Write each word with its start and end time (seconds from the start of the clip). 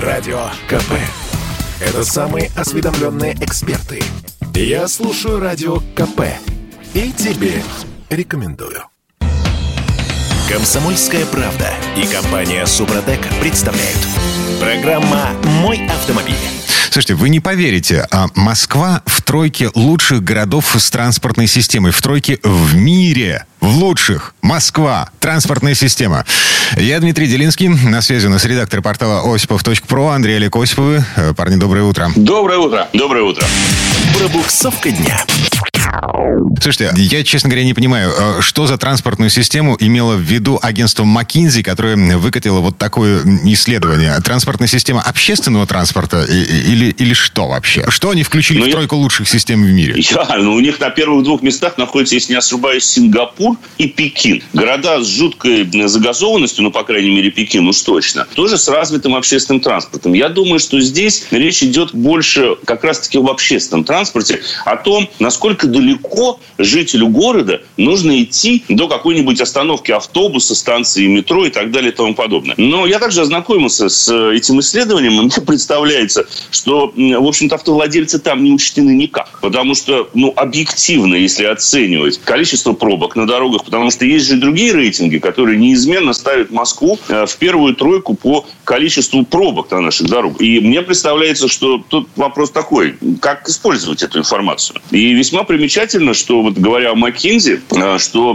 Радио 0.00 0.50
КП. 0.68 0.92
Это 1.80 2.04
самые 2.04 2.50
осведомленные 2.54 3.32
эксперты. 3.40 4.02
Я 4.54 4.88
слушаю 4.88 5.40
Радио 5.40 5.78
КП. 5.94 6.20
И 6.92 7.12
тебе 7.12 7.62
рекомендую. 8.10 8.82
Комсомольская 10.50 11.24
правда 11.24 11.70
и 11.96 12.06
компания 12.06 12.66
Супротек 12.66 13.20
представляют. 13.40 14.06
Программа 14.60 15.30
«Мой 15.62 15.86
автомобиль». 15.86 16.55
Слушайте, 16.96 17.12
вы 17.12 17.28
не 17.28 17.40
поверите, 17.40 18.06
а 18.10 18.28
Москва 18.34 19.02
в 19.04 19.20
тройке 19.20 19.68
лучших 19.74 20.24
городов 20.24 20.74
с 20.78 20.90
транспортной 20.90 21.46
системой, 21.46 21.92
в 21.92 22.00
тройке 22.00 22.38
в 22.42 22.74
мире 22.74 23.44
в 23.60 23.68
лучших. 23.76 24.34
Москва. 24.40 25.10
Транспортная 25.20 25.74
система. 25.74 26.24
Я 26.74 26.98
Дмитрий 26.98 27.26
Делинский. 27.26 27.68
На 27.68 28.00
связи 28.00 28.28
у 28.28 28.30
нас 28.30 28.46
редактор 28.46 28.80
портала 28.80 29.34
осипов.про 29.34 30.08
Андрей 30.08 30.36
Олег 30.36 30.56
Осиповы. 30.56 31.04
Э, 31.16 31.34
парни, 31.34 31.56
доброе 31.56 31.82
утро. 31.82 32.10
Доброе 32.16 32.60
утро. 32.60 32.88
Доброе 32.94 33.24
утро. 33.24 33.44
Пробуксовка 34.16 34.90
дня. 34.90 35.22
Слушайте, 36.60 36.90
я, 36.96 37.24
честно 37.24 37.48
говоря, 37.48 37.64
не 37.64 37.74
понимаю, 37.74 38.10
э, 38.10 38.40
что 38.40 38.66
за 38.66 38.78
транспортную 38.78 39.30
систему 39.30 39.76
имело 39.78 40.14
в 40.14 40.20
виду 40.20 40.58
агентство 40.62 41.04
McKinsey, 41.04 41.62
которое 41.62 41.96
выкатило 42.16 42.60
вот 42.60 42.78
такое 42.78 43.22
исследование. 43.44 44.18
Транспортная 44.20 44.68
система 44.68 45.02
общественного 45.02 45.66
транспорта 45.66 46.24
или, 46.24 46.90
или 46.90 47.14
что 47.14 47.48
вообще? 47.48 47.84
Что 47.90 48.10
они 48.10 48.22
включили 48.22 48.58
ну, 48.58 48.68
в 48.68 48.70
тройку 48.70 48.96
я... 48.96 49.02
лучших 49.02 49.28
систем 49.28 49.62
в 49.62 49.70
мире? 49.70 49.94
Я, 49.98 50.26
ну, 50.38 50.54
у 50.54 50.60
них 50.60 50.80
на 50.80 50.90
первых 50.90 51.24
двух 51.24 51.42
местах 51.42 51.78
находится, 51.78 52.14
если 52.14 52.32
не 52.32 52.38
ошибаюсь, 52.38 52.84
Сингапур 52.84 53.56
и 53.78 53.86
Пекин. 53.86 54.42
Города 54.52 55.02
с 55.02 55.06
жуткой 55.06 55.68
загазованностью, 55.86 56.64
ну, 56.64 56.70
по 56.70 56.82
крайней 56.84 57.10
мере, 57.10 57.30
Пекин 57.30 57.66
уж 57.68 57.80
точно, 57.82 58.26
тоже 58.34 58.58
с 58.58 58.68
развитым 58.68 59.14
общественным 59.14 59.60
транспортом. 59.60 60.14
Я 60.14 60.28
думаю, 60.28 60.58
что 60.58 60.80
здесь 60.80 61.26
речь 61.30 61.62
идет 61.62 61.94
больше 61.94 62.56
как 62.64 62.82
раз-таки 62.84 63.18
об 63.18 63.28
общественном 63.28 63.84
транспорте, 63.84 64.40
о 64.64 64.76
том, 64.76 65.08
насколько 65.18 65.66
далеко 65.76 66.40
жителю 66.58 67.08
города 67.08 67.60
нужно 67.76 68.22
идти 68.22 68.64
до 68.68 68.88
какой-нибудь 68.88 69.40
остановки 69.40 69.92
автобуса, 69.92 70.54
станции 70.54 71.06
метро 71.06 71.44
и 71.44 71.50
так 71.50 71.70
далее 71.70 71.92
и 71.92 71.94
тому 71.94 72.14
подобное. 72.14 72.54
Но 72.56 72.86
я 72.86 72.98
также 72.98 73.20
ознакомился 73.20 73.88
с 73.88 74.12
этим 74.32 74.60
исследованием, 74.60 75.20
и 75.20 75.24
мне 75.24 75.30
представляется, 75.46 76.26
что, 76.50 76.92
в 76.96 77.26
общем-то, 77.26 77.56
автовладельцы 77.56 78.18
там 78.18 78.42
не 78.42 78.52
учтены 78.52 78.90
никак. 78.90 79.38
Потому 79.40 79.74
что, 79.74 80.08
ну, 80.14 80.32
объективно, 80.36 81.14
если 81.14 81.44
оценивать 81.44 82.20
количество 82.24 82.72
пробок 82.72 83.16
на 83.16 83.26
дорогах, 83.26 83.64
потому 83.64 83.90
что 83.90 84.04
есть 84.04 84.26
же 84.26 84.36
другие 84.36 84.72
рейтинги, 84.72 85.18
которые 85.18 85.58
неизменно 85.58 86.12
ставят 86.12 86.50
Москву 86.50 86.98
э, 87.08 87.26
в 87.26 87.36
первую 87.36 87.74
тройку 87.74 88.14
по 88.14 88.46
количеству 88.64 89.24
пробок 89.24 89.70
на 89.70 89.80
наших 89.80 90.08
дорогах. 90.08 90.40
И 90.40 90.60
мне 90.60 90.82
представляется, 90.82 91.48
что 91.48 91.82
тут 91.88 92.08
вопрос 92.16 92.50
такой, 92.50 92.96
как 93.20 93.48
использовать 93.48 94.02
эту 94.02 94.18
информацию. 94.18 94.80
И 94.90 95.12
весьма 95.12 95.44
примечательно, 95.44 95.65
что 95.68 96.42
вот 96.42 96.54
говоря 96.54 96.92
о 96.92 96.94
Маккензи, 96.94 97.60
э, 97.70 97.98
что 97.98 98.34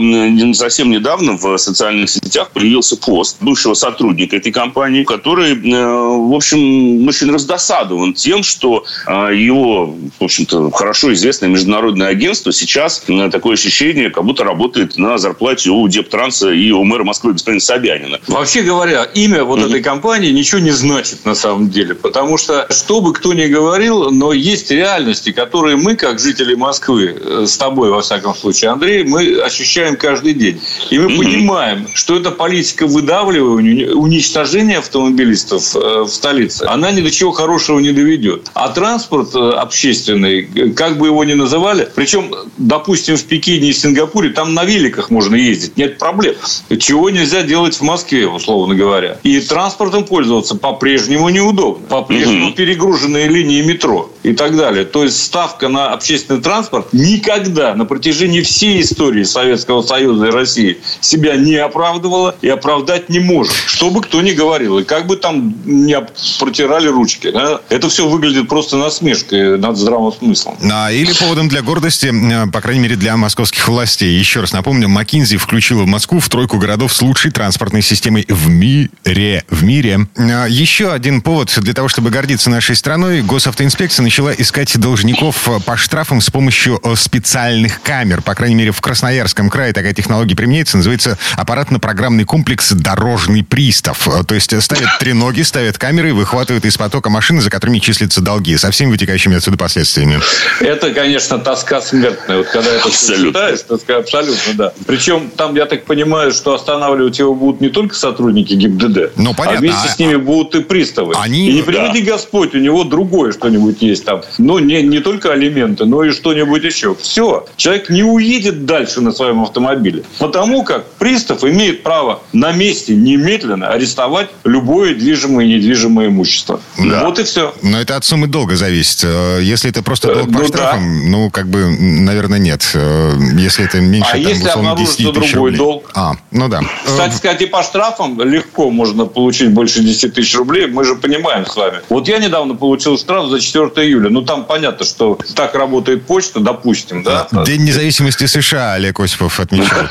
совсем 0.54 0.92
недавно 0.92 1.38
в 1.38 1.58
социальных 1.58 2.10
сетях 2.10 2.52
появился 2.52 2.98
пост 2.98 3.38
бывшего 3.42 3.74
сотрудника 3.74 4.36
этой 4.36 4.52
компании, 4.52 5.04
который, 5.04 5.54
э, 5.54 5.86
в 5.86 6.34
общем, 6.34 7.08
очень 7.08 7.32
раздосадован 7.32 8.14
тем, 8.14 8.44
что 8.44 8.86
его, 9.08 9.96
в 10.20 10.24
общем-то, 10.24 10.72
хорошо 10.72 11.14
известное 11.14 11.50
международное 11.50 12.08
агентство 12.08 12.52
сейчас 12.52 13.04
такое 13.32 13.54
ощущение, 13.54 14.10
как 14.10 14.26
будто 14.26 14.44
работает 14.44 14.98
на 14.98 15.18
зарплате 15.18 15.70
у 15.70 15.88
Дептранса 15.88 16.52
и 16.52 16.72
у 16.72 16.84
мэра 16.84 17.04
Москвы 17.04 17.34
господина 17.34 17.62
Собянина. 17.62 18.20
Вообще 18.28 18.62
говоря, 18.62 19.04
имя 19.04 19.44
вот 19.44 19.60
mm-hmm. 19.60 19.66
этой 19.68 19.82
компании 19.82 20.32
ничего 20.32 20.60
не 20.60 20.72
значит 20.72 21.26
на 21.26 21.36
самом 21.36 21.70
деле. 21.70 21.96
Потому 21.96 22.38
что, 22.38 22.68
что 22.70 23.02
бы 23.02 23.14
кто 23.14 23.34
ни 23.34 23.46
говорил, 23.48 24.12
но 24.12 24.34
есть 24.34 24.72
реальности, 24.72 25.32
которые 25.32 25.78
мы, 25.78 25.96
как 25.96 26.20
жители 26.20 26.56
Москвы, 26.56 27.16
э, 27.20 27.21
с 27.46 27.58
тобой, 27.58 27.90
во 27.90 28.02
всяком 28.02 28.36
случае, 28.36 28.72
Андрей, 28.72 29.04
мы 29.04 29.40
ощущаем 29.40 29.96
каждый 29.96 30.34
день. 30.34 30.62
И 30.90 31.00
мы 31.00 31.06
mm-hmm. 31.06 31.18
понимаем, 31.18 31.88
что 31.94 32.16
эта 32.16 32.32
политика 32.32 32.88
выдавливания, 32.88 33.94
уничтожения 33.94 34.78
автомобилистов 34.80 35.76
э, 35.76 36.02
в 36.02 36.10
столице, 36.10 36.64
она 36.64 36.92
ни 36.92 37.02
до 37.02 37.12
чего 37.12 37.32
хорошего 37.32 37.80
не 37.80 37.92
доведет. 37.92 38.50
А 38.54 38.70
транспорт 38.70 39.36
э, 39.36 39.40
общественный, 39.40 40.74
как 40.76 40.98
бы 40.98 41.08
его 41.08 41.24
ни 41.24 41.34
называли, 41.34 41.88
причем, 41.94 42.34
допустим, 42.58 43.18
в 43.18 43.24
Пекине 43.26 43.70
и 43.70 43.74
Сингапуре, 43.74 44.30
там 44.30 44.54
на 44.54 44.64
великах 44.66 45.10
можно 45.10 45.36
ездить, 45.36 45.78
нет 45.78 45.98
проблем. 45.98 46.36
Чего 46.80 47.10
нельзя 47.10 47.44
делать 47.44 47.76
в 47.76 47.82
Москве, 47.82 48.28
условно 48.28 48.76
говоря. 48.76 49.18
И 49.24 49.40
транспортом 49.42 50.06
пользоваться 50.06 50.56
по-прежнему 50.56 51.30
неудобно. 51.30 51.88
По-прежнему 51.88 52.52
перегруженные 52.54 53.28
линии 53.28 53.62
метро 53.62 54.10
и 54.24 54.34
так 54.34 54.56
далее. 54.56 54.86
То 54.86 55.04
есть 55.04 55.24
ставка 55.24 55.68
на 55.68 55.94
общественный 55.94 56.42
транспорт 56.42 56.88
никогда 56.92 57.74
на 57.76 57.86
протяжении 57.86 58.42
всей 58.42 58.82
истории 58.82 59.24
Советского 59.24 59.82
Союза 59.82 60.28
и 60.28 60.32
России 60.32 60.78
себя 61.00 61.36
не 61.36 61.56
оправдывала 61.56 62.36
и 62.42 62.50
оправдать 62.50 63.10
не 63.10 63.20
может. 63.20 63.54
Что 63.66 63.90
бы 63.90 64.02
кто 64.02 64.22
ни 64.22 64.32
говорил. 64.32 64.80
И 64.80 64.84
как 64.84 65.08
бы 65.08 65.16
там 65.16 65.54
не 65.66 65.98
протирали 66.40 66.88
ручки. 66.88 67.32
Да? 67.32 67.62
Это 67.70 67.90
все 67.90 68.08
выглядит 68.08 68.48
просто 68.48 68.78
насмешкой 68.78 69.58
над 69.58 69.78
здравым 69.78 70.14
смыслом. 70.14 70.58
А, 70.72 70.92
или 70.92 71.12
поводом 71.14 71.50
для 71.50 71.62
гордости, 71.62 72.14
по 72.52 72.62
крайней 72.62 72.82
мере, 72.82 72.96
для 72.96 73.18
московских 73.18 73.68
властей. 73.68 74.18
Еще 74.18 74.42
раз 74.42 74.54
напомню, 74.54 74.88
Макинзи 74.88 75.38
включила 75.38 75.86
Москву 75.86 76.20
в 76.20 76.30
тройку 76.30 76.58
городов 76.58 76.94
с 76.94 77.02
лучшей 77.02 77.32
транспортной 77.32 77.82
системой 77.82 78.26
в 78.28 78.50
мире. 78.50 79.44
В 79.50 79.64
мире. 79.64 80.08
А, 80.18 80.46
еще 80.46 80.92
один 80.92 81.22
повод 81.22 81.52
для 81.58 81.74
того, 81.74 81.88
чтобы 81.88 82.10
гордиться 82.10 82.50
нашей 82.50 82.76
страной. 82.76 83.22
Госавтоинспекция 83.22 84.04
начала 84.12 84.34
искать 84.34 84.78
должников 84.78 85.48
по 85.66 85.78
штрафам 85.78 86.20
с 86.20 86.30
помощью 86.30 86.82
э, 86.84 86.96
специальных 86.98 87.82
камер. 87.82 88.22
По 88.22 88.36
крайней 88.36 88.56
мере, 88.56 88.72
в 88.72 88.82
Красноярском 88.82 89.50
крае 89.50 89.72
такая 89.72 89.94
технология 89.94 90.36
применяется. 90.36 90.76
Называется 90.76 91.18
аппаратно-программный 91.38 92.26
комплекс 92.26 92.74
«Дорожный 92.74 93.42
пристав». 93.42 94.06
Э, 94.10 94.26
то 94.26 94.36
есть 94.36 94.62
ставят 94.62 94.90
треноги, 95.00 95.44
ставят 95.44 95.78
камеры 95.78 96.10
и 96.10 96.12
выхватывают 96.12 96.66
из 96.66 96.76
потока 96.76 97.10
машины, 97.10 97.40
за 97.40 97.50
которыми 97.50 97.80
числятся 97.80 98.20
долги, 98.20 98.58
со 98.58 98.70
всеми 98.72 98.90
вытекающими 98.92 99.38
отсюда 99.38 99.56
последствиями. 99.56 100.20
Это, 100.60 100.94
конечно, 100.94 101.40
тоска 101.40 101.80
смертная. 101.80 102.40
Вот 102.40 102.48
когда 102.48 102.70
это 102.70 102.90
абсолютно. 102.90 103.28
читаешь, 103.28 103.60
тоска 103.62 103.96
абсолютно, 103.96 104.54
да. 104.56 104.74
Причем 104.86 105.30
там, 105.30 105.56
я 105.56 105.66
так 105.66 105.86
понимаю, 105.86 106.34
что 106.34 106.54
останавливать 106.54 107.18
его 107.18 107.34
будут 107.34 107.62
не 107.62 107.70
только 107.70 107.96
сотрудники 107.96 108.56
ГИБДД, 108.56 109.14
ну, 109.16 109.34
понятно. 109.34 109.60
а 109.60 109.62
вместе 109.62 109.88
с 109.88 109.98
ними 109.98 110.18
будут 110.18 110.54
и 110.56 110.64
приставы. 110.64 111.14
Они... 111.18 111.48
И 111.48 111.54
не 111.54 111.62
приведи 111.62 112.02
да. 112.02 112.12
Господь, 112.12 112.54
у 112.56 112.58
него 112.58 112.84
другое 112.84 113.32
что-нибудь 113.32 113.82
есть 113.82 114.01
там. 114.04 114.22
Ну, 114.38 114.60
не, 114.60 114.82
не 114.82 115.00
только 115.00 115.32
алименты, 115.32 115.86
но 115.86 116.04
и 116.04 116.12
что-нибудь 116.12 116.64
еще. 116.64 116.96
Все. 116.96 117.46
Человек 117.58 117.90
не 117.90 118.04
уедет 118.04 118.66
дальше 118.66 119.02
на 119.02 119.12
своем 119.12 119.42
автомобиле. 119.44 120.04
Потому 120.20 120.64
как 120.64 120.86
пристав 120.94 121.44
имеет 121.44 121.84
право 121.84 122.22
на 122.34 122.52
месте 122.52 122.96
немедленно 122.96 123.70
арестовать 123.70 124.30
любое 124.44 124.96
движимое 124.96 125.46
и 125.46 125.50
недвижимое 125.50 126.08
имущество. 126.08 126.62
Да. 126.78 127.06
Вот 127.06 127.20
и 127.20 127.24
все. 127.24 127.54
Но 127.62 127.80
это 127.80 127.96
от 127.96 128.06
суммы 128.06 128.28
долга 128.28 128.56
зависит. 128.56 129.04
Э, 129.04 129.40
если 129.42 129.70
это 129.70 129.84
просто 129.84 130.14
долг 130.14 130.32
по 130.32 130.40
ну, 130.40 130.48
штрафам, 130.48 130.82
да. 130.82 131.10
ну, 131.10 131.30
как 131.30 131.48
бы, 131.48 131.66
наверное, 131.80 132.40
нет. 132.40 132.70
Э, 132.74 133.14
если 133.38 133.66
это 133.66 133.80
меньше, 133.80 134.10
а 134.10 134.14
там, 134.14 134.22
если 134.22 134.48
условно, 134.48 134.76
10 134.78 134.96
тысяч 134.96 135.32
другой 135.32 135.34
рублей. 135.34 135.58
долг? 135.58 135.92
А, 135.94 136.14
ну 136.32 136.48
да. 136.48 136.62
Кстати 136.86 137.16
сказать, 137.16 137.42
и 137.42 137.46
по 137.46 137.64
штрафам 137.64 138.22
легко 138.22 138.70
можно 138.70 139.06
получить 139.06 139.52
больше 139.52 139.82
10 139.82 140.14
тысяч 140.14 140.36
рублей. 140.36 140.68
Мы 140.68 140.84
же 140.84 140.96
понимаем 140.96 141.46
с 141.46 141.56
вами. 141.56 141.80
Вот 141.90 142.08
я 142.08 142.20
недавно 142.20 142.56
получил 142.56 142.98
штраф 142.98 143.30
за 143.30 143.40
4 143.40 143.70
июля. 143.92 144.10
Ну, 144.10 144.22
там 144.22 144.46
понятно, 144.46 144.86
что 144.86 145.18
так 145.36 145.56
работает 145.56 146.06
почта, 146.06 146.40
допустим, 146.40 147.04
да? 147.04 147.28
День 147.46 147.64
независимости 147.64 148.26
США 148.26 148.74
Олег 148.74 149.00
Осипов 149.00 149.40
отмечал. 149.40 149.88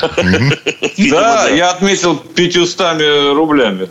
Да, 0.97 1.47
я 1.49 1.71
отметил 1.71 2.15
500 2.15 3.33
рублями. 3.33 3.87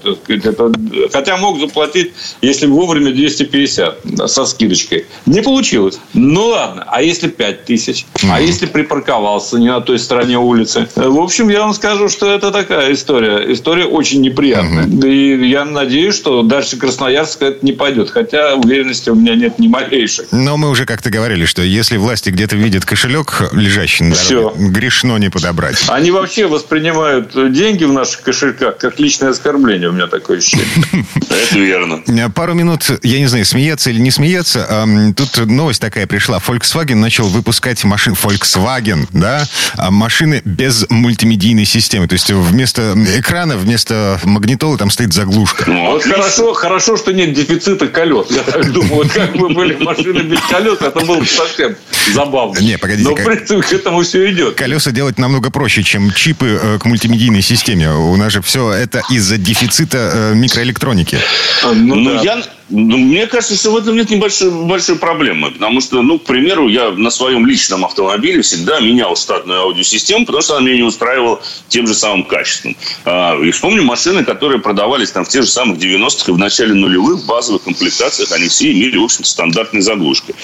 Хотя 1.13 1.37
мог 1.37 1.61
заплатить, 1.61 2.13
если 2.43 2.67
вовремя, 2.67 3.13
250 3.13 3.99
со 4.27 4.45
скидочкой. 4.45 5.07
Не 5.27 5.41
получилось. 5.43 5.99
Ну, 6.15 6.47
ладно. 6.49 6.85
А 6.87 7.03
если 7.03 7.29
5 7.29 7.65
тысяч? 7.65 8.07
А 8.31 8.41
если 8.41 8.67
припарковался 8.67 9.59
не 9.59 9.69
на 9.69 9.81
той 9.81 9.99
стороне 9.99 10.39
улицы? 10.39 10.89
В 10.97 11.21
общем, 11.21 11.49
я 11.49 11.61
вам 11.61 11.75
скажу, 11.75 12.09
что 12.09 12.31
это 12.31 12.51
такая 12.51 12.93
история. 12.93 13.53
История 13.53 13.85
очень 13.85 14.21
неприятная. 14.21 14.87
И 14.87 15.49
я 15.49 15.65
надеюсь, 15.65 16.15
что 16.15 16.43
дальше 16.43 16.77
Красноярска 16.77 17.47
это 17.47 17.65
не 17.65 17.73
пойдет. 17.73 18.11
Хотя 18.11 18.55
уверенности 18.55 19.11
у 19.11 19.15
меня 19.15 19.35
нет 19.35 19.59
ни 19.59 19.69
малейшей 19.69 20.00
новейших. 20.01 20.27
Но 20.33 20.57
мы 20.57 20.71
уже 20.71 20.87
как-то 20.87 21.11
говорили, 21.11 21.45
что 21.45 21.63
если 21.63 21.97
власти 21.97 22.31
где-то 22.31 22.57
видят 22.57 22.85
кошелек, 22.85 23.51
лежащий 23.53 24.05
на 24.05 24.15
дороге, 24.15 24.55
Все. 24.57 24.69
грешно 24.71 25.17
не 25.19 25.29
подобрать. 25.29 25.85
Они 25.89 26.11
вообще 26.11 26.47
воспринимают 26.47 27.33
деньги 27.53 27.85
в 27.85 27.93
наших 27.93 28.23
кошельках 28.23 28.79
как 28.79 28.99
личное 28.99 29.31
оскорбление, 29.31 29.89
у 29.89 29.93
меня 29.93 30.07
такое 30.07 30.39
ощущение. 30.39 30.67
Это 31.31 31.59
верно. 31.59 32.03
Пару 32.31 32.55
минут, 32.55 32.91
я 33.03 33.19
не 33.19 33.27
знаю, 33.27 33.45
смеяться 33.45 33.91
или 33.91 34.01
не 34.01 34.11
смеяться. 34.11 34.87
Тут 35.17 35.47
новость 35.47 35.81
такая 35.81 36.07
пришла. 36.07 36.39
Volkswagen 36.39 36.97
начал 36.97 37.29
выпускать 37.29 37.83
машины... 37.85 38.17
Volkswagen, 38.21 39.07
да? 39.13 39.45
А 39.77 39.91
машины 39.91 40.43
без 40.45 40.87
мультимедийной 40.89 41.65
системы. 41.65 42.09
То 42.09 42.15
есть 42.15 42.31
вместо 42.31 42.95
экрана, 43.17 43.57
вместо 43.57 44.21
магнитолы 44.25 44.77
там 44.79 44.91
стоит 44.91 45.13
заглушка. 45.13 45.65
Ну, 45.67 45.93
вот 45.93 46.03
хорошо, 46.03 46.55
хорошо, 46.55 46.97
что 46.97 47.13
нет 47.13 47.33
дефицита 47.33 47.89
колес. 47.89 48.29
Я 48.31 48.43
так 48.43 48.73
думаю, 48.73 48.95
вот 48.95 49.13
как 49.13 49.37
бы 49.37 49.49
были 49.51 49.75
машины 49.91 50.21
без 50.23 50.41
колес, 50.41 50.81
это 50.81 51.01
было 51.01 51.19
бы 51.19 51.27
совсем 51.27 51.77
забавно. 52.15 52.59
Не, 52.59 52.79
погодите. 52.79 53.09
Но, 53.09 53.15
в 53.15 53.25
принципе, 53.25 53.63
к 53.63 53.73
этому 53.73 54.03
все 54.03 54.31
идет. 54.33 54.55
Колеса 54.55 54.91
делать 54.91 55.19
намного 55.19 55.51
проще, 55.51 55.83
чем 55.83 56.13
чипы 56.13 56.59
э, 56.63 56.79
к 56.79 56.85
мультимедийной 56.85 57.43
системе. 57.43 57.91
У 57.93 58.17
нас 58.17 58.33
же 58.33 58.43
все 58.43 58.73
это 58.73 59.03
из-за 59.11 59.39
дефицита 59.39 60.11
э, 60.13 60.35
микроэлектроники. 60.35 61.19
Ну, 61.65 61.95
ну 61.95 62.15
да. 62.15 62.23
я 62.23 62.43
ну, 62.71 62.99
мне 62.99 63.27
кажется, 63.27 63.57
что 63.57 63.73
в 63.73 63.77
этом 63.77 63.97
нет 63.97 64.11
небольшой 64.11 64.51
большой 64.51 64.97
проблемы. 64.97 65.51
Потому 65.51 65.81
что, 65.81 66.03
ну, 66.03 66.19
к 66.19 66.25
примеру, 66.25 66.69
я 66.69 66.91
на 66.91 67.11
своем 67.11 67.47
личном 67.47 67.85
автомобиле 67.85 68.43
всегда 68.43 68.81
менял 68.81 69.17
штатную 69.17 69.61
аудиосистему, 69.63 70.25
потому 70.25 70.43
что 70.43 70.57
она 70.57 70.67
меня 70.67 70.77
не 70.77 70.83
устраивала 70.85 71.41
тем 71.69 71.87
же 71.87 71.95
самым 71.95 72.25
качеством. 72.25 72.77
А, 73.05 73.37
и 73.41 73.51
вспомню 73.51 73.83
машины, 73.83 74.25
которые 74.25 74.61
продавались 74.61 75.11
там 75.11 75.25
в 75.25 75.29
тех 75.29 75.43
же 75.43 75.51
самых 75.51 75.79
90-х 75.79 76.31
и 76.31 76.35
в 76.35 76.39
начале 76.39 76.75
нулевых 76.75 77.21
в 77.21 77.27
базовых 77.27 77.63
комплектациях. 77.63 78.31
Они 78.33 78.49
все 78.49 78.73
имели, 78.73 78.97
в 78.97 79.05
общем 79.05 79.25
стандартные 79.25 79.83
заглушки. 79.83 80.35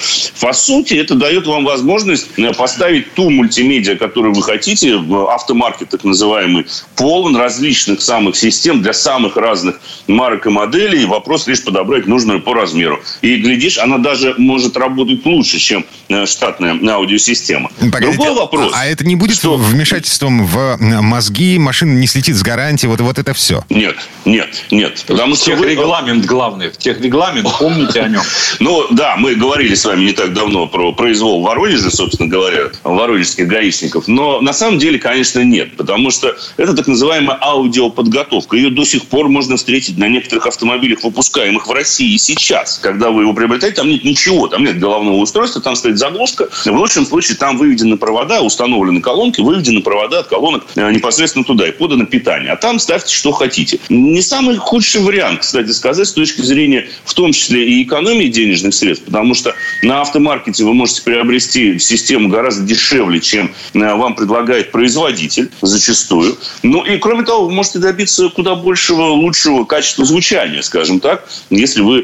По 0.41 0.53
сути, 0.53 0.95
это 0.95 1.15
дает 1.15 1.47
вам 1.47 1.65
возможность 1.65 2.29
э, 2.37 2.53
поставить 2.53 3.15
ту 3.15 3.31
мультимедиа, 3.31 3.97
которую 3.97 4.35
вы 4.35 4.43
хотите. 4.43 4.97
В 4.97 5.31
автомаркет, 5.31 5.91
так 5.91 6.03
называемый, 6.03 6.67
полон 6.97 7.37
различных 7.37 8.03
самых 8.03 8.37
систем 8.37 8.83
для 8.83 8.93
самых 8.93 9.37
разных 9.37 9.81
марок 10.09 10.47
и 10.47 10.51
моделей. 10.51 11.05
Вопрос 11.05 11.47
лишь 11.47 11.63
подобрать 11.63 12.07
нужную 12.17 12.41
по 12.41 12.55
размеру. 12.55 13.03
И, 13.21 13.37
глядишь, 13.37 13.77
она 13.77 13.99
даже 13.99 14.35
может 14.39 14.77
работать 14.79 15.27
лучше, 15.27 15.59
чем 15.59 15.85
э, 16.09 16.25
штатная 16.25 16.79
аудиосистема. 16.95 17.71
Погодите, 17.93 18.17
Другой 18.17 18.35
вопрос. 18.35 18.73
А, 18.75 18.81
а 18.81 18.87
это 18.87 19.05
не 19.05 19.17
будет 19.17 19.37
что... 19.37 19.57
вмешательством 19.57 20.47
в 20.47 20.79
э, 20.81 21.01
мозги, 21.03 21.59
машина 21.59 21.93
не 21.93 22.07
слетит 22.07 22.37
с 22.37 22.43
гарантии, 22.43 22.87
вот, 22.87 23.01
вот 23.01 23.19
это 23.19 23.35
все? 23.35 23.65
Нет, 23.69 23.97
нет, 24.25 24.65
нет. 24.71 25.05
Потому 25.07 25.37
что 25.37 25.53
регламент 25.53 26.23
вы... 26.23 26.29
главный. 26.29 26.71
В 26.71 26.79
техрегламент, 26.79 27.49
помните 27.59 28.01
о 28.01 28.09
нем. 28.09 28.23
Ну, 28.59 28.87
да, 28.91 29.17
мы 29.17 29.35
говорили 29.35 29.75
с 29.75 29.85
вами 29.85 30.05
не 30.05 30.13
так 30.13 30.33
давно 30.33 30.67
про 30.67 30.93
произвол 30.93 31.41
в 31.41 31.45
Воронеже, 31.45 31.91
собственно 31.91 32.29
говоря, 32.29 32.71
воронежских 32.85 33.47
гаишников. 33.47 34.09
Но 34.09 34.41
на 34.41 34.53
самом 34.53 34.79
деле, 34.79 34.99
конечно, 34.99 35.41
нет. 35.45 35.77
Потому 35.77 36.11
что 36.11 36.35
это 36.57 36.75
так 36.75 36.87
называемая 36.87 37.39
аудиоподготовка. 37.41 38.57
Ее 38.57 38.71
до 38.71 38.85
сих 38.85 39.07
пор 39.07 39.29
можно 39.29 39.57
встретить 39.57 39.99
на 39.99 40.09
некоторых 40.09 40.47
автомобилях, 40.47 41.05
выпускаемых 41.05 41.67
в 41.67 41.73
России 41.73 42.06
России 42.07 42.17
сейчас, 42.17 42.79
когда 42.79 43.11
вы 43.11 43.23
его 43.23 43.35
приобретаете, 43.35 43.77
там 43.77 43.89
нет 43.89 44.05
ничего, 44.05 44.49
там 44.49 44.65
нет 44.65 44.79
головного 44.79 45.17
устройства, 45.17 45.61
там 45.61 45.77
стоит 45.77 45.99
заглушка. 45.99 46.49
В 46.65 46.77
лучшем 46.77 47.07
случае 47.07 47.37
там 47.37 47.59
выведены 47.59 47.97
провода, 47.97 48.43
установлены 48.43 49.01
колонки, 49.01 49.41
выведены 49.41 49.81
провода 49.81 50.21
от 50.21 50.29
колонок 50.29 50.65
э, 50.77 50.93
непосредственно 50.93 51.45
туда 51.45 51.69
и 51.69 51.73
подано 51.73 52.07
питание. 52.07 52.53
А 52.53 52.57
там 52.57 52.79
ставьте 52.79 53.15
что 53.15 53.33
хотите. 53.33 53.79
Не 53.89 54.23
самый 54.23 54.57
худший 54.57 55.01
вариант, 55.01 55.41
кстати 55.41 55.71
сказать, 55.71 56.07
с 56.07 56.13
точки 56.13 56.43
зрения 56.43 56.89
в 57.05 57.15
том 57.15 57.33
числе 57.33 57.69
и 57.69 57.83
экономии 57.83 58.29
денежных 58.29 58.75
средств, 58.75 59.05
потому 59.05 59.35
что 59.35 59.55
на 59.83 60.01
автомаркете 60.01 60.65
вы 60.65 60.75
можете 60.75 61.03
приобрести 61.03 61.79
систему 61.79 62.29
гораздо 62.29 62.65
дешевле, 62.65 63.21
чем 63.21 63.53
э, 63.75 63.95
вам 63.95 64.15
предлагает 64.15 64.71
производитель 64.71 65.51
зачастую. 65.61 66.37
Ну 66.63 66.85
и 66.85 66.99
кроме 66.99 67.25
того, 67.25 67.47
вы 67.47 67.53
можете 67.53 67.79
добиться 67.79 68.29
куда 68.29 68.55
большего, 68.55 69.03
лучшего 69.07 69.65
качества 69.65 70.05
звучания, 70.05 70.63
скажем 70.63 71.01
так, 71.01 71.29
если 71.51 71.81
вы 71.81 71.96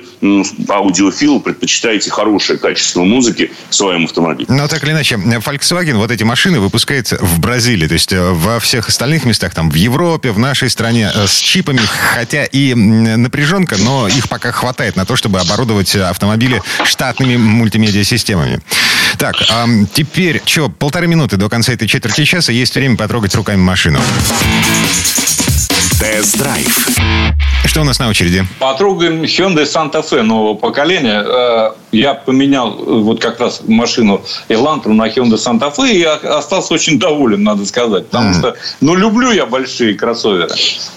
аудиофил, 0.69 1.41
предпочитаете 1.41 2.11
хорошее 2.11 2.59
качество 2.59 3.03
музыки 3.03 3.53
в 3.69 3.75
своем 3.75 4.05
автомобиле. 4.05 4.47
Но 4.49 4.69
так 4.69 4.83
или 4.85 4.93
иначе, 4.93 5.17
Volkswagen 5.17 5.95
вот 5.95 6.11
эти 6.11 6.25
машины 6.25 6.61
выпускает 6.61 7.11
в 7.13 7.41
Бразилии, 7.41 7.87
то 7.87 7.95
есть 7.95 8.13
э, 8.13 8.31
во 8.33 8.61
всех 8.61 8.89
остальных 8.89 9.25
местах, 9.25 9.55
там 9.55 9.71
в 9.71 9.75
Европе, 9.75 10.31
в 10.31 10.39
нашей 10.39 10.71
стране 10.71 11.11
э, 11.15 11.27
с 11.27 11.35
чипами, 11.35 11.81
хотя 12.15 12.45
и 12.45 12.75
напряженка, 12.75 13.77
но 13.79 14.09
их 14.09 14.29
пока 14.29 14.53
хватает 14.53 14.97
на 14.97 15.05
то, 15.05 15.17
чтобы 15.17 15.41
оборудовать 15.41 15.95
автомобили 15.97 16.63
штатными 16.85 17.37
мультимедиа-системами. 17.37 18.61
Так, 19.19 19.37
а 19.51 19.67
теперь, 19.93 20.43
что, 20.45 20.69
полторы 20.69 21.07
минуты 21.07 21.37
до 21.37 21.49
конца 21.49 21.73
этой 21.73 21.89
четверти 21.89 22.25
часа, 22.25 22.53
есть 22.53 22.75
время 22.75 22.97
потрогать 22.97 23.35
руками 23.35 23.61
машину. 23.61 24.01
Тест-драйв. 26.03 26.89
Что 27.65 27.83
у 27.83 27.85
нас 27.85 28.01
на 28.01 28.09
очереди? 28.09 28.45
Потрогаем 28.59 29.23
Hyundai 29.23 29.65
Santa 29.65 30.03
Fe 30.03 30.23
нового 30.23 30.55
поколения. 30.55 31.25
Э, 31.25 31.71
я 31.93 32.15
поменял 32.15 32.73
э, 32.73 33.01
вот 33.03 33.21
как 33.21 33.39
раз 33.39 33.63
машину 33.67 34.21
Elantra 34.49 34.89
на 34.89 35.07
Hyundai 35.07 35.37
Santa 35.37 35.73
Fe 35.75 35.93
и 35.93 36.03
остался 36.03 36.75
очень 36.75 36.99
доволен, 36.99 37.45
надо 37.45 37.65
сказать. 37.65 38.09
Потому 38.09 38.31
mm. 38.31 38.39
что, 38.39 38.57
ну, 38.81 38.97
люблю 38.97 39.31
я 39.31 39.47
большие 39.47 39.95
кроссоверы. 39.95 40.51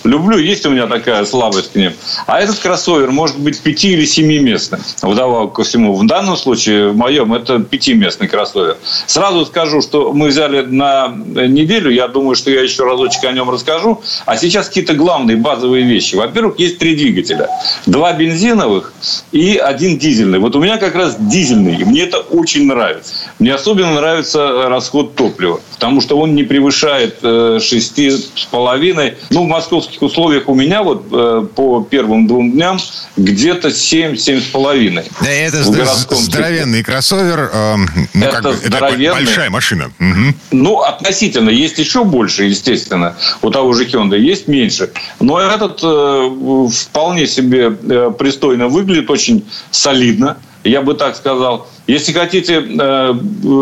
Люблю, 0.04 0.40
есть 0.40 0.66
у 0.66 0.72
меня 0.72 0.88
такая 0.88 1.24
слабость 1.26 1.74
к 1.74 1.76
ним. 1.76 1.94
А 2.26 2.42
этот 2.42 2.58
кроссовер 2.58 3.12
может 3.12 3.38
быть 3.38 3.62
пяти 3.62 3.94
или 3.94 4.06
семиместным. 4.06 4.82
Вдобавок 5.04 5.54
ко 5.54 5.64
всему. 5.64 5.94
В 5.94 6.06
данном 6.08 6.36
случае, 6.36 6.90
в 6.90 6.98
моем, 6.98 7.34
это 7.34 7.60
пятиместный 7.60 8.28
кроссовер. 8.28 8.78
Сразу 9.06 9.46
скажу, 9.46 9.82
что 9.82 10.12
мы 10.14 10.30
взяли 10.30 10.62
на 10.62 11.10
неделю. 11.10 11.92
Я 11.92 12.08
думаю, 12.08 12.36
что 12.36 12.50
я 12.50 12.62
еще 12.64 12.84
разочек 12.84 13.24
о 13.26 13.32
нем 13.32 13.52
расскажу. 13.52 14.02
А 14.26 14.36
сейчас 14.36 14.68
какие-то 14.68 14.95
главные 14.96 15.38
базовые 15.38 15.86
вещи. 15.86 16.16
Во-первых, 16.16 16.60
есть 16.60 16.78
три 16.78 16.96
двигателя. 16.96 17.50
Два 17.86 18.14
бензиновых 18.14 18.94
и 19.32 19.58
один 19.58 19.98
дизельный. 19.98 20.40
Вот 20.40 20.56
у 20.56 20.60
меня 20.60 20.78
как 20.78 20.96
раз 20.96 21.18
дизельный. 21.20 21.76
И 21.76 21.84
мне 21.84 22.04
это 22.04 22.18
очень 22.18 22.66
нравится. 22.68 23.14
Мне 23.40 23.54
особенно 23.54 23.94
нравится 23.94 24.70
расход 24.70 25.16
топлива. 25.16 25.60
Потому 25.74 26.02
что 26.02 26.18
он 26.18 26.36
не 26.36 26.44
превышает 26.44 27.22
6,5. 27.22 29.00
Э, 29.00 29.16
ну, 29.30 29.44
в 29.44 29.48
московских 29.48 30.02
условиях 30.02 30.48
у 30.48 30.56
меня 30.56 30.84
вот 30.84 31.06
э, 31.12 31.48
по 31.56 31.84
первым 31.84 32.28
двум 32.28 32.52
дням 32.52 32.80
где-то 33.18 33.70
7-7,5. 33.70 35.12
Да, 35.22 35.30
это 35.30 35.64
здоровенный 35.64 36.80
типе. 36.80 36.92
кроссовер. 36.92 37.50
Э, 37.54 37.76
ну, 38.14 38.26
это, 38.26 38.32
как 38.32 38.44
бы, 38.44 39.04
это 39.04 39.14
большая 39.14 39.50
машина. 39.50 39.92
Угу. 40.00 40.36
Ну, 40.52 40.82
относительно. 40.82 41.50
Есть 41.50 41.78
еще 41.78 42.04
больше, 42.04 42.46
естественно. 42.46 43.16
У 43.42 43.50
того 43.50 43.74
же 43.74 43.86
Hyundai 43.86 44.20
есть 44.20 44.48
меньше. 44.48 44.85
Но 45.20 45.40
этот 45.40 45.80
э, 45.84 46.68
вполне 46.70 47.28
себе 47.28 47.68
э, 47.70 48.12
пристойно 48.18 48.68
выглядит, 48.68 49.10
очень 49.10 49.46
солидно, 49.72 50.38
я 50.64 50.82
бы 50.82 50.94
так 50.94 51.16
сказал. 51.16 51.68
Если 51.88 52.14
хотите 52.14 52.56
э, 52.56 53.14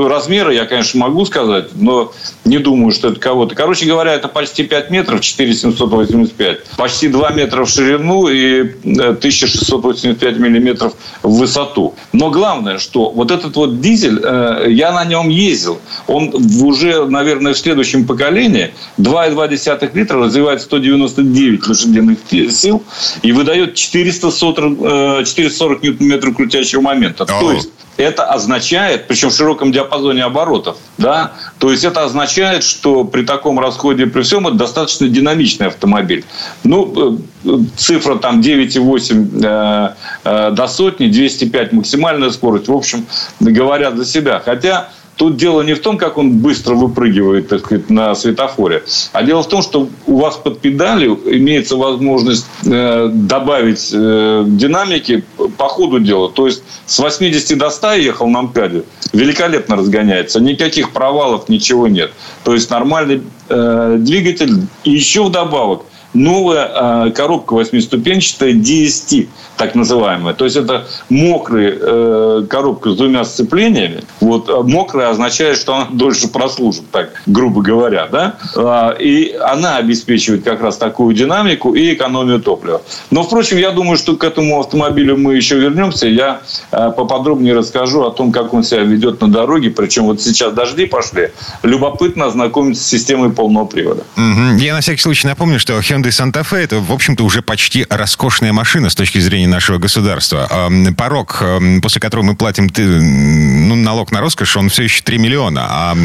размеры, 0.08 0.54
я, 0.54 0.66
конечно, 0.66 1.00
могу 1.00 1.26
сказать, 1.26 1.72
но 1.76 2.14
не 2.46 2.58
думаю, 2.58 2.94
что 2.94 3.10
это 3.10 3.20
кого-то. 3.20 3.54
Короче 3.54 3.86
говоря, 3.86 4.14
это 4.14 4.30
почти 4.30 4.64
5 4.64 4.90
метров, 4.92 5.20
4785. 5.20 6.64
Почти 6.78 7.10
2 7.10 7.32
метра 7.32 7.66
в 7.66 7.70
ширину 7.70 8.30
и 8.30 8.62
1685 8.62 10.36
э, 10.36 10.40
миллиметров 10.40 10.94
в 11.22 11.38
высоту. 11.38 11.96
Но 12.14 12.30
главное, 12.30 12.78
что 12.78 13.10
вот 13.10 13.30
этот 13.30 13.58
вот 13.58 13.82
дизель, 13.82 14.22
э, 14.24 14.68
я 14.70 14.94
на 14.94 15.04
нем 15.04 15.28
ездил. 15.28 15.80
Он 16.08 16.34
уже, 16.62 17.06
наверное, 17.06 17.54
в 17.54 17.58
следующем 17.58 18.08
поколении 18.08 18.74
2,2 19.00 19.92
литра 19.94 20.20
развивает 20.20 20.62
199 20.62 21.68
лошадиных 21.68 22.20
сил 22.52 22.84
и 23.22 23.34
выдает 23.34 23.76
440, 23.76 25.26
440 25.26 25.84
ньютон-метров 25.84 26.38
крутящего 26.38 26.80
момента. 26.80 27.26
То 27.26 27.52
есть 27.52 27.70
это 27.98 28.13
означает, 28.22 29.08
причем 29.08 29.30
в 29.30 29.34
широком 29.34 29.72
диапазоне 29.72 30.24
оборотов, 30.24 30.78
да, 30.98 31.34
то 31.58 31.72
есть 31.72 31.84
это 31.84 32.04
означает, 32.04 32.64
что 32.64 33.04
при 33.04 33.24
таком 33.24 33.60
расходе 33.60 34.06
при 34.06 34.22
всем 34.22 34.48
это 34.48 34.58
достаточно 34.58 35.08
динамичный 35.08 35.68
автомобиль. 35.68 36.24
Ну, 36.64 37.20
э, 37.46 37.58
цифра 37.76 38.16
там 38.16 38.42
9,8 38.42 39.44
э, 39.44 39.94
э, 40.24 40.52
до 40.52 40.68
сотни, 40.68 41.08
205 41.08 41.74
максимальная 41.74 42.30
скорость, 42.30 42.68
в 42.68 42.74
общем, 42.74 43.06
говорят 43.40 43.98
за 43.98 44.06
себя. 44.06 44.42
Хотя 44.44 44.90
Тут 45.16 45.38
дело 45.38 45.62
не 45.62 45.74
в 45.74 45.80
том, 45.80 45.98
как 45.98 46.18
он 46.18 46.40
быстро 46.40 46.74
выпрыгивает 46.74 47.48
так 47.48 47.60
сказать, 47.60 47.90
на 47.90 48.16
светофоре, 48.16 48.84
а 49.12 49.24
дело 49.24 49.44
в 49.44 49.48
том, 49.48 49.62
что 49.62 49.88
у 50.08 50.18
вас 50.18 50.38
под 50.38 50.60
педалью 50.60 51.20
имеется 51.26 51.76
возможность 51.78 52.46
э, 52.66 53.10
добавить 53.14 53.92
э, 53.94 54.44
динамики 54.48 55.24
по 55.58 55.68
ходу 55.68 56.00
дела. 56.00 56.30
То 56.30 56.48
есть 56.48 56.64
с 56.88 56.98
80 56.98 57.58
до 57.58 57.70
100 57.70 57.94
ехал 57.94 58.28
на 58.28 58.42
МКАДе, 58.44 58.84
великолепно 59.14 59.76
разгоняется, 59.76 60.40
никаких 60.40 60.92
провалов, 60.92 61.48
ничего 61.48 61.88
нет. 61.88 62.12
То 62.44 62.54
есть 62.54 62.70
нормальный 62.72 63.22
э, 63.50 63.98
двигатель. 64.00 64.68
И 64.84 64.92
еще 64.92 65.24
вдобавок 65.24 65.84
новая 66.14 67.12
коробка 67.12 67.54
восьмиступенчатая 67.54 68.54
DST, 68.54 69.28
так 69.58 69.76
называемая. 69.76 70.34
То 70.34 70.46
есть 70.46 70.58
это 70.58 70.88
мокрая 71.10 72.44
коробка 72.44 72.92
с 72.92 72.96
двумя 72.96 73.24
сцеплениями. 73.26 74.04
Вот 74.20 74.50
мокрая 74.68 75.10
означает, 75.10 75.58
что 75.58 75.76
она 75.76 75.88
дольше 75.92 76.28
прослужит, 76.28 76.90
так 76.92 77.22
грубо 77.26 77.62
говоря, 77.62 78.08
да. 78.08 78.96
И 79.00 79.36
она 79.42 79.78
обеспечивает 79.78 80.44
как 80.44 80.62
раз 80.62 80.78
такую 80.78 81.16
динамику 81.16 81.74
и 81.74 81.94
экономию 81.94 82.40
топлива. 82.40 82.82
Но, 83.12 83.24
впрочем, 83.24 83.58
я 83.58 83.72
думаю, 83.72 83.98
что 83.98 84.16
к 84.16 84.24
этому 84.24 84.60
автомобилю 84.60 85.18
мы 85.18 85.36
еще 85.36 85.58
вернемся. 85.60 86.08
Я 86.08 86.42
поподробнее 86.72 87.54
расскажу 87.54 88.04
о 88.04 88.12
том, 88.12 88.32
как 88.32 88.54
он 88.54 88.64
себя 88.64 88.82
ведет 88.82 89.22
на 89.22 89.28
дороге. 89.30 89.70
Причем 89.70 90.06
вот 90.06 90.22
сейчас 90.22 90.54
дожди 90.54 90.86
пошли. 90.86 91.30
Любопытно 91.64 92.26
ознакомиться 92.26 92.84
с 92.84 92.88
системой 92.88 93.32
полного 93.32 93.66
привода. 93.66 94.04
Угу. 94.18 94.58
Я 94.60 94.74
на 94.74 94.82
всякий 94.82 95.02
случай 95.02 95.28
напомню, 95.28 95.60
что 95.60 95.78
Hyundai 95.80 96.03
Santa 96.10 96.46
Fe 96.50 96.58
это, 96.58 96.80
в 96.80 96.92
общем-то, 96.92 97.24
уже 97.24 97.42
почти 97.42 97.86
роскошная 97.90 98.54
машина 98.54 98.90
с 98.90 98.96
точки 98.96 99.20
зрения 99.20 99.48
нашего 99.48 99.78
государства. 99.78 100.70
Порог, 100.98 101.44
после 101.82 102.02
которого 102.02 102.26
мы 102.26 102.36
платим 102.36 102.70
ну, 102.78 103.76
налог 103.76 104.12
на 104.12 104.22
роскошь, 104.22 104.56
он 104.58 104.70
все 104.70 104.84
еще 104.84 105.02
3 105.04 105.18
миллиона. 105.18 105.66
А 105.70 105.96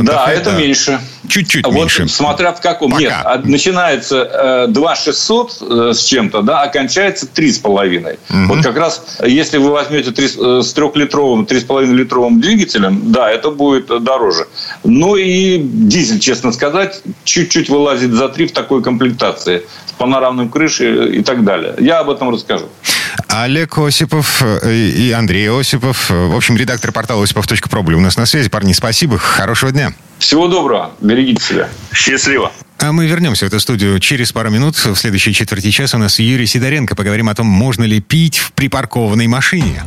да, 0.00 0.32
это, 0.32 0.50
это 0.50 0.52
меньше. 0.58 1.00
Чуть-чуть 1.28 1.64
вот 1.66 1.74
меньше. 1.74 2.08
Смотря 2.08 2.52
в 2.52 2.60
каком. 2.60 2.90
Пока. 2.90 3.02
Нет, 3.02 3.12
а, 3.24 3.38
начинается 3.44 4.66
2 4.68 4.96
600 4.96 5.56
э, 5.60 5.92
с 5.94 6.04
чем-то, 6.04 6.42
да, 6.42 6.62
а 6.62 6.68
кончается 6.68 7.26
3,5. 7.26 8.18
Угу. 8.30 8.54
Вот 8.54 8.64
как 8.64 8.76
раз, 8.76 9.18
если 9.24 9.58
вы 9.58 9.70
возьмете 9.70 10.10
3, 10.10 10.26
э, 10.26 10.62
с 10.62 10.72
трехлитровым, 10.72 11.44
3,5-литровым 11.44 12.40
двигателем, 12.40 13.12
да, 13.12 13.30
это 13.30 13.50
будет 13.50 13.86
дороже. 14.02 14.46
Но 14.84 15.16
и 15.16 15.58
дизель, 15.58 16.20
честно 16.20 16.52
сказать, 16.52 17.02
чуть-чуть 17.24 17.68
вылазит 17.68 18.12
за 18.12 18.28
3 18.28 18.46
в 18.46 18.52
такой 18.52 18.82
комплектации. 18.82 19.47
С 19.86 19.92
панорамной 19.92 20.48
крышей 20.48 21.18
и 21.18 21.22
так 21.22 21.44
далее. 21.44 21.74
Я 21.78 22.00
об 22.00 22.10
этом 22.10 22.30
расскажу. 22.30 22.68
Олег 23.28 23.78
Осипов 23.78 24.42
э, 24.42 24.74
и 24.74 25.10
Андрей 25.12 25.50
Осипов, 25.50 26.10
в 26.10 26.36
общем, 26.36 26.56
редактор 26.56 26.92
портала 26.92 27.24
осипов.пробль 27.24 27.94
у 27.94 28.00
нас 28.00 28.16
на 28.16 28.26
связи. 28.26 28.48
Парни, 28.48 28.72
спасибо. 28.72 29.18
Хорошего 29.18 29.72
дня. 29.72 29.92
Всего 30.18 30.48
доброго. 30.48 30.92
Берегите 31.00 31.42
себя. 31.42 31.68
Счастливо. 31.92 32.52
А 32.78 32.92
мы 32.92 33.06
вернемся 33.06 33.44
в 33.44 33.48
эту 33.48 33.60
студию 33.60 33.98
через 33.98 34.32
пару 34.32 34.50
минут. 34.50 34.76
В 34.76 34.94
следующей 34.94 35.32
четверти 35.32 35.70
часа 35.70 35.96
у 35.96 36.00
нас 36.00 36.18
Юрий 36.18 36.46
Сидоренко. 36.46 36.94
Поговорим 36.94 37.28
о 37.28 37.34
том, 37.34 37.46
можно 37.46 37.84
ли 37.84 38.00
пить 38.00 38.38
в 38.38 38.52
припаркованной 38.52 39.26
машине. 39.26 39.82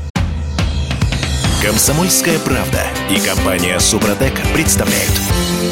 Комсомольская 1.63 2.39
правда 2.39 2.87
и 3.09 3.19
компания 3.19 3.79
Супротек 3.79 4.33
представляют. 4.53 5.11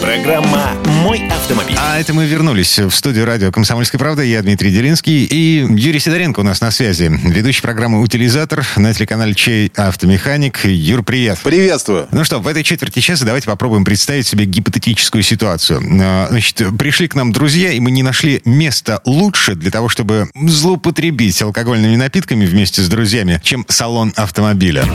Программа 0.09 0.71
«Мой 1.03 1.27
автомобиль». 1.27 1.75
А 1.79 1.99
это 1.99 2.15
мы 2.15 2.25
вернулись 2.25 2.79
в 2.79 2.89
студию 2.89 3.27
радио 3.27 3.51
«Комсомольская 3.51 3.99
правда». 3.99 4.23
Я 4.23 4.41
Дмитрий 4.41 4.71
Делинский 4.71 5.23
и 5.23 5.63
Юрий 5.69 5.99
Сидоренко 5.99 6.39
у 6.39 6.43
нас 6.43 6.61
на 6.61 6.71
связи. 6.71 7.11
Ведущий 7.25 7.61
программы 7.61 8.01
«Утилизатор» 8.01 8.65
на 8.75 8.91
телеканале 8.91 9.35
«Чей 9.35 9.71
автомеханик». 9.75 10.65
Юр, 10.65 11.03
привет. 11.03 11.37
Приветствую. 11.43 12.07
Ну 12.11 12.23
что, 12.23 12.39
в 12.39 12.47
этой 12.47 12.63
четверти 12.63 13.01
часа 13.01 13.23
давайте 13.23 13.45
попробуем 13.45 13.85
представить 13.85 14.25
себе 14.25 14.45
гипотетическую 14.45 15.21
ситуацию. 15.21 15.79
А, 16.01 16.25
значит, 16.31 16.59
пришли 16.79 17.07
к 17.07 17.13
нам 17.13 17.31
друзья, 17.31 17.71
и 17.71 17.79
мы 17.79 17.91
не 17.91 18.01
нашли 18.01 18.41
места 18.45 19.01
лучше 19.05 19.53
для 19.53 19.69
того, 19.69 19.89
чтобы 19.89 20.31
злоупотребить 20.33 21.39
алкогольными 21.39 21.95
напитками 21.97 22.47
вместе 22.47 22.81
с 22.81 22.87
друзьями, 22.87 23.39
чем 23.43 23.63
салон 23.69 24.11
автомобиля. 24.15 24.85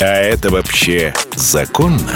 А 0.00 0.04
это 0.04 0.50
вообще 0.50 1.14
законно? 1.36 2.10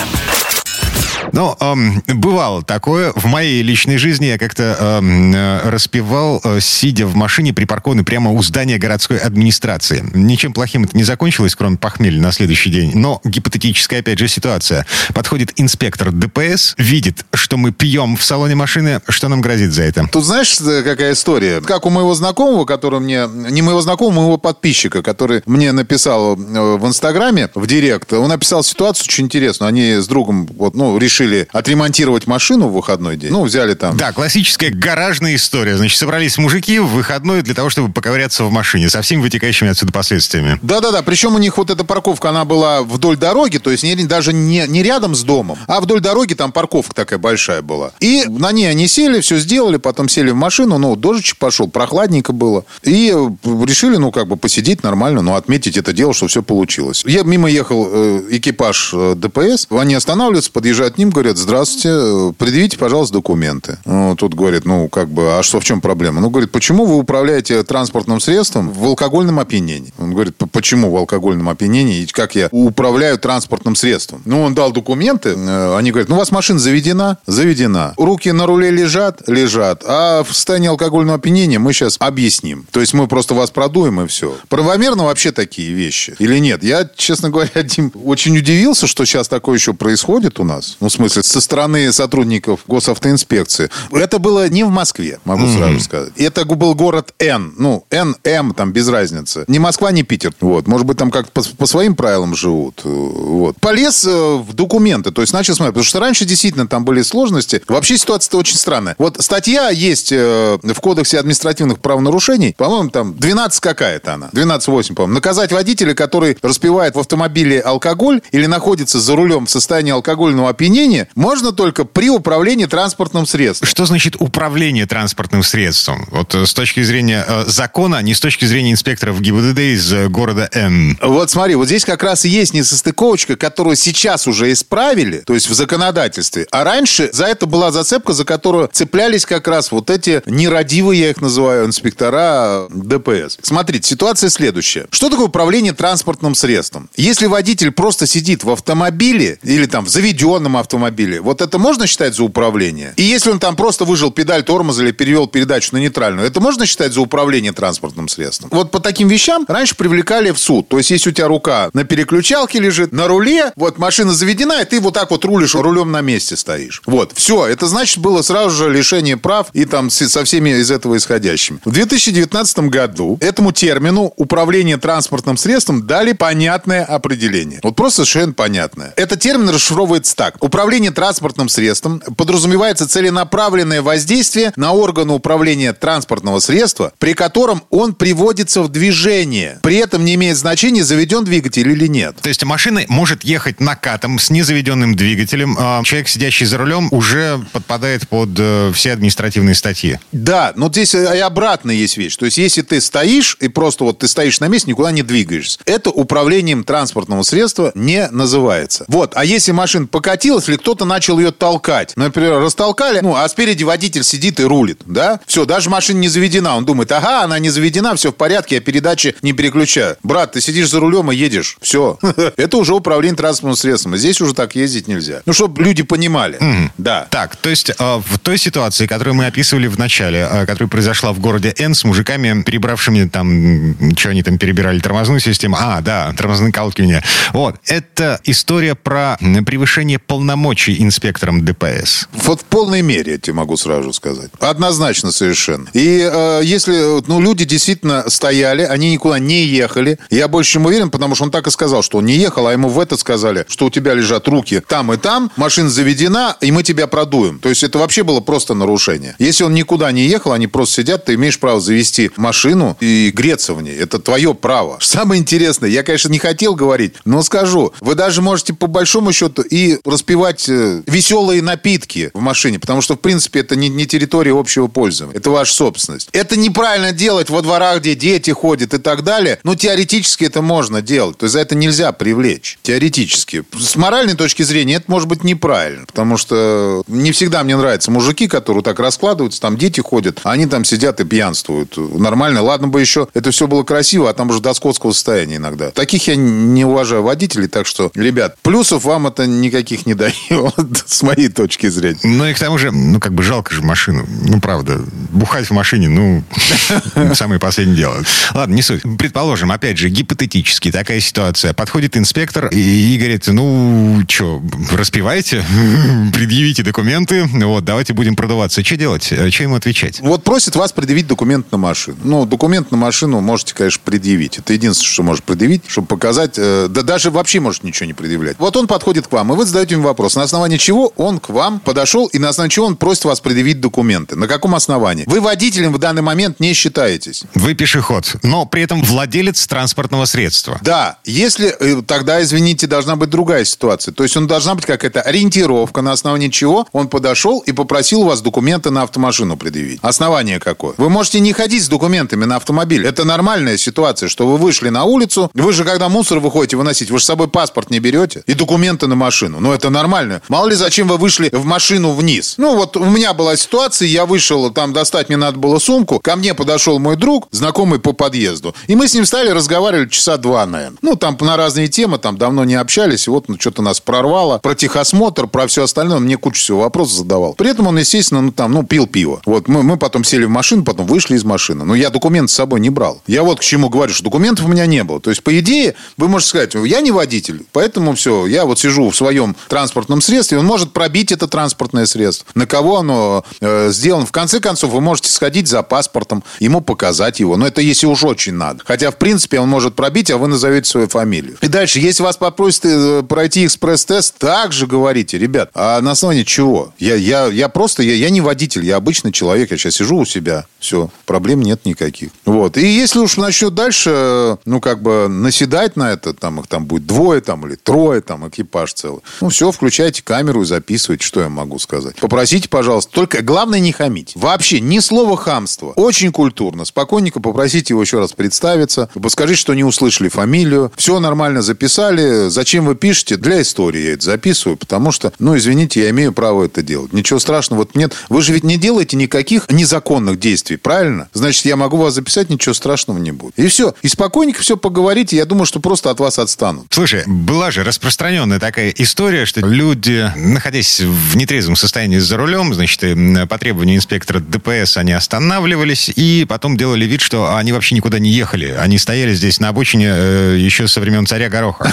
Ну, 1.37 1.55
эм, 1.61 2.03
бывало 2.07 2.63
такое. 2.63 3.13
В 3.15 3.27
моей 3.27 3.61
личной 3.61 3.99
жизни 3.99 4.25
я 4.25 4.39
как-то 4.39 4.75
эм, 4.81 5.35
распевал, 5.71 6.41
э, 6.43 6.61
сидя 6.63 7.07
в 7.07 7.15
машине, 7.15 7.53
припаркованной 7.53 8.05
прямо 8.05 8.31
у 8.31 8.43
здания 8.43 8.79
городской 8.79 9.19
администрации. 9.19 10.03
Ничем 10.15 10.55
плохим 10.55 10.85
это 10.85 10.97
не 10.97 11.05
закончилось, 11.05 11.55
кроме 11.55 11.77
похмелья 11.77 12.23
на 12.23 12.33
следующий 12.33 12.71
день. 12.71 12.93
Но 12.95 13.21
гипотетическая, 13.23 14.01
опять 14.01 14.19
же, 14.19 14.29
ситуация. 14.29 14.87
Подходит 15.13 15.53
инспектор 15.57 16.11
ДПС, 16.11 16.75
видит, 16.79 17.27
что 17.35 17.59
мы 17.59 17.71
пьем 17.71 18.17
в 18.17 18.25
салоне 18.25 18.55
машины. 18.55 19.03
Что 19.07 19.29
нам 19.29 19.43
грозит 19.43 19.73
за 19.73 19.83
это? 19.83 20.09
Тут 20.11 20.25
знаешь, 20.25 20.59
э, 20.59 20.83
какая 20.83 21.13
история? 21.13 21.61
Как 21.61 21.85
у 21.85 21.91
моего 21.91 22.15
знакомого, 22.15 22.65
который 22.65 23.01
мне... 23.01 23.29
Не 23.51 23.61
моего 23.61 23.83
знакомого, 23.83 24.23
моего 24.23 24.39
подписчика, 24.39 25.03
который 25.03 25.43
мне 25.45 25.73
написал 25.73 26.35
э, 26.35 26.77
в 26.79 26.87
Инстаграме, 26.87 27.51
в 27.55 27.67
Директ. 27.67 28.15
Он 28.15 28.31
написал 28.31 28.65
ситуацию 28.65 29.05
очень 29.07 29.27
интересную. 29.27 29.69
Они 29.69 29.97
с 29.97 30.07
другом 30.07 30.47
вот, 30.57 30.75
ну, 30.75 30.97
решили 30.97 31.26
решили 31.27 31.49
отремонтировать 31.53 32.27
машину 32.27 32.69
в 32.69 32.73
выходной 32.73 33.17
день. 33.17 33.31
Ну, 33.31 33.45
взяли 33.45 33.75
там... 33.75 33.97
Да, 33.97 34.13
классическая 34.13 34.71
гаражная 34.71 35.35
история. 35.35 35.77
Значит, 35.77 35.99
собрались 35.99 36.39
мужики 36.39 36.79
в 36.79 36.87
выходной 36.87 37.43
для 37.43 37.55
того, 37.55 37.71
чтобы 37.71 37.93
поковыряться 37.93 38.45
в 38.45 38.51
машине 38.51 38.89
со 38.89 39.03
всеми 39.03 39.23
вытекающими 39.23 39.71
отсюда 39.71 39.93
последствиями. 39.93 40.59
Да-да-да. 40.63 41.03
Причем 41.03 41.35
у 41.35 41.39
них 41.39 41.59
вот 41.59 41.71
эта 41.71 41.85
парковка, 41.85 42.31
она 42.31 42.45
была 42.45 42.83
вдоль 42.83 43.17
дороги, 43.17 43.59
то 43.59 43.71
есть 43.71 43.83
не, 43.83 43.95
даже 44.05 44.33
не, 44.33 44.65
не 44.69 44.83
рядом 44.83 45.15
с 45.15 45.23
домом, 45.23 45.59
а 45.67 45.81
вдоль 45.81 46.01
дороги 46.01 46.35
там 46.35 46.53
парковка 46.53 46.95
такая 46.95 47.19
большая 47.19 47.63
была. 47.63 47.93
И 48.01 48.25
на 48.29 48.53
ней 48.53 48.71
они 48.71 48.89
сели, 48.89 49.21
все 49.21 49.39
сделали, 49.39 49.77
потом 49.77 50.09
сели 50.09 50.31
в 50.31 50.37
машину, 50.37 50.79
ну, 50.79 50.97
дождичек 50.97 51.39
пошел, 51.39 51.69
прохладненько 51.69 52.33
было. 52.33 52.65
И 52.83 53.15
решили, 53.45 53.97
ну, 53.97 54.11
как 54.13 54.29
бы 54.29 54.37
посидеть 54.37 54.83
нормально, 54.83 55.23
ну, 55.23 55.35
отметить 55.35 55.77
это 55.77 55.93
дело, 55.93 56.15
что 56.15 56.29
все 56.29 56.43
получилось. 56.43 57.03
Я 57.07 57.23
мимо 57.23 57.51
ехал 57.51 57.89
э, 57.91 58.23
экипаж 58.31 58.91
э, 58.95 59.15
ДПС, 59.17 59.67
они 59.71 59.95
останавливаются, 59.95 60.51
подъезжают 60.51 60.95
к 60.95 60.99
ним, 60.99 61.11
говорят, 61.17 61.39
здравствуйте, 61.39 62.35
предъявите, 62.37 62.77
пожалуйста, 62.77 63.15
документы. 63.15 63.79
Ну, 63.87 64.15
тут 64.17 64.35
говорит, 64.35 64.67
ну, 64.67 64.89
как 64.89 65.09
бы, 65.09 65.39
а 65.39 65.43
что, 65.43 65.61
в 65.61 65.65
чем 65.65 65.81
проблема? 65.81 66.21
Ну, 66.21 66.29
говорит, 66.29 66.53
почему 66.53 66.85
вы 66.85 66.99
управляете 66.99 67.63
транспортным 67.63 68.21
средством 68.21 68.71
в 68.71 68.85
алкогольном 68.85 69.39
опьянении? 69.39 69.95
Он 69.99 70.13
говорит, 70.13 70.35
почему 70.53 70.91
в 70.91 70.97
алкогольном 70.97 71.49
опьянении? 71.49 72.03
И 72.03 72.07
как 72.07 72.35
я 72.35 72.49
управляю 72.51 73.19
транспортным 73.19 73.77
средством? 73.77 74.21
Ну, 74.27 74.43
он 74.43 74.55
дал 74.55 74.73
документы. 74.73 75.31
Э, 75.31 75.77
они 75.79 75.91
говорят, 75.91 76.11
ну, 76.11 76.17
у 76.17 76.19
вас 76.19 76.31
машина 76.31 76.59
заведена? 76.59 77.17
Заведена. 77.27 77.95
Руки 77.97 78.31
на 78.31 78.45
руле 78.45 78.71
лежат? 78.71 79.27
Лежат. 79.27 79.83
А 79.87 80.23
в 80.23 80.29
состоянии 80.35 80.69
алкогольного 80.69 81.17
опьянения 81.17 81.59
мы 81.59 81.73
сейчас 81.73 81.97
объясним. 81.99 82.67
То 82.73 82.81
есть 82.81 82.93
мы 82.93 83.07
просто 83.09 83.35
вас 83.35 83.51
продуем 83.51 84.03
и 84.03 84.07
все. 84.07 84.37
Правомерно 84.51 85.05
вообще 85.05 85.33
такие 85.33 85.73
вещи? 85.73 86.15
Или 86.19 86.39
нет? 86.41 86.63
Я, 86.63 86.87
честно 86.95 87.31
говоря, 87.31 87.51
Дим, 87.63 87.91
очень 88.05 88.37
удивился, 88.37 88.87
что 88.87 89.07
сейчас 89.07 89.29
такое 89.29 89.57
еще 89.57 89.73
происходит 89.73 90.39
у 90.41 90.45
нас. 90.45 90.77
Ну, 90.81 90.91
смысле, 90.97 91.23
со 91.23 91.41
стороны 91.41 91.93
сотрудников 91.93 92.61
госавтоинспекции. 92.67 93.71
Это 93.93 94.19
было 94.19 94.49
не 94.49 94.65
в 94.65 94.71
Москве, 94.71 95.21
могу 95.25 95.45
mm-hmm. 95.45 95.57
сразу 95.57 95.81
сказать. 95.81 96.13
Это 96.17 96.45
был 96.45 96.75
город 96.75 97.13
Н. 97.19 97.55
Ну, 97.59 97.85
Н, 97.91 98.17
М, 98.25 98.55
там 98.55 98.73
без 98.73 98.89
разницы. 98.89 99.45
Не 99.49 99.59
Москва, 99.59 99.93
не 99.93 100.03
Питер. 100.03 100.33
Вот. 100.41 100.67
Может 100.67 100.87
быть, 100.87 100.99
там 100.99 101.11
как-то 101.11 101.33
по, 101.33 101.43
по 101.57 101.67
своим 101.67 101.95
правилам 101.95 102.35
живут. 102.35 102.81
Вот. 102.85 103.57
Полез 103.61 104.05
э, 104.05 104.37
в 104.37 104.53
документы. 104.55 105.11
То 105.13 105.21
есть 105.21 105.33
начал 105.33 105.55
смотреть. 105.55 105.75
Потому 105.75 105.85
что 105.85 106.01
раньше 106.01 106.25
действительно 106.25 106.67
там 106.67 106.85
были 106.85 107.03
сложности. 107.03 107.63
Вообще 107.69 107.97
ситуация-то 107.99 108.39
очень 108.39 108.57
странная. 108.57 108.95
Вот 108.99 109.17
статья 109.21 109.71
есть 109.71 110.13
э, 110.13 110.59
в 110.63 110.81
Кодексе 110.81 111.19
административных 111.19 111.81
правонарушений. 111.81 112.55
По-моему, 112.57 112.91
там 112.91 113.15
12 113.17 113.61
какая-то 113.61 114.15
она. 114.15 114.31
12.8, 114.33 114.95
по-моему. 114.95 115.15
Наказать 115.15 115.53
водителя, 115.53 115.95
который 115.95 116.37
распивает 116.43 116.95
в 116.95 117.01
автомобиле 117.01 117.61
алкоголь 117.61 118.21
или 118.33 118.47
находится 118.47 119.01
за 119.01 119.17
рулем 119.17 119.47
в 119.47 119.51
состоянии 119.51 119.93
алкогольного 119.93 120.51
опьянения, 120.51 120.86
управление 120.87 121.09
можно 121.15 121.53
только 121.53 121.85
при 121.85 122.11
управлении 122.11 122.67
транспортным 122.67 123.27
средством. 123.27 123.69
Что 123.69 123.87
значит 123.87 124.17
управление 124.19 124.87
транспортным 124.87 125.43
средством? 125.43 126.07
Вот 126.11 126.35
э, 126.35 126.47
с 126.47 126.55
точки 126.55 126.83
зрения 126.83 127.25
э, 127.27 127.45
закона, 127.47 127.99
а 127.99 128.03
не 128.03 128.15
с 128.15 128.21
точки 128.21 128.45
зрения 128.45 128.73
инспекторов 128.73 129.21
ГИБДД 129.21 129.59
из 129.59 129.93
э, 129.93 130.09
города 130.09 130.49
Н. 130.53 130.99
Вот 131.03 131.31
смотри, 131.31 131.55
вот 131.55 131.67
здесь 131.67 131.85
как 131.85 132.03
раз 132.03 132.25
и 132.25 132.29
есть 132.29 132.55
несостыковочка, 132.55 133.37
которую 133.37 133.77
сейчас 133.77 134.27
уже 134.27 134.53
исправили, 134.53 135.19
то 135.27 135.35
есть 135.35 135.49
в 135.49 135.55
законодательстве. 135.55 136.47
А 136.51 136.65
раньше 136.65 137.11
за 137.13 137.27
это 137.27 137.47
была 137.47 137.73
зацепка, 137.73 138.13
за 138.13 138.25
которую 138.25 138.69
цеплялись 138.73 139.27
как 139.27 139.49
раз 139.49 139.73
вот 139.73 139.91
эти 139.91 140.23
нерадивые, 140.27 141.01
я 141.01 141.11
их 141.11 141.21
называю, 141.21 141.67
инспектора 141.67 142.67
ДПС. 142.71 143.39
Смотрите, 143.43 143.89
ситуация 143.89 144.31
следующая. 144.31 144.87
Что 144.91 145.11
такое 145.11 145.27
управление 145.27 145.73
транспортным 145.73 146.35
средством? 146.35 146.89
Если 146.97 147.27
водитель 147.27 147.73
просто 147.73 148.07
сидит 148.07 148.45
в 148.45 148.51
автомобиле 148.51 149.39
или 149.43 149.67
там 149.67 149.85
в 149.85 149.89
заведенном 149.89 150.57
автомобиле, 150.57 150.76
автомобиле. 150.77 151.21
Вот 151.21 151.41
это 151.41 151.59
можно 151.59 151.87
считать 151.87 152.15
за 152.15 152.25
управление? 152.25 152.93
И 152.97 153.03
если 153.03 153.31
он 153.31 153.39
там 153.39 153.57
просто 153.57 153.85
выжил 153.85 154.11
педаль 154.11 154.43
тормоза 154.43 154.83
или 154.83 154.93
перевел 154.93 155.27
передачу 155.27 155.71
на 155.73 155.79
нейтральную, 155.79 156.27
это 156.27 156.41
можно 156.41 156.67
считать 156.67 156.93
за 156.93 157.01
управление 157.01 157.53
транспортным 157.53 158.09
средством? 158.09 158.51
Вот 158.53 158.71
по 158.71 158.81
таким 158.81 159.09
вещам 159.09 159.45
раньше 159.49 159.75
привлекали 159.75 160.31
в 160.31 160.39
суд. 160.39 160.69
То 160.69 160.79
есть, 160.79 160.91
если 160.91 161.11
у 161.11 161.13
тебя 161.13 161.29
рука 161.29 161.71
на 161.73 161.85
переключалке 161.85 162.61
лежит, 162.61 162.93
на 162.93 163.09
руле, 163.09 163.53
вот 163.57 163.79
машина 163.79 164.13
заведена, 164.13 164.63
и 164.63 164.65
ты 164.65 164.81
вот 164.81 164.95
так 164.95 165.11
вот 165.11 165.25
рулишь, 165.25 165.55
рулем 165.55 165.91
на 165.91 166.01
месте 166.01 166.37
стоишь. 166.37 166.83
Вот, 166.87 167.13
все. 167.15 167.47
Это 167.47 167.67
значит 167.67 167.99
было 167.99 168.23
сразу 168.23 168.51
же 168.51 168.71
лишение 168.71 169.17
прав 169.17 169.49
и 169.53 169.65
там 169.65 169.91
со 169.91 170.25
всеми 170.25 170.51
из 170.51 170.71
этого 170.71 170.97
исходящими. 170.97 171.59
В 171.65 171.73
2019 171.73 172.59
году 172.71 173.19
этому 173.21 173.53
термину 173.53 174.13
управление 174.17 174.77
транспортным 174.77 175.37
средством 175.37 175.87
дали 175.87 176.13
понятное 176.13 176.85
определение. 176.85 177.61
Вот 177.63 177.77
просто 177.77 178.05
совершенно 178.05 178.33
понятное. 178.33 178.93
Этот 178.97 179.21
термин 179.21 179.49
расшифровывается 179.49 180.15
так. 180.15 180.37
Управление 180.43 180.66
управление 180.67 180.91
транспортным 180.91 181.49
средством 181.49 182.01
подразумевается 182.17 182.89
целенаправленное 182.89 183.83
воздействие 183.83 184.53
на 184.57 184.73
органы 184.73 185.13
управления 185.13 185.73
транспортного 185.73 186.41
средства, 186.41 186.93
при 186.99 187.15
котором 187.15 187.63
он 187.71 187.95
приводится 187.95 188.63
в 188.63 188.69
движение. 188.69 189.61
При 189.63 189.77
этом 189.77 190.05
не 190.05 190.17
имеет 190.17 190.37
значения, 190.37 190.83
заведен 190.83 191.25
двигатель 191.25 191.69
или 191.69 191.87
нет. 191.87 192.17
То 192.21 192.29
есть 192.29 192.43
машина 192.43 192.83
может 192.89 193.23
ехать 193.23 193.61
накатом 193.61 194.19
с 194.19 194.29
незаведенным 194.29 194.97
двигателем, 194.97 195.55
а 195.57 195.85
человек, 195.85 196.09
сидящий 196.09 196.47
за 196.47 196.59
рулем, 196.59 196.89
уже 196.91 197.41
подпадает 197.53 198.09
под 198.09 198.31
э, 198.37 198.73
все 198.75 198.93
административные 198.93 199.55
статьи. 199.55 200.01
Да, 200.11 200.53
но 200.57 200.69
здесь 200.69 200.97
и 200.97 200.99
обратно 200.99 201.71
есть 201.71 201.97
вещь. 201.97 202.17
То 202.17 202.25
есть, 202.25 202.39
если 202.39 202.63
ты 202.63 202.81
стоишь, 202.81 203.37
и 203.39 203.47
просто 203.47 203.85
вот 203.85 204.01
ты 204.01 204.09
стоишь 204.09 204.41
на 204.41 204.49
месте, 204.49 204.69
никуда 204.69 204.91
не 204.91 205.05
двигаешься, 205.05 205.61
это 205.65 205.91
управлением 205.91 206.65
транспортного 206.65 207.23
средства 207.23 207.71
не 207.77 208.09
называется. 208.09 208.85
Вот, 208.89 209.13
а 209.15 209.25
если 209.25 209.53
машина 209.53 209.87
покатилась, 209.87 210.49
или 210.57 210.63
кто-то 210.63 210.85
начал 210.85 211.19
ее 211.19 211.31
толкать, 211.31 211.93
например, 211.97 212.41
растолкали, 212.41 213.01
ну, 213.01 213.15
а 213.15 213.29
спереди 213.29 213.63
водитель 213.63 214.03
сидит 214.03 214.41
и 214.41 214.45
рулит, 214.45 214.81
да, 214.87 215.21
все, 215.27 215.45
даже 215.45 215.71
машина 215.71 215.99
не 215.99 216.09
заведена, 216.09 216.57
он 216.57 216.65
думает, 216.65 216.91
ага, 216.93 217.23
она 217.23 217.39
не 217.39 217.51
заведена, 217.51 217.95
все 217.95 218.11
в 218.11 218.15
порядке, 218.15 218.57
я 218.57 218.61
передачи 218.61 219.15
не 219.23 219.33
переключаю. 219.33 219.97
Брат, 220.03 220.33
ты 220.33 220.41
сидишь 220.41 220.71
за 220.71 220.81
рулем 220.81 221.13
и 221.13 221.17
едешь, 221.17 221.59
все. 221.61 221.99
Это 222.37 222.57
уже 222.57 222.75
управление 222.75 223.17
транспортным 223.17 223.57
средством, 223.57 223.97
здесь 223.97 224.21
уже 224.21 224.35
так 224.35 224.57
ездить 224.57 224.89
нельзя. 224.89 225.23
Ну, 225.27 225.33
чтобы 225.33 225.63
люди 225.63 225.83
понимали. 225.83 226.39
Да. 226.79 227.07
Так, 227.11 227.37
то 227.37 227.51
есть 227.51 227.71
э, 227.71 227.75
в 227.79 228.19
той 228.19 228.39
ситуации, 228.39 228.87
которую 228.87 229.15
мы 229.15 229.27
описывали 229.27 229.67
в 229.67 229.79
начале, 229.79 230.27
э, 230.31 230.47
которая 230.47 230.69
произошла 230.69 231.13
в 231.13 231.21
городе 231.21 231.55
Н 231.59 231.75
с 231.75 231.85
мужиками, 231.85 232.43
перебравшими 232.43 233.09
там, 233.09 233.95
что 233.97 234.11
они 234.11 234.23
там 234.23 234.39
перебирали, 234.39 234.79
тормозную 234.79 235.21
систему, 235.21 235.57
а, 235.59 235.81
да, 235.81 236.13
тормозные 236.17 236.53
колки 236.53 236.83
у 236.83 236.85
меня. 236.85 237.03
Вот, 237.33 237.57
это 237.67 238.21
история 238.25 238.75
про 238.75 239.17
превышение 239.47 239.99
полномочий 239.99 240.46
инспектором 240.53 241.45
ДПС. 241.45 242.09
Вот 242.13 242.41
в 242.41 242.45
полной 242.45 242.83
мере, 242.83 243.13
я 243.13 243.19
тебе 243.19 243.35
могу 243.35 243.57
сразу 243.57 243.93
сказать. 243.93 244.31
Однозначно 244.41 245.13
совершенно. 245.13 245.69
И 245.73 246.09
э, 246.11 246.41
если 246.45 247.03
ну, 247.07 247.21
люди 247.21 247.45
действительно 247.45 248.09
стояли, 248.09 248.63
они 248.63 248.93
никуда 248.93 249.19
не 249.19 249.45
ехали, 249.45 249.99
я 250.11 250.29
больше 250.29 250.53
чем 250.53 250.67
уверен, 250.67 250.91
потому 250.91 251.15
что 251.15 251.25
он 251.25 251.31
так 251.31 251.47
и 251.47 251.51
сказал, 251.51 251.83
что 251.83 251.99
он 251.99 252.07
не 252.07 252.17
ехал, 252.17 252.47
а 252.47 252.53
ему 252.53 252.69
в 252.69 252.79
это 252.79 252.97
сказали, 252.97 253.45
что 253.49 253.67
у 253.67 253.71
тебя 253.71 253.95
лежат 253.95 254.29
руки 254.29 254.63
там 254.67 254.93
и 254.93 254.97
там, 254.97 255.31
машина 255.37 255.69
заведена, 255.69 256.37
и 256.41 256.51
мы 256.51 256.63
тебя 256.63 256.87
продуем. 256.87 257.39
То 257.39 257.49
есть 257.49 257.63
это 257.63 257.79
вообще 257.79 258.03
было 258.03 258.21
просто 258.21 258.55
нарушение. 258.55 259.17
Если 259.19 259.45
он 259.45 259.55
никуда 259.55 259.93
не 259.93 260.07
ехал, 260.07 260.33
они 260.33 260.47
просто 260.47 260.83
сидят, 260.83 261.05
ты 261.05 261.15
имеешь 261.15 261.39
право 261.39 261.61
завести 261.61 262.11
машину 262.17 262.77
и 262.81 263.11
греться 263.15 263.55
в 263.55 263.63
ней. 263.63 263.77
Это 263.77 263.99
твое 263.99 264.35
право. 264.35 264.79
Самое 264.81 265.21
интересное, 265.21 265.69
я, 265.69 265.83
конечно, 265.83 266.09
не 266.09 266.19
хотел 266.19 266.55
говорить, 266.55 266.95
но 267.05 267.23
скажу, 267.23 267.73
вы 267.81 267.95
даже 267.95 268.23
можете 268.23 268.55
по 268.55 268.67
большому 268.67 269.13
счету 269.13 269.43
и 269.43 269.79
распивать 269.85 270.36
э, 270.49 270.83
веселые 270.87 271.43
напитки 271.43 272.11
в 272.15 272.21
машине, 272.21 272.59
потому 272.59 272.81
что, 272.81 272.95
в 272.95 273.01
принципе, 273.01 273.41
это 273.41 273.57
не, 273.57 273.69
не 273.69 273.87
территория 273.87 274.39
общего 274.39 274.67
пользования. 274.67 275.17
Это 275.17 275.31
ваша 275.31 275.55
собственность. 275.55 276.09
Это 276.13 276.37
неправильно 276.37 276.93
делать 276.93 277.31
во 277.31 277.43
дворах, 277.43 277.81
где 277.81 277.95
дети 277.95 278.31
ходят 278.31 278.75
и 278.75 278.79
так 278.79 279.03
далее. 279.03 279.39
Но 279.43 279.55
теоретически 279.55 280.25
это 280.25 280.43
можно 280.43 280.83
делать. 280.83 281.19
То 281.19 281.25
есть 281.25 281.33
за 281.33 281.41
это 281.41 281.55
нельзя 281.55 281.93
привлечь. 281.93 282.59
Теоретически. 282.63 283.45
С 283.59 283.77
моральной 283.77 284.15
точки 284.15 284.43
зрения 284.43 284.75
это 284.75 284.91
может 284.91 285.09
быть 285.09 285.25
неправильно. 285.25 285.87
Потому 285.87 286.17
что 286.17 286.83
не 286.87 287.13
всегда 287.13 287.43
мне 287.45 287.57
нравятся 287.57 287.91
мужики, 287.91 288.29
которые 288.29 288.63
так 288.63 288.79
раскладываются, 288.79 289.41
там 289.41 289.57
дети 289.57 289.81
ходят, 289.81 290.21
а 290.25 290.33
они 290.33 290.47
там 290.47 290.65
сидят 290.65 291.01
и 291.01 291.05
пьянствуют. 291.05 291.77
Нормально. 291.77 292.43
Ладно 292.43 292.69
бы 292.69 292.81
еще 292.81 293.09
это 293.15 293.31
все 293.31 293.47
было 293.47 293.63
красиво, 293.63 294.11
а 294.11 294.15
там 294.15 294.31
уже 294.31 294.41
до 294.41 294.55
скотского 294.55 294.93
состояния 294.93 295.37
иногда. 295.37 295.71
Таких 295.71 296.09
я 296.09 296.17
не 296.17 296.65
уважаю 296.65 297.03
водителей, 297.03 297.49
так 297.49 297.67
что, 297.67 297.91
ребят, 297.95 298.37
плюсов 298.43 298.85
вам 298.85 299.07
это 299.07 299.27
никаких 299.27 299.87
не 299.87 299.95
дает, 299.95 300.15
с 300.87 301.03
моей 301.03 301.29
точки 301.29 301.69
зрения. 301.69 301.99
Ну 302.03 302.27
и 302.27 302.35
к 302.35 302.39
тому 302.39 302.59
же, 302.59 302.71
ну 302.71 303.01
как 303.01 303.15
бы 303.15 303.23
жалко 303.23 303.55
же 303.55 303.63
машину. 303.63 304.07
Ну 304.09 304.41
правда, 304.41 304.81
бухать 305.11 305.47
в 305.47 305.53
машине, 305.53 305.89
ну, 305.89 306.25
самое 307.15 307.41
последнее 307.41 307.77
дело. 307.77 308.03
Ладно, 308.35 308.55
не 308.55 308.63
суть. 308.63 308.83
Предположим, 308.99 309.53
опять 309.53 309.79
же, 309.79 309.89
гипотетически 309.89 310.71
такая 310.71 311.01
ситуация. 311.01 311.53
Подходит 311.55 311.97
инспектор 311.97 312.47
и, 312.49 312.59
и 312.59 312.99
говорит, 312.99 313.27
ну, 313.29 314.03
что, 314.09 314.43
распивайте, 314.73 315.45
предъявите 316.13 316.63
документы, 316.63 317.29
вот, 317.33 317.65
давайте 317.65 317.93
будем 317.93 318.17
продаваться. 318.17 318.65
Что 318.65 318.77
делать? 318.77 319.05
Что 319.05 319.43
ему 319.43 319.55
отвечать? 319.55 320.01
Вот 320.01 320.25
просит 320.25 320.57
вас 320.57 320.73
предъявить 320.73 321.07
документ 321.07 321.51
на 321.53 321.59
машину. 321.59 321.97
Ну, 322.05 322.27
документ 322.27 322.71
на 322.71 322.77
машину 322.77 323.21
можете, 323.21 323.55
конечно, 323.55 323.81
предъявить. 323.85 324.39
Это 324.39 324.53
единственное, 324.53 324.93
что 324.93 325.03
может 325.03 325.25
предъявить, 325.25 325.63
чтобы 325.67 325.87
показать. 325.87 326.35
э, 326.37 326.69
да 326.69 326.83
даже 326.83 327.11
вообще 327.11 327.41
может 327.41 327.65
ничего 327.65 327.87
не 327.87 327.95
предъявлять. 327.95 328.37
Вот 328.39 328.57
он 328.57 328.67
подходит 328.67 329.07
к 329.07 329.13
вам, 329.13 329.33
и 329.33 329.37
вы 329.37 329.45
задаете 329.45 329.75
ему 329.75 329.85
вопрос, 329.85 330.06
на 330.15 330.23
основании 330.23 330.59
чего 330.59 330.93
он 330.97 331.19
к 331.19 331.31
вам 331.31 331.61
подошел, 331.61 332.07
и 332.07 332.19
на 332.19 332.29
основании 332.29 332.53
чего 332.53 332.67
он 332.67 332.77
просит 332.77 333.05
вас 333.05 333.21
предъявить 333.21 333.61
документы. 333.61 334.17
На 334.17 334.29
каком 334.29 334.55
основании? 334.55 335.05
Вы 335.07 335.21
водителем 335.21 335.73
в 335.73 335.79
данный 335.79 336.03
момент 336.03 336.41
не 336.41 336.53
считаетесь. 336.53 337.25
Вы 337.35 337.55
пешеход, 337.55 338.17
но 338.23 338.47
при 338.47 338.63
этом 338.63 338.83
владелец 338.83 339.47
транспортного 339.47 340.05
средства. 340.05 340.59
Да, 340.63 340.99
если 341.05 341.49
э, 341.49 341.83
тогда, 341.83 342.23
извините, 342.23 342.67
должна 342.67 342.97
быть 342.97 343.11
другая 343.11 343.45
ситуация. 343.45 343.93
То 343.93 344.03
есть 344.03 344.17
он 344.17 344.27
должна 344.27 344.55
быть 344.55 344.67
какая-то 344.67 345.01
ориентировка, 345.03 345.83
на 345.83 345.93
основании 345.93 346.29
чего 346.29 346.67
он 346.73 346.89
подошел 346.89 347.41
и 347.41 347.53
попросил 347.53 348.03
у 348.03 348.05
вас 348.05 348.21
документы 348.21 348.71
на 348.71 348.83
автомашину 348.83 349.37
предъявить. 349.37 349.81
Основание 349.83 350.39
какое? 350.39 350.75
Вы 350.77 350.91
можете 350.91 351.21
не 351.21 351.33
ходить 351.33 351.65
с 351.65 351.69
документами 351.69 352.25
на 352.25 352.37
автомобиль. 352.37 352.87
Это 352.87 353.05
нормальная 353.05 353.57
ситуация, 353.57 354.09
что 354.09 354.27
вы 354.27 354.37
вышли 354.37 354.69
на 354.69 354.85
улицу. 354.85 355.31
Вы 355.35 355.53
же, 355.53 355.65
когда 355.65 355.89
мусор 355.89 356.21
выходите 356.21 356.57
выносить, 356.57 356.91
вы 356.91 356.99
же 356.99 357.05
с 357.05 357.07
собой 357.07 357.29
паспорт 357.29 357.71
не 357.71 357.79
берете 357.79 358.23
и 358.27 358.35
документы 358.35 358.87
на 358.87 358.95
машину. 358.95 359.41
Ну, 359.41 359.53
это 359.53 359.71
нормально. 359.71 359.96
Мало 360.29 360.49
ли, 360.49 360.55
зачем 360.55 360.89
вы 360.89 360.97
вышли 360.97 361.31
в 361.33 361.45
машину 361.45 361.93
вниз. 361.93 362.35
Ну, 362.37 362.57
вот 362.57 362.77
у 362.77 362.85
меня 362.85 363.15
была 363.15 363.37
ситуация, 363.37 363.89
я 363.89 364.07
вышел, 364.07 364.51
там 364.51 364.73
достать 364.73 365.09
мне 365.09 365.17
надо 365.17 365.39
было 365.39 365.59
сумку. 365.59 366.01
Ко 366.01 366.17
мне 366.17 366.35
подошел 366.35 366.79
мой 366.79 366.97
друг, 366.97 367.29
знакомый 367.31 367.79
по 367.79 367.93
подъезду. 367.93 368.55
И 368.67 368.77
мы 368.77 368.89
с 368.89 368.95
ним 368.95 369.07
стали 369.07 369.31
разговаривать 369.31 369.91
часа 369.93 370.17
два, 370.17 370.47
наверное. 370.47 370.79
Ну, 370.83 370.97
там 370.97 371.17
на 371.21 371.37
разные 371.37 371.69
темы, 371.69 371.99
там 371.99 372.19
давно 372.19 372.45
не 372.45 372.55
общались. 372.55 373.07
И 373.07 373.11
вот 373.11 373.29
ну, 373.29 373.37
что-то 373.39 373.63
нас 373.63 373.81
прорвало. 373.81 374.39
Про 374.39 374.55
техосмотр, 374.55 375.27
про 375.27 375.47
все 375.47 375.65
остальное. 375.65 375.99
Мне 375.99 376.17
кучу 376.17 376.41
всего 376.41 376.61
вопросов 376.61 376.99
задавал. 376.99 377.35
При 377.35 377.51
этом 377.51 377.67
он, 377.67 377.79
естественно, 377.79 378.21
ну, 378.21 378.33
там, 378.33 378.53
ну, 378.53 378.63
пил 378.63 378.87
пиво. 378.87 379.21
Вот 379.25 379.49
мы, 379.49 379.63
мы 379.63 379.77
потом 379.77 380.05
сели 380.05 380.25
в 380.25 380.31
машину, 380.31 380.65
потом 380.65 380.87
вышли 380.87 381.17
из 381.17 381.25
машины. 381.25 381.65
Но 381.65 381.75
я 381.75 381.91
документы 381.91 382.33
с 382.33 382.37
собой 382.37 382.61
не 382.61 382.71
брал. 382.71 383.01
Я 383.07 383.23
вот 383.23 383.41
к 383.41 383.43
чему 383.43 383.69
говорю, 383.69 383.93
что 383.93 384.05
документов 384.05 384.45
у 384.47 384.49
меня 384.49 384.67
не 384.67 384.85
было. 384.85 385.01
То 385.01 385.11
есть, 385.11 385.23
по 385.23 385.39
идее, 385.39 385.75
вы 385.97 386.09
можете 386.09 386.31
сказать, 386.31 386.55
я 386.55 386.81
не 386.81 386.91
водитель, 386.91 387.45
поэтому 387.53 387.95
все, 387.95 388.27
я 388.27 388.45
вот 388.45 388.59
сижу 388.59 388.91
в 388.91 388.97
своем 388.97 389.37
транспортном 389.87 390.01
средстве, 390.01 390.39
он 390.39 390.47
может 390.47 390.73
пробить 390.73 391.13
это 391.13 391.29
транспортное 391.29 391.87
средство. 391.87 392.27
На 392.35 392.47
кого 392.47 392.79
оно 392.79 393.25
э, 393.41 393.71
сделано. 393.71 394.07
В 394.07 394.13
конце 394.13 394.41
концов, 394.41 394.73
вы 394.73 394.81
можете 394.81 395.11
сходить 395.11 395.49
за 395.49 395.63
паспортом, 395.63 396.25
ему 396.41 396.61
показать 396.61 397.21
его. 397.21 397.37
Но 397.37 397.47
это 397.47 397.61
если 397.61 397.87
уж 397.87 398.05
очень 398.05 398.35
надо. 398.35 398.63
Хотя, 398.65 398.91
в 398.91 398.97
принципе, 398.97 399.39
он 399.41 399.49
может 399.49 399.75
пробить, 399.75 400.11
а 400.11 400.19
вы 400.19 400.29
назовете 400.29 400.69
свою 400.69 400.89
фамилию. 400.89 401.37
И 401.41 401.49
дальше, 401.49 401.79
если 401.79 402.03
вас 402.03 402.17
попросят 402.17 402.65
э, 402.65 403.03
пройти 403.09 403.47
экспресс-тест, 403.47 404.19
также 404.19 404.67
говорите, 404.67 405.19
ребят, 405.19 405.51
а 405.55 405.81
на 405.81 405.93
основании 405.93 406.25
чего? 406.25 406.73
Я, 406.79 406.97
я, 406.97 407.27
я 407.27 407.49
просто, 407.49 407.83
я, 407.83 407.95
я 407.95 408.11
не 408.11 408.21
водитель, 408.21 408.65
я 408.65 408.77
обычный 408.77 409.13
человек, 409.13 409.51
я 409.51 409.57
сейчас 409.57 409.77
сижу 409.77 409.99
у 409.99 410.05
себя, 410.05 410.47
все, 410.59 410.91
проблем 411.05 411.43
нет 411.43 411.65
никаких. 411.65 412.11
Вот. 412.25 412.57
И 412.57 412.67
если 412.67 412.99
уж 412.99 413.17
начнет 413.17 413.55
дальше, 413.55 413.91
э, 413.93 414.37
ну, 414.45 414.61
как 414.61 414.83
бы 414.83 415.09
наседать 415.09 415.77
на 415.77 415.93
это, 415.93 416.13
там 416.13 416.41
их 416.41 416.47
там 416.49 416.65
будет 416.65 416.87
двое 416.87 417.21
там 417.21 417.47
или 417.47 417.55
трое, 417.55 418.01
там 418.01 418.29
экипаж 418.29 418.73
целый. 418.73 419.01
Ну, 419.21 419.29
все, 419.29 419.53
включайте 419.77 420.01
камеру 420.03 420.41
и 420.41 420.47
записывайте, 420.47 421.07
что 421.07 421.21
я 421.21 421.29
могу 421.29 421.59
сказать. 421.59 421.97
Попросите, 421.97 422.49
пожалуйста, 422.49 422.91
только 422.93 423.21
главное 423.21 423.61
не 423.61 423.73
хамить. 423.73 424.13
Вообще, 424.15 424.59
ни 424.59 424.79
слова 424.79 425.19
хамства. 425.19 425.73
Очень 425.73 426.13
культурно. 426.13 426.65
Спокойненько 426.65 427.21
попросите 427.21 427.75
его 427.75 427.83
еще 427.83 427.99
раз 427.99 428.15
представиться. 428.15 428.89
Скажите, 429.09 429.39
что 429.39 429.53
не 429.53 429.65
услышали 429.65 430.09
фамилию. 430.09 430.73
Все 430.77 430.99
нормально 430.99 431.43
записали. 431.43 432.31
Зачем 432.31 432.65
вы 432.65 432.75
пишете? 432.75 433.19
Для 433.19 433.43
истории 433.43 433.83
я 433.83 433.93
это 433.93 434.07
записываю, 434.07 434.57
потому 434.57 434.93
что, 434.93 435.13
ну, 435.19 435.37
извините, 435.37 435.83
я 435.83 435.91
имею 435.91 436.15
право 436.15 436.47
это 436.47 436.63
делать. 436.63 436.95
Ничего 436.95 437.19
страшного. 437.19 437.61
Вот 437.61 437.75
нет, 437.75 437.93
вы 438.09 438.23
же 438.23 438.33
ведь 438.33 438.45
не 438.45 438.57
делаете 438.57 438.97
никаких 438.97 439.51
незаконных 439.51 440.19
действий, 440.19 440.57
правильно? 440.57 441.11
Значит, 441.13 441.45
я 441.45 441.57
могу 441.57 441.77
вас 441.77 441.93
записать, 441.93 442.31
ничего 442.31 442.55
страшного 442.55 442.97
не 442.97 443.13
будет. 443.13 443.39
И 443.39 443.47
все. 443.49 443.75
И 443.83 443.89
спокойненько 443.89 444.41
все 444.41 444.57
поговорите. 444.57 445.19
Я 445.19 445.27
думаю, 445.27 445.45
что 445.45 445.61
просто 445.61 445.91
от 445.91 446.01
вас 446.01 446.19
отстанут. 446.19 446.69
Слушай, 446.71 447.03
была 447.07 447.51
же 447.51 447.63
распространенная 447.63 448.39
такая 448.39 448.71
история, 448.71 449.27
что 449.27 449.41
люди, 449.41 449.66
находясь 449.75 450.81
в 450.81 451.17
нетрезвом 451.17 451.57
состоянии 451.57 451.99
за 451.99 452.17
рулем, 452.17 452.55
значит, 452.55 452.81
по 453.29 453.39
требованию 453.39 453.77
инспектора 453.77 454.21
ДПС 454.21 454.77
они 454.77 454.93
останавливались 454.93 455.91
и 455.95 456.27
потом 456.29 456.57
делали 456.57 456.85
вид, 456.85 457.01
что 457.01 457.35
они 457.37 457.53
вообще 457.53 457.75
никуда 457.75 457.99
не 457.99 458.11
ехали. 458.11 458.51
Они 458.59 458.79
стояли 458.79 459.15
здесь 459.15 459.41
на 459.41 459.49
обочине 459.49 459.89
э, 459.89 460.37
еще 460.39 460.69
со 460.69 460.81
времен 460.81 461.07
царя 461.07 461.29
Гороха. 461.29 461.73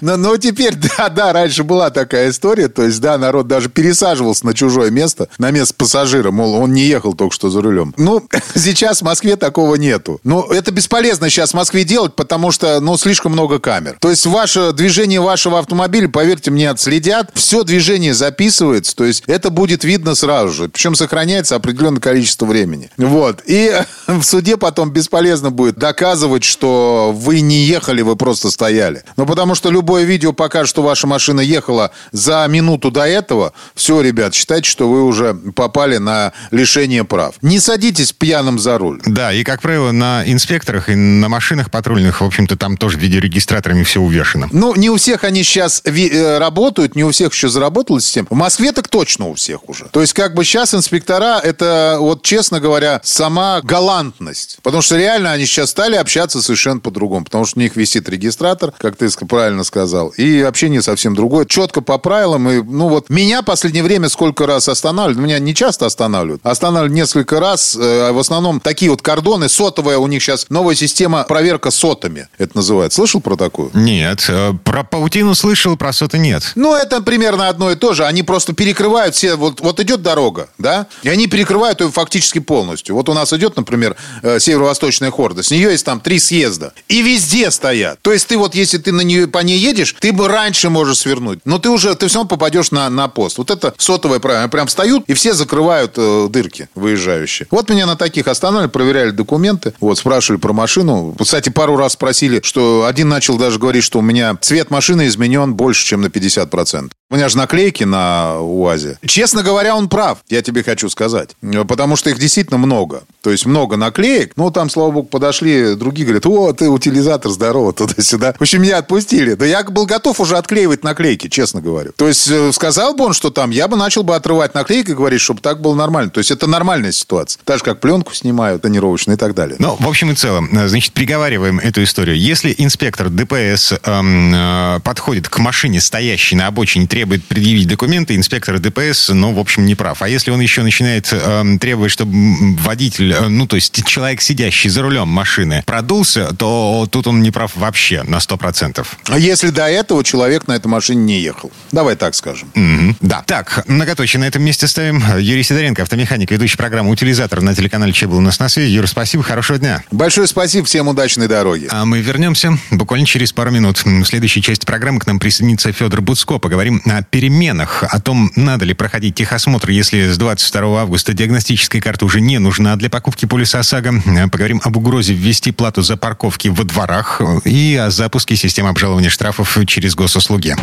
Но, 0.00 0.16
но 0.16 0.36
теперь, 0.36 0.74
да, 0.74 1.08
да, 1.08 1.32
раньше 1.32 1.64
была 1.64 1.90
такая 1.90 2.30
история. 2.30 2.68
То 2.68 2.84
есть, 2.84 3.00
да, 3.00 3.18
народ 3.18 3.46
даже 3.48 3.68
пересаживался 3.68 4.46
на 4.46 4.54
чужое 4.54 4.90
место, 4.90 5.28
на 5.38 5.50
место 5.50 5.74
пассажира. 5.74 6.30
Мол, 6.30 6.54
он 6.54 6.72
не 6.72 6.84
ехал 6.84 7.14
только 7.14 7.34
что 7.34 7.50
за 7.50 7.62
рулем. 7.62 7.94
Ну, 7.96 8.26
сейчас 8.54 9.00
в 9.00 9.04
Москве 9.04 9.36
такого 9.36 9.74
нету. 9.76 10.20
Ну, 10.24 10.42
это 10.42 10.70
бесполезно 10.72 11.30
сейчас 11.30 11.50
в 11.50 11.54
Москве 11.54 11.84
делать, 11.84 12.14
потому 12.16 12.50
что, 12.50 12.80
ну, 12.80 12.96
слишком 12.96 13.32
много 13.32 13.58
камер. 13.58 13.96
То 14.00 14.10
есть, 14.10 14.26
ваше 14.26 14.72
движение 14.72 15.20
вашего 15.20 15.58
автомобиля, 15.58 16.08
поверьте 16.08 16.50
мне, 16.50 16.70
отследить 16.70 16.93
глядят, 16.94 17.30
все 17.34 17.64
движение 17.64 18.14
записывается, 18.14 18.94
то 18.94 19.04
есть 19.04 19.24
это 19.26 19.50
будет 19.50 19.84
видно 19.84 20.14
сразу 20.14 20.52
же. 20.52 20.68
Причем 20.68 20.94
сохраняется 20.94 21.56
определенное 21.56 22.00
количество 22.00 22.46
времени. 22.46 22.90
Вот. 22.96 23.42
И 23.46 23.72
в 24.06 24.22
суде 24.22 24.56
потом 24.56 24.90
бесполезно 24.92 25.50
будет 25.50 25.76
доказывать, 25.76 26.44
что 26.44 27.12
вы 27.14 27.40
не 27.40 27.64
ехали, 27.64 28.02
вы 28.02 28.16
просто 28.16 28.50
стояли. 28.50 29.02
Ну, 29.16 29.26
потому 29.26 29.54
что 29.54 29.70
любое 29.70 30.04
видео 30.04 30.32
покажет, 30.32 30.70
что 30.70 30.82
ваша 30.82 31.06
машина 31.06 31.40
ехала 31.40 31.90
за 32.12 32.46
минуту 32.48 32.90
до 32.90 33.02
этого. 33.02 33.52
Все, 33.74 34.00
ребят, 34.00 34.34
считайте, 34.34 34.70
что 34.70 34.88
вы 34.88 35.04
уже 35.04 35.34
попали 35.34 35.96
на 35.96 36.32
лишение 36.50 37.04
прав. 37.04 37.34
Не 37.42 37.58
садитесь 37.58 38.12
пьяным 38.12 38.58
за 38.58 38.78
руль. 38.78 39.00
Да, 39.04 39.32
и, 39.32 39.42
как 39.42 39.60
правило, 39.60 39.90
на 39.90 40.22
инспекторах 40.24 40.88
и 40.88 40.94
на 40.94 41.28
машинах 41.28 41.70
патрульных, 41.70 42.20
в 42.20 42.24
общем-то, 42.24 42.56
там 42.56 42.76
тоже 42.76 42.98
видеорегистраторами 42.98 43.82
все 43.82 44.00
увешано. 44.00 44.48
Ну, 44.52 44.74
не 44.76 44.90
у 44.90 44.96
всех 44.96 45.24
они 45.24 45.42
сейчас 45.42 45.82
ви- 45.84 46.10
э, 46.12 46.38
работают, 46.84 46.96
не 46.96 47.04
у 47.04 47.10
всех 47.10 47.32
еще 47.32 47.48
заработала 47.48 48.00
система. 48.00 48.26
В 48.30 48.34
Москве 48.34 48.72
так 48.72 48.88
точно 48.88 49.28
у 49.28 49.34
всех 49.34 49.68
уже. 49.68 49.86
То 49.90 50.00
есть, 50.00 50.12
как 50.12 50.34
бы 50.34 50.44
сейчас 50.44 50.74
инспектора, 50.74 51.40
это, 51.42 51.96
вот 52.00 52.22
честно 52.22 52.60
говоря, 52.60 53.00
сама 53.02 53.60
галантность. 53.62 54.58
Потому 54.62 54.82
что 54.82 54.96
реально 54.96 55.32
они 55.32 55.46
сейчас 55.46 55.70
стали 55.70 55.96
общаться 55.96 56.42
совершенно 56.42 56.80
по-другому. 56.80 57.24
Потому 57.24 57.44
что 57.46 57.58
у 57.58 57.62
них 57.62 57.76
висит 57.76 58.08
регистратор, 58.08 58.72
как 58.78 58.96
ты 58.96 59.08
правильно 59.28 59.64
сказал, 59.64 60.08
и 60.08 60.40
общение 60.42 60.82
совсем 60.82 61.14
другое. 61.14 61.44
Четко 61.46 61.80
по 61.80 61.98
правилам. 61.98 62.48
И, 62.50 62.62
ну 62.62 62.88
вот, 62.88 63.08
меня 63.10 63.42
в 63.42 63.44
последнее 63.44 63.82
время 63.82 64.08
сколько 64.08 64.46
раз 64.46 64.68
останавливают. 64.68 65.24
Меня 65.24 65.38
не 65.38 65.54
часто 65.54 65.86
останавливают. 65.86 66.44
Останавливают 66.44 66.94
несколько 66.94 67.40
раз. 67.40 67.76
э, 67.76 68.12
В 68.12 68.18
основном 68.18 68.60
такие 68.60 68.90
вот 68.90 69.02
кордоны. 69.02 69.48
Сотовая 69.48 69.98
у 69.98 70.06
них 70.06 70.22
сейчас 70.22 70.46
новая 70.50 70.74
система 70.74 71.24
проверка 71.24 71.70
сотами. 71.70 72.28
Это 72.38 72.56
называется. 72.56 72.96
Слышал 72.96 73.20
про 73.20 73.36
такую? 73.36 73.70
Нет, 73.74 74.26
э, 74.28 74.52
про 74.64 74.84
паутину 74.84 75.34
слышал, 75.34 75.76
про 75.76 75.92
соты 75.92 76.18
нет. 76.18 76.52
Ну, 76.54 76.73
это 76.76 77.00
примерно 77.00 77.48
одно 77.48 77.70
и 77.70 77.74
то 77.74 77.94
же. 77.94 78.04
Они 78.04 78.22
просто 78.22 78.52
перекрывают 78.52 79.14
все... 79.14 79.36
Вот, 79.36 79.60
вот 79.60 79.80
идет 79.80 80.02
дорога, 80.02 80.48
да? 80.58 80.86
И 81.02 81.08
они 81.08 81.26
перекрывают 81.26 81.80
ее 81.80 81.90
фактически 81.90 82.38
полностью. 82.38 82.94
Вот 82.94 83.08
у 83.08 83.14
нас 83.14 83.32
идет, 83.32 83.56
например, 83.56 83.96
э, 84.22 84.38
северо-восточная 84.38 85.10
хорда. 85.10 85.42
С 85.42 85.50
нее 85.50 85.70
есть 85.70 85.84
там 85.84 86.00
три 86.00 86.18
съезда. 86.18 86.72
И 86.88 87.02
везде 87.02 87.50
стоят. 87.50 88.00
То 88.02 88.12
есть 88.12 88.26
ты 88.28 88.36
вот, 88.36 88.54
если 88.54 88.78
ты 88.78 88.92
на 88.92 89.02
нее, 89.02 89.26
по 89.26 89.38
ней 89.38 89.58
едешь, 89.58 89.94
ты 89.98 90.12
бы 90.12 90.28
раньше 90.28 90.70
можешь 90.70 90.98
свернуть. 90.98 91.40
Но 91.44 91.58
ты 91.58 91.68
уже, 91.70 91.94
ты 91.94 92.08
все 92.08 92.18
равно 92.18 92.28
попадешь 92.28 92.70
на, 92.70 92.88
на 92.90 93.08
пост. 93.08 93.38
Вот 93.38 93.50
это 93.50 93.74
сотовое 93.78 94.18
правило. 94.18 94.48
Прям 94.48 94.66
встают, 94.66 95.04
и 95.06 95.14
все 95.14 95.34
закрывают 95.34 95.94
э, 95.96 96.28
дырки 96.30 96.68
выезжающие. 96.74 97.46
Вот 97.50 97.68
меня 97.68 97.86
на 97.86 97.96
таких 97.96 98.28
останавливали, 98.28 98.70
проверяли 98.70 99.10
документы. 99.10 99.74
Вот, 99.80 99.98
спрашивали 99.98 100.40
про 100.40 100.52
машину. 100.52 101.14
Кстати, 101.18 101.48
пару 101.50 101.76
раз 101.76 101.92
спросили, 101.92 102.40
что 102.42 102.86
один 102.86 103.08
начал 103.08 103.36
даже 103.36 103.58
говорить, 103.58 103.84
что 103.84 103.98
у 103.98 104.02
меня 104.02 104.36
цвет 104.40 104.70
машины 104.70 105.06
изменен 105.06 105.54
больше, 105.54 105.86
чем 105.86 106.02
на 106.02 106.06
50%. 106.06 106.53
50%. 106.54 107.03
У 107.10 107.16
меня 107.16 107.28
же 107.28 107.36
наклейки 107.36 107.84
на 107.84 108.40
УАЗе. 108.40 108.98
Честно 109.06 109.42
говоря, 109.42 109.76
он 109.76 109.88
прав, 109.88 110.18
я 110.30 110.40
тебе 110.40 110.62
хочу 110.62 110.88
сказать. 110.88 111.30
Потому 111.68 111.96
что 111.96 112.08
их 112.08 112.18
действительно 112.18 112.58
много. 112.58 113.04
То 113.20 113.30
есть 113.30 113.44
много 113.44 113.76
наклеек. 113.76 114.32
Ну, 114.36 114.50
там, 114.50 114.70
слава 114.70 114.90
богу, 114.90 115.08
подошли 115.08 115.74
другие, 115.74 116.06
говорят, 116.06 116.26
о, 116.26 116.52
ты 116.54 116.68
утилизатор, 116.68 117.30
здорово, 117.30 117.72
туда-сюда. 117.74 118.34
В 118.38 118.42
общем, 118.42 118.62
меня 118.62 118.78
отпустили. 118.78 119.34
Да 119.34 119.44
я 119.44 119.62
был 119.64 119.84
готов 119.84 120.18
уже 120.18 120.38
отклеивать 120.38 120.82
наклейки, 120.82 121.28
честно 121.28 121.60
говорю. 121.60 121.92
То 121.94 122.08
есть, 122.08 122.28
э, 122.30 122.52
сказал 122.52 122.94
бы 122.94 123.04
он, 123.04 123.12
что 123.12 123.30
там, 123.30 123.50
я 123.50 123.68
бы 123.68 123.76
начал 123.76 124.02
бы 124.02 124.16
отрывать 124.16 124.54
наклейки 124.54 124.92
и 124.92 124.94
говорить, 124.94 125.20
чтобы 125.20 125.40
так 125.40 125.60
было 125.60 125.74
нормально. 125.74 126.10
То 126.10 126.18
есть, 126.18 126.30
это 126.30 126.46
нормальная 126.46 126.92
ситуация. 126.92 127.40
Так 127.44 127.58
же, 127.58 127.64
как 127.64 127.80
пленку 127.80 128.14
снимают, 128.14 128.62
тонировочную 128.62 129.16
и 129.16 129.20
так 129.20 129.34
далее. 129.34 129.56
Ну, 129.58 129.76
в 129.78 129.86
общем 129.86 130.10
и 130.10 130.14
целом, 130.14 130.48
э, 130.56 130.68
значит, 130.68 130.94
приговариваем 130.94 131.58
эту 131.58 131.82
историю. 131.82 132.18
Если 132.18 132.54
инспектор 132.56 133.10
ДПС 133.10 133.74
эм, 133.82 134.34
э, 134.34 134.80
подходит 134.80 135.28
к 135.28 135.38
машине, 135.38 135.82
стоящей 135.82 136.36
на 136.36 136.46
обочине, 136.46 136.86
требует 136.94 137.24
предъявить 137.24 137.66
документы, 137.66 138.14
инспектор 138.14 138.60
ДПС, 138.60 139.08
ну, 139.08 139.32
в 139.32 139.40
общем, 139.40 139.66
не 139.66 139.74
прав. 139.74 140.00
А 140.00 140.08
если 140.08 140.30
он 140.30 140.38
еще 140.38 140.62
начинает 140.62 141.12
эм, 141.12 141.58
требовать, 141.58 141.90
чтобы 141.90 142.12
водитель, 142.58 143.12
э, 143.12 143.26
ну, 143.26 143.48
то 143.48 143.56
есть 143.56 143.84
человек, 143.84 144.20
сидящий 144.22 144.70
за 144.70 144.80
рулем 144.80 145.08
машины, 145.08 145.64
продулся, 145.66 146.32
то 146.38 146.86
тут 146.88 147.08
он 147.08 147.20
не 147.20 147.32
прав 147.32 147.50
вообще 147.56 148.04
на 148.04 148.18
100%. 148.18 148.86
А 149.08 149.18
если 149.18 149.48
до 149.48 149.68
этого 149.68 150.04
человек 150.04 150.46
на 150.46 150.52
этой 150.52 150.68
машине 150.68 151.02
не 151.02 151.20
ехал? 151.20 151.50
Давай 151.72 151.96
так 151.96 152.14
скажем. 152.14 152.48
Мгм. 152.54 152.96
Да. 153.00 153.24
Так, 153.26 153.64
многоточие 153.66 154.20
на 154.20 154.26
этом 154.26 154.44
месте 154.44 154.68
ставим. 154.68 155.02
Юрий 155.18 155.42
Сидоренко, 155.42 155.82
автомеханик, 155.82 156.30
ведущий 156.30 156.56
программы 156.56 156.92
«Утилизатор» 156.92 157.40
на 157.40 157.56
телеканале 157.56 157.92
Че 157.92 158.06
был 158.06 158.18
у 158.18 158.20
нас 158.20 158.38
на 158.38 158.48
связи. 158.48 158.70
Юра, 158.70 158.86
спасибо, 158.86 159.24
хорошего 159.24 159.58
дня. 159.58 159.82
Большое 159.90 160.28
спасибо, 160.28 160.64
всем 160.64 160.86
удачной 160.86 161.26
дороги. 161.26 161.66
А 161.70 161.84
мы 161.86 162.00
вернемся 162.00 162.56
буквально 162.70 163.04
через 163.04 163.32
пару 163.32 163.50
минут. 163.50 163.84
В 163.84 164.04
следующей 164.04 164.42
части 164.42 164.64
программы 164.64 165.00
к 165.00 165.08
нам 165.08 165.18
присоединится 165.18 165.72
Федор 165.72 166.00
Буцко. 166.00 166.38
Поговорим 166.38 166.83
о 166.86 167.02
переменах, 167.02 167.84
о 167.88 168.00
том, 168.00 168.30
надо 168.36 168.64
ли 168.64 168.74
проходить 168.74 169.14
техосмотр, 169.14 169.70
если 169.70 170.10
с 170.10 170.18
22 170.18 170.82
августа 170.82 171.12
диагностическая 171.12 171.80
карта 171.80 172.04
уже 172.04 172.20
не 172.20 172.38
нужна 172.38 172.76
для 172.76 172.90
покупки 172.90 173.26
полиса 173.26 173.60
ОСАГО. 173.60 174.02
А 174.24 174.28
Поговорим 174.28 174.60
об 174.64 174.76
угрозе 174.76 175.14
ввести 175.14 175.52
плату 175.52 175.82
за 175.82 175.96
парковки 175.96 176.48
во 176.48 176.64
дворах 176.64 177.20
и 177.44 177.76
о 177.76 177.90
запуске 177.90 178.36
системы 178.36 178.70
обжалования 178.70 179.10
штрафов 179.10 179.56
через 179.66 179.94
госуслуги. 179.94 180.56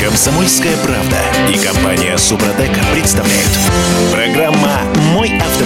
Комсомольская 0.00 0.76
правда 0.78 1.16
и 1.50 1.58
компания 1.58 2.16
Супротек 2.18 2.70
представляют. 2.92 3.50
Программа 4.12 4.80
«Мой 5.12 5.38
автомобиль». 5.38 5.63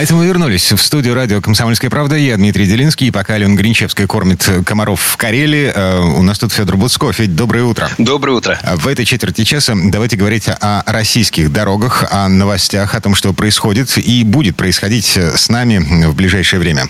А 0.00 0.02
это 0.02 0.14
мы 0.14 0.24
вернулись 0.24 0.72
в 0.72 0.78
студию 0.78 1.14
радио 1.14 1.42
«Комсомольская 1.42 1.90
правда». 1.90 2.16
Я 2.16 2.38
Дмитрий 2.38 2.64
Делинский. 2.64 3.08
И 3.08 3.10
пока 3.10 3.34
Алена 3.34 3.54
Гринчевская 3.54 4.06
кормит 4.06 4.42
комаров 4.64 4.98
в 4.98 5.18
Карелии, 5.18 5.70
э, 5.74 5.98
у 6.00 6.22
нас 6.22 6.38
тут 6.38 6.54
Федор 6.54 6.78
Буцко. 6.78 7.12
Федь, 7.12 7.36
доброе 7.36 7.64
утро. 7.64 7.90
Доброе 7.98 8.32
утро. 8.32 8.58
А 8.62 8.76
В 8.76 8.88
этой 8.88 9.04
четверти 9.04 9.44
часа 9.44 9.74
давайте 9.76 10.16
говорить 10.16 10.48
о 10.48 10.82
российских 10.86 11.52
дорогах, 11.52 12.06
о 12.10 12.30
новостях, 12.30 12.94
о 12.94 13.00
том, 13.02 13.14
что 13.14 13.34
происходит 13.34 13.98
и 13.98 14.24
будет 14.24 14.56
происходить 14.56 15.18
с 15.18 15.50
нами 15.50 16.06
в 16.06 16.14
ближайшее 16.14 16.60
время. 16.60 16.88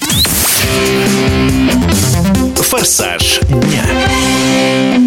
«Форсаж 2.71 3.41
дня». 3.49 3.85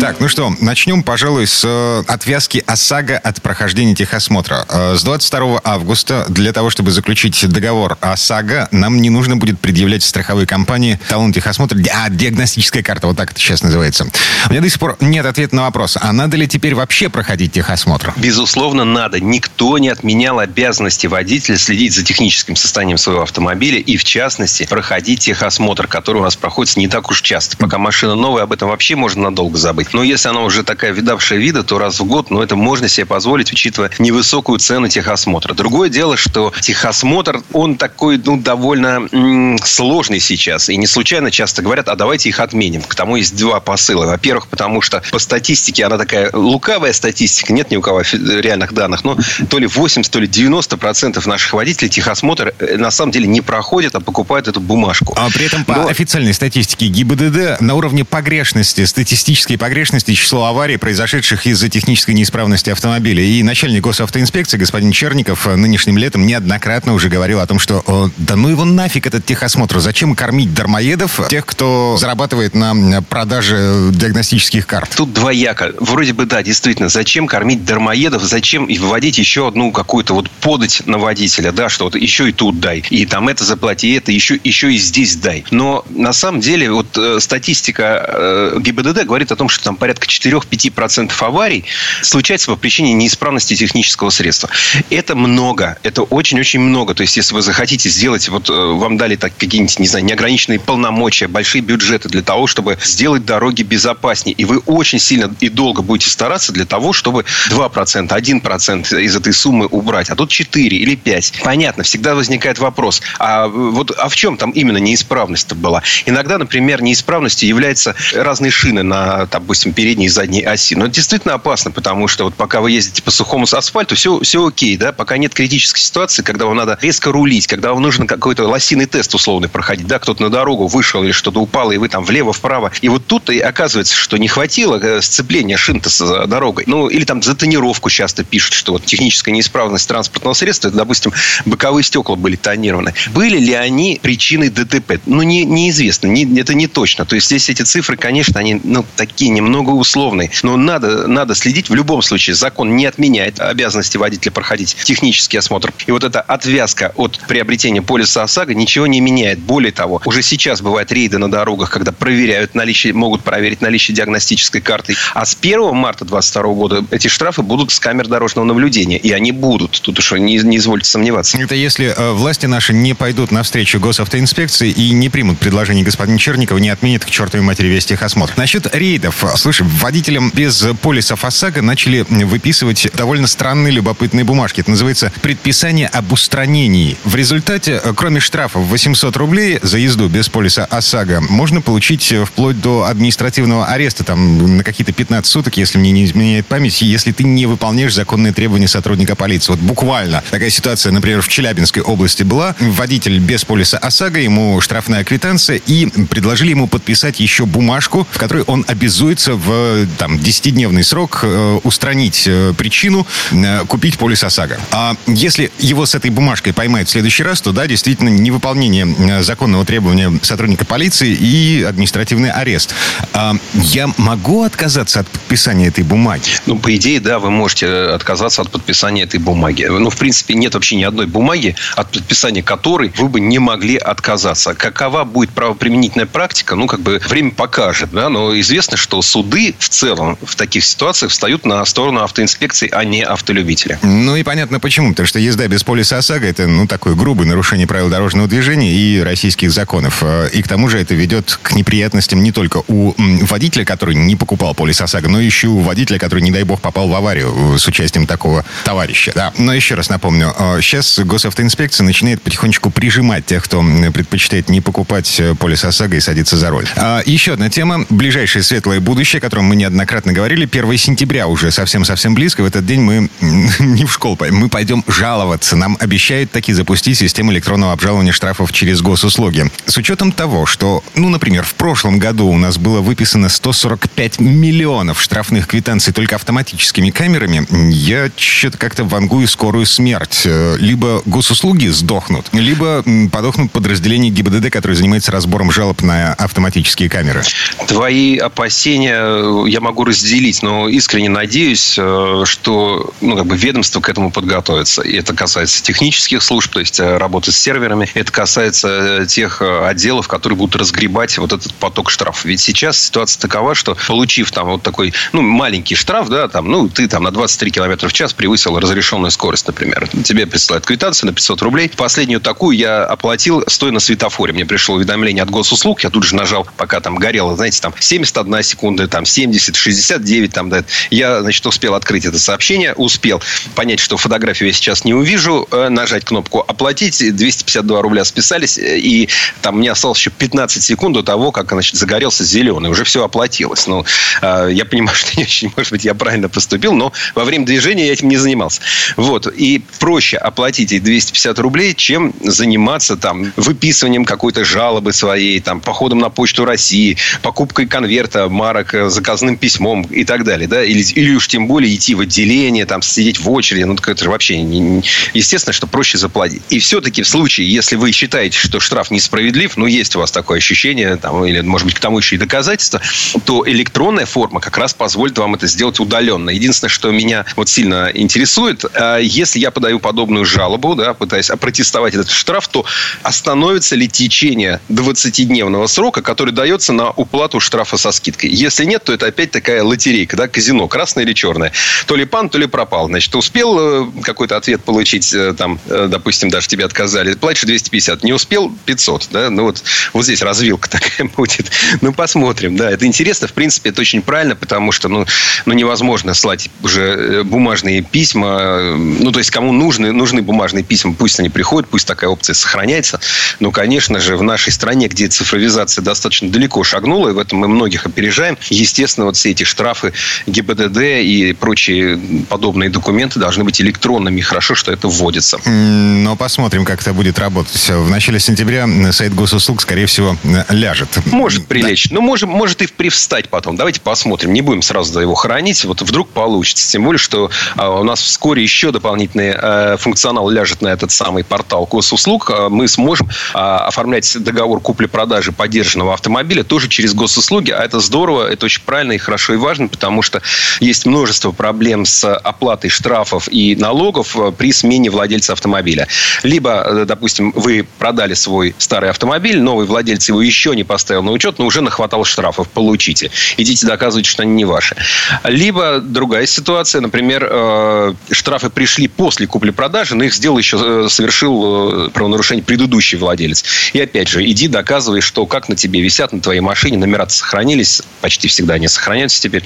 Так, 0.02 0.20
ну 0.20 0.28
что, 0.28 0.54
начнем, 0.60 1.02
пожалуй, 1.02 1.48
с 1.48 1.62
э, 1.64 2.04
отвязки 2.08 2.62
ОСАГО 2.68 3.18
от 3.18 3.42
прохождения 3.42 3.96
техосмотра. 3.96 4.66
Э, 4.68 4.96
С 4.98 5.04
22 5.04 5.62
августа 5.64 6.26
для 6.28 6.52
того, 6.52 6.70
чтобы 6.70 6.92
заключить 6.92 7.48
договор 7.48 7.98
ОСАГО, 8.02 8.68
нам 8.72 9.02
не 9.02 9.10
нужно 9.10 9.38
будет 9.38 9.62
предъявлять 9.62 10.04
страховой 10.04 10.46
компании 10.46 11.00
талон 11.08 11.32
техосмотра, 11.32 11.80
а 11.94 12.10
диагностическая 12.10 12.84
карта, 12.84 13.08
вот 13.08 13.16
так 13.16 13.32
это 13.32 13.40
сейчас 13.40 13.64
называется. 13.64 14.06
У 14.48 14.52
меня 14.52 14.62
до 14.62 14.70
сих 14.70 14.78
пор 14.78 14.98
нет 15.00 15.26
ответа 15.26 15.56
на 15.56 15.62
вопрос, 15.62 15.98
а 16.02 16.12
надо 16.12 16.36
ли 16.36 16.50
теперь 16.50 16.76
вообще 16.76 17.08
проходить 17.08 17.54
техосмотр? 17.54 18.12
Безусловно, 18.18 18.84
надо. 18.84 19.22
Никто 19.22 19.78
не 19.78 19.88
отменял 19.88 20.40
обязанности 20.40 21.08
водителя 21.08 21.58
следить 21.58 21.94
за 21.94 22.04
техническим 22.04 22.58
состоянием 22.58 22.98
своего 22.98 23.22
автомобиля 23.22 23.80
и, 23.80 23.96
в 23.96 24.04
частности, 24.04 24.66
проходить 24.66 25.22
техосмотр, 25.22 25.88
который 25.88 26.18
у 26.18 26.24
нас 26.24 26.36
проходит 26.36 26.76
не 26.76 26.90
так 26.90 27.10
уж 27.10 27.22
часто. 27.22 27.53
Пока 27.58 27.78
машина 27.78 28.16
новая, 28.16 28.44
об 28.44 28.52
этом 28.52 28.70
вообще 28.70 28.96
можно 28.96 29.24
надолго 29.24 29.58
забыть. 29.58 29.94
Но 29.94 30.04
если 30.04 30.30
она 30.30 30.42
уже 30.42 30.64
такая 30.64 30.92
видавшая 30.92 31.40
вида, 31.40 31.64
то 31.64 31.78
раз 31.80 32.00
в 32.00 32.06
год, 32.06 32.30
ну, 32.30 32.42
это 32.42 32.56
можно 32.56 32.88
себе 32.88 33.06
позволить, 33.06 33.52
учитывая 33.52 33.92
невысокую 34.00 34.60
цену 34.60 34.88
техосмотра. 34.88 35.54
Другое 35.54 35.90
дело, 35.90 36.18
что 36.18 36.52
техосмотр, 36.62 37.42
он 37.54 37.78
такой, 37.78 38.22
ну, 38.24 38.38
довольно 38.38 39.08
м, 39.12 39.58
сложный 39.64 40.20
сейчас. 40.20 40.70
И 40.70 40.78
не 40.78 40.88
случайно 40.88 41.32
часто 41.32 41.62
говорят, 41.62 41.88
а 41.90 41.96
давайте 41.96 42.30
их 42.30 42.40
отменим. 42.40 42.82
К 42.82 42.96
тому 42.96 43.16
есть 43.16 43.36
два 43.38 43.60
посыла. 43.60 44.06
Во-первых, 44.06 44.48
потому 44.48 44.82
что 44.82 45.02
по 45.12 45.20
статистике 45.20 45.86
она 45.86 45.98
такая 45.98 46.30
лукавая 46.34 46.94
статистика, 46.94 47.54
нет 47.54 47.72
ни 47.72 47.78
у 47.78 47.82
кого 47.82 48.02
реальных 48.02 48.74
данных, 48.74 49.04
но 49.04 49.18
то 49.50 49.60
ли 49.60 49.68
80, 49.68 50.12
то 50.12 50.20
ли 50.20 50.28
90 50.28 50.78
процентов 50.78 51.26
наших 51.28 51.54
водителей 51.54 51.90
техосмотр 51.90 52.54
э, 52.60 52.78
на 52.78 52.92
самом 52.92 53.12
деле 53.12 53.28
не 53.28 53.42
проходят, 53.42 53.96
а 53.96 54.00
покупают 54.00 54.48
эту 54.48 54.60
бумажку. 54.60 55.14
А 55.18 55.30
при 55.30 55.46
этом 55.46 55.64
по 55.66 55.74
Но- 55.76 55.88
официальной 55.88 56.34
статистике 56.34 56.88
ГИБДД 56.88 57.38
на 57.60 57.76
уровне 57.76 58.06
погрешности, 58.06 58.86
статистической 58.86 59.58
погрешности 59.58 60.14
число 60.14 60.46
аварий, 60.46 60.78
произошедших 60.78 61.46
из-за 61.46 61.70
технической 61.70 62.14
неисправности 62.14 62.70
автомобиля. 62.70 63.24
И 63.24 63.44
начальник 63.44 63.84
госавтоинспекции 63.84 64.58
господин 64.58 64.92
Черников 64.92 65.48
э, 65.48 65.56
нынешним 65.56 65.98
летом 65.98 66.26
неоднократно 66.26 66.94
уже 66.94 67.10
говорил 67.10 67.40
о 67.40 67.48
том, 67.48 67.60
что 67.60 67.84
э, 67.86 68.10
да 68.18 68.36
ну 68.36 68.50
его 68.50 68.66
нафиг 68.66 69.08
этот 69.08 69.26
техосмотр. 69.26 69.80
Зачем 69.80 70.16
кормить 70.16 70.54
дармоедов, 70.54 71.20
тех, 71.30 71.46
кто 71.46 71.98
зарабатывает 72.00 72.56
на 72.56 72.74
э, 72.74 73.02
продаже 73.02 73.58
э, 73.60 73.90
диагностических 73.94 74.68
карт? 74.68 74.92
Тут 74.96 75.14
двояко. 75.14 75.74
Вроде 75.80 76.14
бы, 76.14 76.26
да, 76.26 76.44
действительно, 76.44 76.90
зачем 76.90 77.28
кормить 77.28 77.66
дармоедов, 77.66 78.24
зачем 78.24 78.66
и 78.66 78.78
вводить 78.78 79.18
еще 79.18 79.48
одну 79.48 79.72
какую-то 79.72 80.14
вот 80.14 80.30
подать 80.30 80.84
на 80.86 80.98
водителя, 80.98 81.52
да, 81.52 81.70
что 81.70 81.86
вот 81.86 81.96
еще 81.96 82.30
и 82.30 82.32
тут 82.32 82.60
дай, 82.60 82.84
и 82.90 83.06
там 83.06 83.30
это 83.30 83.44
заплати, 83.44 83.92
и 83.92 83.98
это 83.98 84.12
еще, 84.12 84.40
еще 84.44 84.74
и 84.74 84.78
здесь 84.78 85.16
дай. 85.16 85.46
Но 85.52 85.86
на 85.90 86.14
самом 86.14 86.42
деле 86.42 86.72
вот 86.72 86.98
э, 86.98 87.20
статистика 87.34 88.06
э, 88.08 88.60
ГИБДД 88.60 89.06
говорит 89.06 89.32
о 89.32 89.36
том, 89.36 89.50
что 89.50 89.64
там 89.64 89.76
порядка 89.76 90.06
4-5% 90.06 91.12
аварий 91.20 91.66
случается 92.04 92.52
по 92.52 92.56
причине 92.56 92.94
неисправности 92.94 93.56
технического 93.56 94.12
средства. 94.12 94.50
Это 94.92 95.16
много, 95.16 95.80
это 95.82 96.04
очень-очень 96.04 96.60
много. 96.60 96.94
То 96.94 97.02
есть, 97.02 97.18
если 97.18 97.34
вы 97.34 97.42
захотите 97.42 97.90
сделать, 97.90 98.30
вот 98.30 98.52
э, 98.52 98.54
вам 98.54 98.98
дали 98.98 99.16
так 99.16 99.34
какие-нибудь, 99.36 99.80
не 99.80 99.88
знаю, 99.88 100.06
неограниченные 100.06 100.60
полномочия, 100.60 101.28
большие 101.28 101.64
бюджеты 101.64 102.08
для 102.08 102.22
того, 102.22 102.46
чтобы 102.46 102.78
сделать 102.84 103.26
дороги 103.26 103.64
безопаснее, 103.64 104.36
и 104.36 104.46
вы 104.46 104.60
очень 104.60 105.00
сильно 105.00 105.34
и 105.40 105.50
долго 105.50 105.82
будете 105.82 106.12
стараться 106.12 106.52
для 106.52 106.66
того, 106.66 106.94
чтобы 106.94 107.26
2%, 107.50 108.10
1% 108.10 109.02
из 109.02 109.16
этой 109.16 109.34
суммы 109.34 109.66
убрать, 109.66 110.12
а 110.12 110.16
тут 110.16 110.30
4 110.30 110.78
или 110.78 110.94
5. 110.94 111.42
Понятно, 111.44 111.82
всегда 111.82 112.14
возникает 112.14 112.60
вопрос, 112.60 113.02
а 113.18 113.48
вот 113.48 113.90
а 113.98 114.08
в 114.08 114.16
чем 114.16 114.38
там 114.38 114.52
именно 114.52 114.78
неисправность-то 114.78 115.56
была? 115.56 115.82
Иногда, 116.06 116.38
например, 116.38 116.84
неисправностью 117.24 117.48
являются 117.48 117.96
разные 118.14 118.52
шины 118.52 118.84
на, 118.84 119.26
допустим, 119.26 119.74
передней 119.74 120.06
и 120.06 120.10
задней 120.10 120.44
оси. 120.44 120.76
Но 120.76 120.86
это 120.86 120.96
действительно 120.96 121.36
опасно, 121.36 121.72
потому 121.72 122.08
что 122.08 122.26
вот 122.26 122.36
пока 122.36 122.62
вы 122.62 122.72
ездите 122.72 123.02
по 123.02 123.12
сухому 123.12 123.46
асфальту, 123.52 123.96
все, 123.96 124.20
все 124.20 124.46
окей, 124.46 124.78
да, 124.78 124.92
пока 124.92 125.18
нет 125.18 125.34
критической 125.34 125.82
ситуации, 125.82 126.24
когда 126.24 126.46
вам 126.46 126.56
надо 126.58 126.78
резко 126.82 127.12
рулить, 127.12 127.48
когда 127.48 127.74
вам 127.74 127.82
нужно 127.82 128.08
какой-то 128.08 128.48
лосиный 128.48 128.86
тест 128.86 129.14
условный 129.16 129.50
проходить, 129.50 129.88
да, 129.88 130.00
кто-то 130.00 130.22
на 130.24 130.30
дорогу 130.30 130.68
вышел 130.68 131.04
или 131.04 131.12
что-то 131.12 131.40
упало, 131.40 131.72
и 131.72 131.78
вы 131.78 131.90
там 131.90 132.04
влево-вправо. 132.04 132.72
И 132.82 132.90
вот 132.90 133.06
тут 133.06 133.30
и 133.30 133.40
оказывается, 133.40 133.96
что 133.96 134.18
не 134.18 134.28
хватило 134.28 134.80
э, 134.82 135.02
сцепления 135.02 135.58
шин-то 135.58 135.90
с 135.90 136.28
дорогой. 136.28 136.64
Ну, 136.68 136.88
или 136.88 137.06
там 137.06 137.22
за 137.22 137.36
тонировку 137.36 137.90
часто 137.90 138.24
пишут, 138.24 138.54
что 138.54 138.74
вот 138.74 138.86
техническая 138.86 139.34
неисправность 139.34 139.88
транспортного 139.88 140.34
средства, 140.34 140.72
допустим, 140.72 141.14
боковые 141.46 141.84
стекла 141.84 142.16
были 142.16 142.36
тонированы. 142.36 142.94
Были 143.14 143.38
ли 143.38 143.54
они 143.54 144.00
причиной 144.02 144.50
ДТП? 144.50 145.00
Ну, 145.06 145.22
не, 145.22 145.46
неизвестно, 145.46 146.08
не, 146.08 146.40
это 146.40 146.54
не 146.54 146.68
точно. 146.68 147.06
То 147.14 147.18
есть 147.18 147.28
здесь 147.28 147.48
эти 147.48 147.62
цифры, 147.62 147.96
конечно, 147.96 148.40
они 148.40 148.60
ну, 148.64 148.84
такие 148.96 149.30
немного 149.30 149.70
условные. 149.70 150.32
Но 150.42 150.58
надо, 150.58 151.06
надо 151.06 151.36
следить. 151.36 151.70
В 151.70 151.76
любом 151.76 152.02
случае, 152.02 152.34
закон 152.34 152.76
не 152.76 152.88
отменяет 152.88 153.40
обязанности 153.40 153.98
водителя 153.98 154.32
проходить 154.32 154.76
технический 154.84 155.38
осмотр. 155.38 155.72
И 155.86 155.92
вот 155.92 156.04
эта 156.04 156.22
отвязка 156.22 156.92
от 156.96 157.20
приобретения 157.28 157.84
полиса 157.84 158.24
ОСАГО 158.24 158.56
ничего 158.56 158.88
не 158.88 159.00
меняет. 159.00 159.38
Более 159.38 159.72
того, 159.72 160.02
уже 160.06 160.24
сейчас 160.24 160.64
бывают 160.64 160.92
рейды 160.92 161.20
на 161.20 161.30
дорогах, 161.30 161.70
когда 161.70 161.92
проверяют 161.92 162.56
наличие, 162.56 162.94
могут 162.94 163.22
проверить 163.22 163.62
наличие 163.62 163.94
диагностической 163.94 164.62
карты. 164.62 164.96
А 165.14 165.24
с 165.24 165.38
1 165.40 165.72
марта 165.76 166.06
2022 166.06 166.54
года 166.56 166.84
эти 166.90 167.10
штрафы 167.10 167.44
будут 167.44 167.72
с 167.72 167.80
камер 167.80 168.08
дорожного 168.08 168.46
наблюдения. 168.46 168.98
И 168.98 169.12
они 169.12 169.32
будут. 169.32 169.80
Тут 169.84 170.00
уж 170.00 170.14
не, 170.14 170.40
не 170.40 170.58
извольте 170.58 170.90
сомневаться. 170.90 171.38
Это 171.38 171.54
если 171.54 171.94
э, 171.96 172.12
власти 172.14 172.48
наши 172.48 172.74
не 172.74 172.96
пойдут 172.96 173.30
навстречу 173.30 173.80
госавтоинспекции 173.80 174.72
и 174.72 174.90
не 174.94 175.10
примут 175.10 175.38
предложение 175.38 175.86
господина 175.86 176.18
Черникова, 176.18 176.58
не 176.58 176.70
отменят 176.94 177.06
к 177.06 177.10
чертовой 177.10 177.46
матери 177.46 177.68
весь 177.68 177.86
техосмотр. 177.86 178.34
Насчет 178.38 178.74
рейдов. 178.76 179.24
Слушай, 179.36 179.66
водителям 179.68 180.32
без 180.34 180.66
полисов 180.82 181.26
ОСАГО 181.26 181.62
начали 181.62 182.06
выписывать 182.10 182.88
довольно 182.94 183.28
странные 183.28 183.72
любопытные 183.72 184.24
бумажки. 184.24 184.62
Это 184.62 184.70
называется 184.72 185.12
предписание 185.22 185.88
об 185.88 186.12
устранении. 186.12 186.98
В 187.04 187.16
результате, 187.16 187.82
э, 187.84 187.94
кроме 187.96 188.20
штрафа 188.20 188.60
в 188.60 188.68
800 188.68 189.18
рублей 189.18 189.60
за 189.62 189.78
езду 189.78 190.08
без 190.08 190.30
полиса 190.30 190.66
ОСАГО, 190.66 191.22
можно 191.22 191.62
получить 191.62 192.12
э, 192.12 192.26
вплоть 192.26 192.60
до 192.62 192.86
административного 192.86 193.66
ареста 193.66 194.04
там 194.04 194.58
на 194.58 194.64
какие-то 194.64 194.94
15 194.94 195.26
суток, 195.26 195.58
если 195.58 195.78
мне 195.78 195.92
не 195.92 196.06
изменяет 196.06 196.46
память, 196.46 196.82
если 196.82 197.12
ты 197.12 197.24
не 197.24 197.46
выполняешь 197.46 197.94
законные 197.94 198.34
требования 198.34 198.68
сотрудника 198.68 199.16
полиции. 199.16 199.52
Вот 199.52 199.60
буквально 199.60 200.24
такая 200.30 200.50
ситуация, 200.50 200.92
например, 200.92 201.22
в 201.22 201.28
Челябинской 201.28 201.82
области 201.82 202.24
была. 202.24 202.56
Водитель 202.60 203.20
без 203.20 203.46
полиса 203.46 203.78
ОСАГО, 203.78 204.20
ему 204.20 204.62
штрафная 204.62 205.04
квитанция, 205.04 205.60
и 205.66 205.88
предложили 206.10 206.52
ему 206.52 206.68
подписать 206.84 207.22
еще 207.22 207.46
бумажку, 207.46 208.06
в 208.12 208.18
которой 208.18 208.44
он 208.44 208.66
обязуется 208.68 209.36
в 209.36 209.88
там, 209.98 210.18
10-дневный 210.18 210.84
срок 210.84 211.22
э, 211.24 211.60
устранить 211.64 212.26
э, 212.28 212.54
причину, 212.58 213.08
э, 213.32 213.64
купить 213.68 213.98
полис 213.98 214.22
ОСАГО. 214.22 214.60
А 214.72 214.98
если 215.08 215.50
его 215.60 215.86
с 215.86 215.96
этой 215.96 216.12
бумажкой 216.12 216.52
поймают 216.52 216.90
в 216.90 216.92
следующий 216.92 217.24
раз, 217.24 217.42
то 217.42 217.54
да, 217.54 217.68
действительно, 217.68 218.10
невыполнение 218.10 218.86
э, 218.86 219.24
законного 219.24 219.64
требования 219.64 220.12
сотрудника 220.22 220.66
полиции 220.66 221.10
и 221.10 221.64
административный 221.64 222.32
арест. 222.32 222.76
А 223.14 223.34
я 223.54 223.90
могу 223.96 224.44
отказаться 224.44 225.00
от 225.00 225.08
подписания 225.08 225.68
этой 225.68 225.86
бумаги? 225.86 226.32
Ну, 226.48 226.60
по 226.60 226.76
идее, 226.76 227.00
да, 227.00 227.20
вы 227.20 227.32
можете 227.32 227.68
э, 227.68 227.94
отказаться 227.94 228.42
от 228.42 228.52
подписания 228.52 229.04
этой 229.04 229.22
бумаги. 229.22 229.64
Ну, 229.70 229.90
в 229.90 229.96
принципе, 229.96 230.34
нет 230.34 230.54
вообще 230.54 230.76
ни 230.76 230.84
одной 230.84 231.06
бумаги, 231.06 231.56
от 231.78 231.92
подписания 231.92 232.44
которой 232.44 232.92
вы 232.98 233.08
бы 233.08 233.22
не 233.22 233.40
могли 233.40 233.78
отказаться. 233.78 234.54
Какова 234.54 235.06
будет 235.06 235.30
правоприменительная 235.30 236.08
практика, 236.08 236.56
ну, 236.56 236.73
как 236.74 236.82
бы 236.82 237.00
время 237.08 237.30
покажет, 237.30 237.92
да, 237.92 238.10
но 238.10 238.40
известно, 238.40 238.78
что 238.78 239.00
суды 239.04 239.54
в 239.60 239.70
целом 239.70 240.18
в 240.24 240.36
таких 240.36 240.66
ситуациях 240.66 241.12
встают 241.12 241.46
на 241.46 241.64
сторону 241.66 242.02
автоинспекции, 242.02 242.68
а 242.72 242.84
не 242.84 243.04
автолюбителя. 243.04 243.78
Ну 243.84 244.16
и 244.16 244.24
понятно 244.24 244.60
почему. 244.60 244.90
Потому 244.90 245.06
что 245.06 245.20
езда 245.20 245.48
без 245.48 245.64
полиса 245.64 246.00
ОСАГО 246.00 246.26
это, 246.26 246.48
ну, 246.48 246.66
такое 246.66 246.96
грубое 246.96 247.28
нарушение 247.28 247.68
правил 247.68 247.90
дорожного 247.90 248.28
движения 248.28 248.74
и 248.74 249.02
российских 249.02 249.52
законов. 249.52 250.00
Э, 250.02 250.30
и 250.34 250.42
к 250.42 250.48
тому 250.48 250.68
же 250.68 250.80
это 250.80 250.96
ведет 250.96 251.38
к 251.44 251.54
неприятностям 251.54 252.24
не 252.24 252.32
только 252.32 252.64
у 252.68 252.96
водителя, 252.98 253.66
который 253.66 253.94
не 253.94 254.16
покупал 254.16 254.56
полис 254.56 254.82
ОСАГО, 254.82 255.10
но 255.10 255.22
еще 255.22 255.50
у 255.50 255.60
водителя, 255.60 256.00
который, 256.00 256.22
не 256.22 256.32
дай 256.32 256.42
бог, 256.42 256.60
попал 256.60 256.88
в 256.88 256.96
аварию 256.96 257.60
с 257.60 257.68
участием 257.68 258.08
такого 258.08 258.44
товарища. 258.64 259.12
Да. 259.14 259.32
Но 259.38 259.54
еще 259.54 259.76
раз 259.76 259.90
напомню, 259.90 260.34
сейчас 260.60 260.98
э, 260.98 261.04
госавтоинспекция 261.04 261.86
начинает 261.86 262.20
потихонечку 262.24 262.72
прижимать 262.72 263.28
тех, 263.28 263.44
кто 263.44 263.64
предпочитает 263.94 264.50
не 264.50 264.60
покупать 264.60 265.20
э, 265.20 265.36
полис 265.36 265.64
ОСАГО 265.64 265.98
и 265.98 266.00
садиться 266.00 266.36
за 266.36 266.50
руль. 266.50 266.63
А, 266.76 267.02
еще 267.06 267.34
одна 267.34 267.50
тема. 267.50 267.86
Ближайшее 267.90 268.44
светлое 268.44 268.80
будущее, 268.80 269.20
о 269.20 269.22
котором 269.22 269.46
мы 269.46 269.56
неоднократно 269.56 270.14
говорили. 270.14 270.48
1 270.52 270.78
сентября 270.78 271.28
уже 271.28 271.52
совсем-совсем 271.52 272.14
близко. 272.14 272.42
В 272.42 272.46
этот 272.46 272.66
день 272.66 272.82
мы 272.82 273.10
не 273.60 273.86
в 273.86 273.92
школу 273.92 274.16
пойдем. 274.16 274.38
Мы 274.38 274.50
пойдем 274.50 274.84
жаловаться. 274.88 275.56
Нам 275.56 275.78
обещают 275.80 276.32
таки 276.32 276.54
запустить 276.54 276.98
систему 276.98 277.32
электронного 277.32 277.74
обжалования 277.74 278.12
штрафов 278.12 278.52
через 278.52 278.82
госуслуги. 278.82 279.50
С 279.66 279.78
учетом 279.78 280.12
того, 280.12 280.46
что, 280.46 280.84
ну, 280.96 281.10
например, 281.10 281.44
в 281.44 281.56
прошлом 281.56 282.00
году 282.00 282.28
у 282.28 282.38
нас 282.38 282.58
было 282.58 282.82
выписано 282.82 283.30
145 283.30 284.20
миллионов 284.20 285.02
штрафных 285.02 285.48
квитанций 285.48 285.94
только 285.94 286.16
автоматическими 286.16 286.90
камерами, 286.90 287.46
я 287.72 288.10
что-то 288.16 288.58
как-то 288.58 288.84
вангую 288.84 289.28
скорую 289.28 289.66
смерть. 289.66 290.22
Э, 290.26 290.56
либо 290.60 291.02
госуслуги 291.06 291.68
сдохнут, 291.68 292.28
либо 292.32 292.84
подохнут 293.12 293.52
подразделения 293.52 294.10
ГИБДД, 294.10 294.50
которые 294.50 294.78
занимаются 294.78 295.12
разбором 295.12 295.52
жалоб 295.52 295.82
на 295.82 296.14
автоматические 296.14 296.53
камеры. 296.90 297.24
Твои 297.68 298.18
опасения 298.18 299.00
э, 299.00 299.44
я 299.48 299.62
могу 299.62 299.86
разделить, 299.86 300.44
но 300.44 300.70
искренне 300.70 301.10
надеюсь, 301.10 301.76
э, 301.78 302.24
что 302.26 302.94
ну, 303.02 303.18
как 303.18 303.26
бы 303.26 303.38
ведомство 303.38 303.82
к 303.82 303.90
этому 303.90 304.12
подготовится. 304.12 304.82
И 304.82 304.96
это 304.96 305.14
касается 305.14 305.64
технических 305.64 306.22
служб, 306.22 306.52
то 306.52 306.60
есть 306.60 306.80
работы 306.80 307.32
с 307.32 307.38
серверами. 307.38 307.90
Это 307.94 308.12
касается 308.12 309.06
тех 309.08 309.42
отделов, 309.42 310.08
которые 310.08 310.38
будут 310.38 310.56
разгребать 310.56 311.18
вот 311.18 311.34
этот 311.34 311.54
поток 311.56 311.90
штрафов. 311.90 312.26
Ведь 312.26 312.42
сейчас 312.42 312.80
ситуация 312.80 313.20
такова, 313.20 313.56
что 313.56 313.76
получив 313.88 314.32
там 314.32 314.48
вот 314.48 314.62
такой 314.62 314.94
ну, 315.12 315.22
маленький 315.22 315.76
штраф, 315.76 316.10
да, 316.10 316.28
там, 316.28 316.50
ну, 316.50 316.70
ты 316.70 316.88
там 316.88 317.04
на 317.04 317.12
23 317.12 317.52
километра 317.52 317.88
в 317.88 317.94
час 317.94 318.14
превысил 318.14 318.58
разрешенную 318.60 319.12
скорость, 319.12 319.48
например. 319.48 319.88
Тебе 320.04 320.26
присылают 320.26 320.66
квитанцию 320.66 321.10
на 321.10 321.14
500 321.14 321.42
рублей. 321.42 321.72
Последнюю 321.76 322.22
такую 322.22 322.58
я 322.58 322.84
оплатил, 322.86 323.44
стоя 323.48 323.72
на 323.72 323.80
светофоре. 323.80 324.34
Мне 324.34 324.46
пришло 324.46 324.76
уведомление 324.76 325.24
от 325.24 325.30
госуслуг, 325.30 325.84
я 325.84 325.90
тут 325.90 326.04
же 326.04 326.16
нажал, 326.16 326.43
пока 326.58 326.80
там 326.80 326.96
горело, 326.96 327.36
знаете, 327.36 327.62
там 327.62 327.74
71 327.78 328.44
секунда, 328.44 328.88
там 328.88 329.06
70, 329.06 329.56
69, 329.56 330.34
там, 330.34 330.50
да. 330.50 330.64
Я, 330.90 331.22
значит, 331.22 331.46
успел 331.46 331.76
открыть 331.76 332.06
это 332.06 332.20
сообщение, 332.20 332.74
успел 332.74 333.22
понять, 333.56 333.80
что 333.80 333.98
фотографию 333.98 334.48
я 334.48 334.54
сейчас 334.54 334.86
не 334.86 334.94
увижу, 334.94 335.48
э, 335.52 335.70
нажать 335.70 336.06
кнопку 336.06 336.40
«Оплатить», 336.40 337.16
252 337.16 337.82
рубля 337.82 338.06
списались, 338.06 338.58
э, 338.58 338.80
и 338.80 339.10
там 339.42 339.60
мне 339.60 339.72
осталось 339.72 340.00
еще 340.00 340.10
15 340.10 340.64
секунд 340.64 340.96
до 340.96 341.04
того, 341.04 341.32
как, 341.32 341.52
значит, 341.52 341.76
загорелся 341.76 342.24
зеленый. 342.24 342.70
Уже 342.70 342.84
все 342.84 343.04
оплатилось. 343.04 343.68
Ну, 343.68 343.86
э, 344.22 344.50
я 344.52 344.66
понимаю, 344.66 344.96
что 344.98 345.18
не 345.18 345.24
очень, 345.24 345.52
может 345.56 345.72
быть, 345.72 345.86
я 345.86 345.94
правильно 345.94 346.30
поступил, 346.30 346.74
но 346.74 346.92
во 347.16 347.24
время 347.24 347.46
движения 347.46 347.88
я 347.88 347.94
этим 347.94 348.10
не 348.10 348.18
занимался. 348.18 348.62
Вот. 348.98 349.28
И 349.28 349.62
проще 349.80 350.18
оплатить 350.18 350.72
эти 350.72 350.80
250 350.80 351.40
рублей, 351.40 351.76
чем 351.76 352.14
заниматься 352.22 352.98
там 352.98 353.32
выписыванием 353.36 354.06
какой-то 354.06 354.44
жалобы 354.44 354.94
своей, 354.94 355.40
там, 355.40 355.62
походом 355.62 356.00
на 356.00 356.10
почту 356.10 356.33
России, 356.42 356.98
покупкой 357.22 357.68
конверта, 357.68 358.30
марок, 358.30 358.74
э, 358.74 358.90
заказным 358.90 359.38
письмом 359.38 359.84
и 359.84 360.04
так 360.04 360.24
далее. 360.24 360.48
Да? 360.48 360.64
Или, 360.64 360.84
или 360.94 361.16
уж 361.16 361.28
тем 361.28 361.48
более 361.48 361.74
идти 361.74 361.96
в 361.96 362.02
отделение, 362.02 362.66
там, 362.66 362.82
сидеть 362.82 363.20
в 363.20 363.30
очереди. 363.30 363.64
Ну, 363.64 363.76
это 363.76 364.04
же 364.04 364.10
вообще 364.10 364.42
не, 364.42 364.60
не, 364.60 364.84
естественно, 365.14 365.54
что 365.54 365.68
проще 365.68 365.98
заплатить. 365.98 366.42
И 366.50 366.60
все-таки 366.60 367.04
в 367.04 367.08
случае, 367.08 367.52
если 367.52 367.76
вы 367.76 367.92
считаете, 367.92 368.38
что 368.38 368.60
штраф 368.60 368.92
несправедлив, 368.92 369.56
ну, 369.58 369.66
есть 369.66 369.96
у 369.96 370.00
вас 370.00 370.12
такое 370.12 370.40
ощущение, 370.40 370.96
там, 370.98 371.24
или, 371.26 371.42
может 371.42 371.66
быть, 371.66 371.76
к 371.76 371.80
тому 371.80 372.00
еще 372.00 372.16
и 372.16 372.20
доказательства, 372.20 372.82
то 373.26 373.44
электронная 373.48 374.06
форма 374.06 374.40
как 374.40 374.58
раз 374.58 374.74
позволит 374.74 375.18
вам 375.18 375.36
это 375.36 375.48
сделать 375.48 375.80
удаленно. 375.80 376.30
Единственное, 376.30 376.70
что 376.70 376.92
меня 376.92 377.26
вот 377.36 377.50
сильно 377.50 377.92
интересует, 377.94 378.66
а, 378.74 378.98
если 378.98 379.40
я 379.40 379.52
подаю 379.52 379.80
подобную 379.80 380.26
жалобу, 380.26 380.76
да, 380.76 380.94
пытаясь 380.94 381.30
опротестовать 381.30 381.94
этот 381.94 382.10
штраф, 382.10 382.48
то 382.48 382.66
остановится 383.02 383.76
ли 383.76 383.88
течение 383.88 384.62
20-дневного 384.70 385.68
срока, 385.68 386.02
который 386.02 386.23
дается 386.32 386.74
на 386.74 386.92
уплату 386.92 387.40
штрафа 387.40 387.78
со 387.78 387.92
скидкой? 387.92 388.30
Если 388.30 388.66
нет, 388.66 388.84
то 388.84 388.94
это 388.94 389.08
опять 389.08 389.32
такая 389.32 389.64
лотерейка, 389.64 390.16
да, 390.16 390.28
казино, 390.28 390.68
красное 390.68 391.04
или 391.04 391.14
черное. 391.14 391.52
То 391.86 391.96
ли 391.96 392.06
пан, 392.06 392.30
то 392.30 392.38
ли 392.38 392.48
пропал. 392.48 392.88
Значит, 392.88 393.16
успел 393.16 393.58
э, 393.60 393.92
какой-то 394.04 394.38
ответ 394.38 394.64
получить, 394.64 395.14
э, 395.14 395.34
там, 395.34 395.60
э, 395.68 395.88
допустим, 395.90 396.30
даже 396.30 396.48
тебе 396.48 396.66
отказали, 396.66 397.14
платишь 397.16 397.44
250. 397.44 398.04
Не 398.04 398.14
успел 398.14 398.52
500, 398.66 399.08
да, 399.12 399.30
ну 399.30 399.44
вот, 399.44 399.64
вот 399.94 400.04
здесь 400.04 400.22
развилка 400.22 400.70
такая 400.70 401.10
будет. 401.10 401.52
Ну, 401.82 401.94
посмотрим, 401.94 402.56
да. 402.56 402.72
Это 402.72 402.86
интересно, 402.86 403.28
в 403.28 403.34
принципе, 403.34 403.70
это 403.70 403.82
очень 403.82 404.02
правильно, 404.02 404.36
потому 404.36 404.72
что, 404.72 404.88
ну, 404.88 405.06
ну 405.46 405.54
невозможно 405.54 406.14
слать 406.14 406.50
уже 406.62 407.24
бумажные 407.24 407.82
письма. 407.82 408.76
Ну, 408.76 409.12
то 409.12 409.20
есть, 409.20 409.32
кому 409.32 409.52
нужны, 409.52 409.92
нужны 409.92 410.22
бумажные 410.22 410.64
письма, 410.64 410.94
пусть 410.94 411.20
они 411.20 411.30
приходят, 411.30 411.70
пусть 411.70 411.88
такая 411.88 412.10
опция 412.10 412.34
сохраняется. 412.34 413.00
Но, 413.40 413.52
конечно 413.52 414.00
же, 414.00 414.16
в 414.16 414.24
нашей 414.24 414.54
стране, 414.54 414.88
где 414.88 415.08
цифровизация 415.08 415.82
достаточно 415.82 416.03
далеко 416.22 416.64
шагнула, 416.64 417.10
и 417.10 417.12
в 417.14 417.18
этом 417.18 417.40
мы 417.40 417.48
многих 417.48 417.86
опережаем, 417.86 418.38
естественно, 418.50 419.06
вот 419.06 419.16
все 419.16 419.32
эти 419.32 419.44
штрафы 419.44 419.94
ГИБДД 420.28 420.78
и 421.02 421.34
прочие 421.34 422.00
подобные 422.30 422.70
документы 422.70 423.20
должны 423.20 423.44
быть 423.44 423.62
электронными. 423.62 424.22
Хорошо, 424.22 424.56
что 424.56 424.72
это 424.72 424.88
вводится. 424.88 425.40
Но 425.46 426.16
посмотрим, 426.16 426.66
как 426.66 426.82
это 426.82 426.94
будет 426.94 427.20
работать. 427.20 427.70
В 427.70 427.90
начале 427.90 428.20
сентября 428.20 428.68
сайт 428.92 429.14
госуслуг, 429.14 429.62
скорее 429.62 429.86
всего, 429.86 430.18
ляжет. 430.50 430.90
Может 431.06 431.48
прилечь. 431.48 431.90
Да. 431.90 431.96
Ну, 431.96 432.02
может, 432.02 432.30
может 432.30 432.62
и 432.62 432.68
привстать 432.68 433.30
потом. 433.30 433.56
Давайте 433.56 433.82
посмотрим. 433.82 434.34
Не 434.34 434.42
будем 434.42 434.62
сразу 434.62 435.00
его 435.00 435.16
хранить. 435.16 435.64
Вот 435.66 435.82
вдруг 435.82 436.10
получится. 436.10 436.70
Тем 436.72 436.84
более, 436.84 437.00
что 437.00 437.30
а, 437.56 437.70
у 437.80 437.84
нас 437.84 438.02
вскоре 438.02 438.44
еще 438.44 438.72
дополнительный 438.72 439.32
а, 439.32 439.78
функционал 439.78 440.30
ляжет 440.30 440.62
на 440.62 440.70
этот 440.70 440.92
самый 440.92 441.24
портал 441.24 441.66
госуслуг. 441.66 442.30
А, 442.32 442.50
мы 442.50 442.68
сможем 442.68 443.10
а, 443.34 443.68
оформлять 443.68 444.18
договор 444.24 444.60
купли-продажи 444.60 445.32
поддержанного 445.32 445.93
автомобиля 445.94 446.44
тоже 446.44 446.68
через 446.68 446.94
госуслуги. 446.94 447.52
А 447.52 447.64
это 447.64 447.80
здорово, 447.80 448.32
это 448.32 448.46
очень 448.46 448.62
правильно 448.64 448.94
и 448.94 448.98
хорошо 448.98 449.34
и 449.34 449.38
важно, 449.38 449.68
потому 449.68 450.02
что 450.02 450.22
есть 450.60 450.86
множество 450.86 451.32
проблем 451.32 451.86
с 451.86 452.16
оплатой 452.16 452.70
штрафов 452.70 453.28
и 453.30 453.56
налогов 453.56 454.16
э, 454.18 454.32
при 454.32 454.52
смене 454.52 454.90
владельца 454.90 455.34
автомобиля. 455.34 455.88
Либо, 456.24 456.64
э, 456.66 456.86
допустим, 456.86 457.32
вы 457.36 457.66
продали 457.80 458.14
свой 458.14 458.56
старый 458.58 458.90
автомобиль, 458.90 459.40
новый 459.40 459.66
владелец 459.66 460.08
его 460.10 460.22
еще 460.22 460.56
не 460.56 460.64
поставил 460.64 461.04
на 461.04 461.12
учет, 461.12 461.40
но 461.40 461.46
уже 461.46 461.62
нахватал 461.62 462.06
штрафов. 462.06 462.50
Получите. 462.50 463.12
Идите 463.38 463.66
доказывайте, 463.68 464.10
что 464.10 464.24
они 464.24 464.34
не 464.34 464.46
ваши. 464.46 464.76
Либо 465.24 465.80
другая 465.80 466.26
ситуация, 466.26 466.82
например, 466.82 467.28
э, 467.30 467.94
штрафы 468.12 468.50
пришли 468.50 468.88
после 468.88 469.28
купли-продажи, 469.28 469.96
но 469.96 470.04
их 470.04 470.14
сделал 470.14 470.38
еще, 470.38 470.90
совершил 470.90 471.90
правонарушение 471.92 472.44
предыдущий 472.44 472.98
владелец. 472.98 473.44
И 473.74 473.80
опять 473.80 474.08
же, 474.08 474.26
иди 474.26 474.48
доказывай, 474.48 475.02
что 475.02 475.26
как 475.26 475.50
на 475.50 475.56
тебе 475.56 475.82
висят, 475.84 476.12
на 476.14 476.22
твоей 476.22 476.40
машине, 476.40 476.78
номера 476.78 477.08
сохранились, 477.08 477.82
почти 478.02 478.28
всегда 478.28 478.56
они 478.56 478.68
сохраняются 478.68 479.22
теперь. 479.22 479.44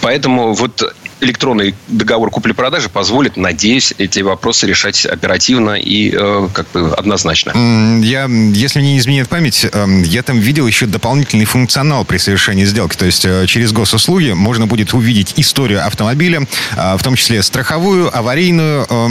Поэтому 0.00 0.52
вот 0.52 0.94
электронный 1.20 1.74
договор 1.88 2.30
купли-продажи 2.30 2.88
позволит, 2.88 3.36
надеюсь, 3.36 3.94
эти 3.98 4.20
вопросы 4.20 4.66
решать 4.66 5.06
оперативно 5.06 5.70
и 5.72 6.12
э, 6.14 6.48
как 6.52 6.70
бы 6.72 6.92
однозначно. 6.92 7.52
Я, 8.02 8.26
если 8.26 8.80
мне 8.80 8.92
не 8.92 8.98
изменяет 8.98 9.28
память, 9.28 9.64
э, 9.70 9.86
я 10.04 10.22
там 10.22 10.38
видел 10.38 10.66
еще 10.66 10.86
дополнительный 10.86 11.46
функционал 11.46 12.04
при 12.04 12.18
совершении 12.18 12.64
сделки. 12.64 12.96
То 12.96 13.06
есть 13.06 13.24
э, 13.24 13.46
через 13.46 13.72
госуслуги 13.72 14.32
можно 14.32 14.66
будет 14.66 14.92
увидеть 14.92 15.34
историю 15.36 15.86
автомобиля, 15.86 16.46
э, 16.76 16.96
в 16.96 17.02
том 17.02 17.16
числе 17.16 17.42
страховую, 17.42 18.16
аварийную 18.16 18.86
э, 18.88 19.06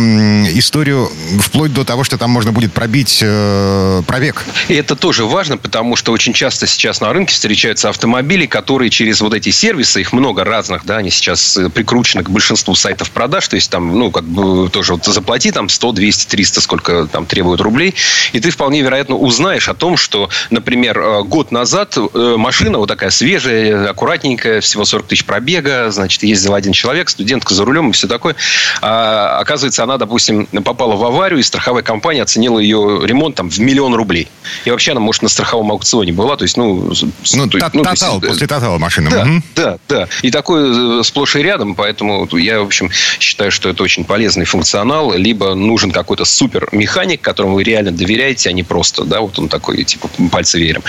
историю, 0.57 1.09
вплоть 1.39 1.73
до 1.73 1.83
того, 1.83 2.03
что 2.03 2.17
там 2.17 2.29
можно 2.29 2.51
будет 2.51 2.71
пробить 2.73 3.19
э, 3.21 4.03
пробег. 4.05 4.43
И 4.67 4.75
это 4.75 4.95
тоже 4.95 5.25
важно, 5.25 5.57
потому 5.57 5.95
что 5.95 6.11
очень 6.11 6.33
часто 6.33 6.67
сейчас 6.67 7.01
на 7.01 7.11
рынке 7.11 7.33
встречаются 7.33 7.89
автомобили, 7.89 8.45
которые 8.45 8.89
через 8.89 9.21
вот 9.21 9.33
эти 9.33 9.49
сервисы, 9.49 10.01
их 10.01 10.13
много 10.13 10.43
разных, 10.43 10.85
да, 10.85 10.97
они 10.97 11.09
сейчас 11.09 11.57
прикручены 11.73 11.94
прикручено 11.95 12.23
к 12.23 12.29
большинству 12.29 12.75
сайтов 12.75 13.09
продаж. 13.11 13.47
То 13.47 13.55
есть 13.55 13.71
там, 13.71 13.97
ну, 13.97 14.11
как 14.11 14.25
бы 14.25 14.69
тоже 14.69 14.93
вот 14.93 15.05
заплати 15.05 15.51
там 15.51 15.69
100, 15.69 15.93
200, 15.93 16.27
300, 16.27 16.61
сколько 16.61 17.05
там 17.05 17.25
требуют 17.25 17.61
рублей. 17.61 17.95
И 18.33 18.39
ты 18.41 18.49
вполне 18.49 18.81
вероятно 18.81 19.15
узнаешь 19.15 19.69
о 19.69 19.73
том, 19.73 19.95
что, 19.95 20.29
например, 20.49 20.99
э, 20.99 21.23
год 21.23 21.51
назад 21.51 21.97
э, 21.97 22.35
машина 22.37 22.79
вот 22.79 22.87
такая 22.87 23.11
свежая, 23.11 23.89
аккуратненькая, 23.89 24.59
всего 24.59 24.83
40 24.83 25.07
тысяч 25.07 25.25
пробега, 25.25 25.89
значит, 25.89 26.23
ездил 26.23 26.53
один 26.53 26.73
человек, 26.73 27.09
студентка 27.09 27.53
за 27.53 27.63
рулем 27.63 27.91
и 27.91 27.93
все 27.93 28.07
такое. 28.07 28.35
А, 28.81 29.39
оказывается, 29.39 29.83
она, 29.83 29.97
допустим, 29.97 30.47
попала 30.47 30.95
в 30.97 31.03
аварию, 31.05 31.39
и 31.39 31.43
страховая 31.43 31.83
компания 31.83 32.23
оценила 32.23 32.59
ее 32.59 33.01
ремонт 33.03 33.35
там 33.35 33.49
в 33.49 33.57
миллион 33.59 33.95
рублей. 33.95 34.27
И 34.65 34.71
вообще 34.71 34.91
она, 34.91 34.99
может, 34.99 35.21
на 35.21 35.29
страховом 35.29 35.71
аукционе 35.71 36.11
была. 36.11 36.35
То 36.35 36.43
есть, 36.43 36.57
ну... 36.57 36.91
Ну, 37.33 37.49
то, 37.49 37.69
ну 37.73 37.83
тотал, 37.83 38.15
есть, 38.15 38.27
после 38.27 38.47
тотала 38.47 38.77
машина. 38.77 39.09
Да, 39.09 39.21
угу. 39.21 39.41
да, 39.55 39.77
да. 39.87 40.07
И 40.21 40.31
такое 40.31 41.03
сплошь 41.03 41.35
и 41.35 41.39
рядом, 41.39 41.75
Поэтому 41.85 42.27
я, 42.35 42.61
в 42.61 42.65
общем, 42.65 42.89
считаю, 43.19 43.51
что 43.51 43.69
это 43.69 43.83
очень 43.83 44.05
полезный 44.05 44.45
функционал. 44.45 45.13
Либо 45.13 45.53
нужен 45.53 45.91
какой-то 45.91 46.25
супер 46.25 46.67
механик, 46.71 47.21
которому 47.21 47.53
вы 47.53 47.63
реально 47.63 47.91
доверяете, 47.91 48.49
а 48.49 48.53
не 48.53 48.63
просто, 48.63 49.03
да, 49.03 49.21
вот 49.21 49.37
он 49.37 49.49
такой, 49.49 49.83
типа, 49.83 50.09
пальцы 50.31 50.57
верим, 50.57 50.81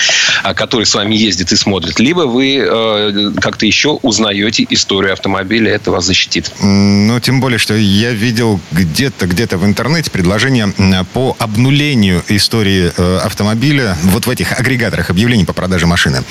а 0.43 0.55
который 0.55 0.87
с 0.87 0.95
вами 0.95 1.15
ездит 1.15 1.53
и 1.53 1.57
смотрит. 1.57 2.01
Либо 2.01 2.21
вы 2.21 2.65
э, 2.67 3.33
как-то 3.43 3.67
еще 3.67 3.91
узнаете 4.01 4.67
историю 4.71 5.13
автомобиля, 5.13 5.71
это 5.71 5.91
вас 5.91 6.07
защитит. 6.07 6.51
Ну, 6.63 7.21
тем 7.21 7.43
более, 7.43 7.59
что 7.59 7.75
я 7.75 8.13
видел 8.13 8.59
где-то, 8.73 9.27
где-то 9.27 9.59
в 9.59 9.67
интернете 9.67 10.11
предложение 10.11 10.73
по 11.13 11.37
обнулению 11.39 12.23
истории 12.29 12.91
э, 12.97 13.19
автомобиля 13.19 13.99
вот 14.05 14.27
в 14.27 14.31
этих 14.31 14.59
агрегаторах 14.59 15.11
объявлений 15.11 15.45
по 15.45 15.53
продаже 15.53 15.87
машины. 15.87 16.23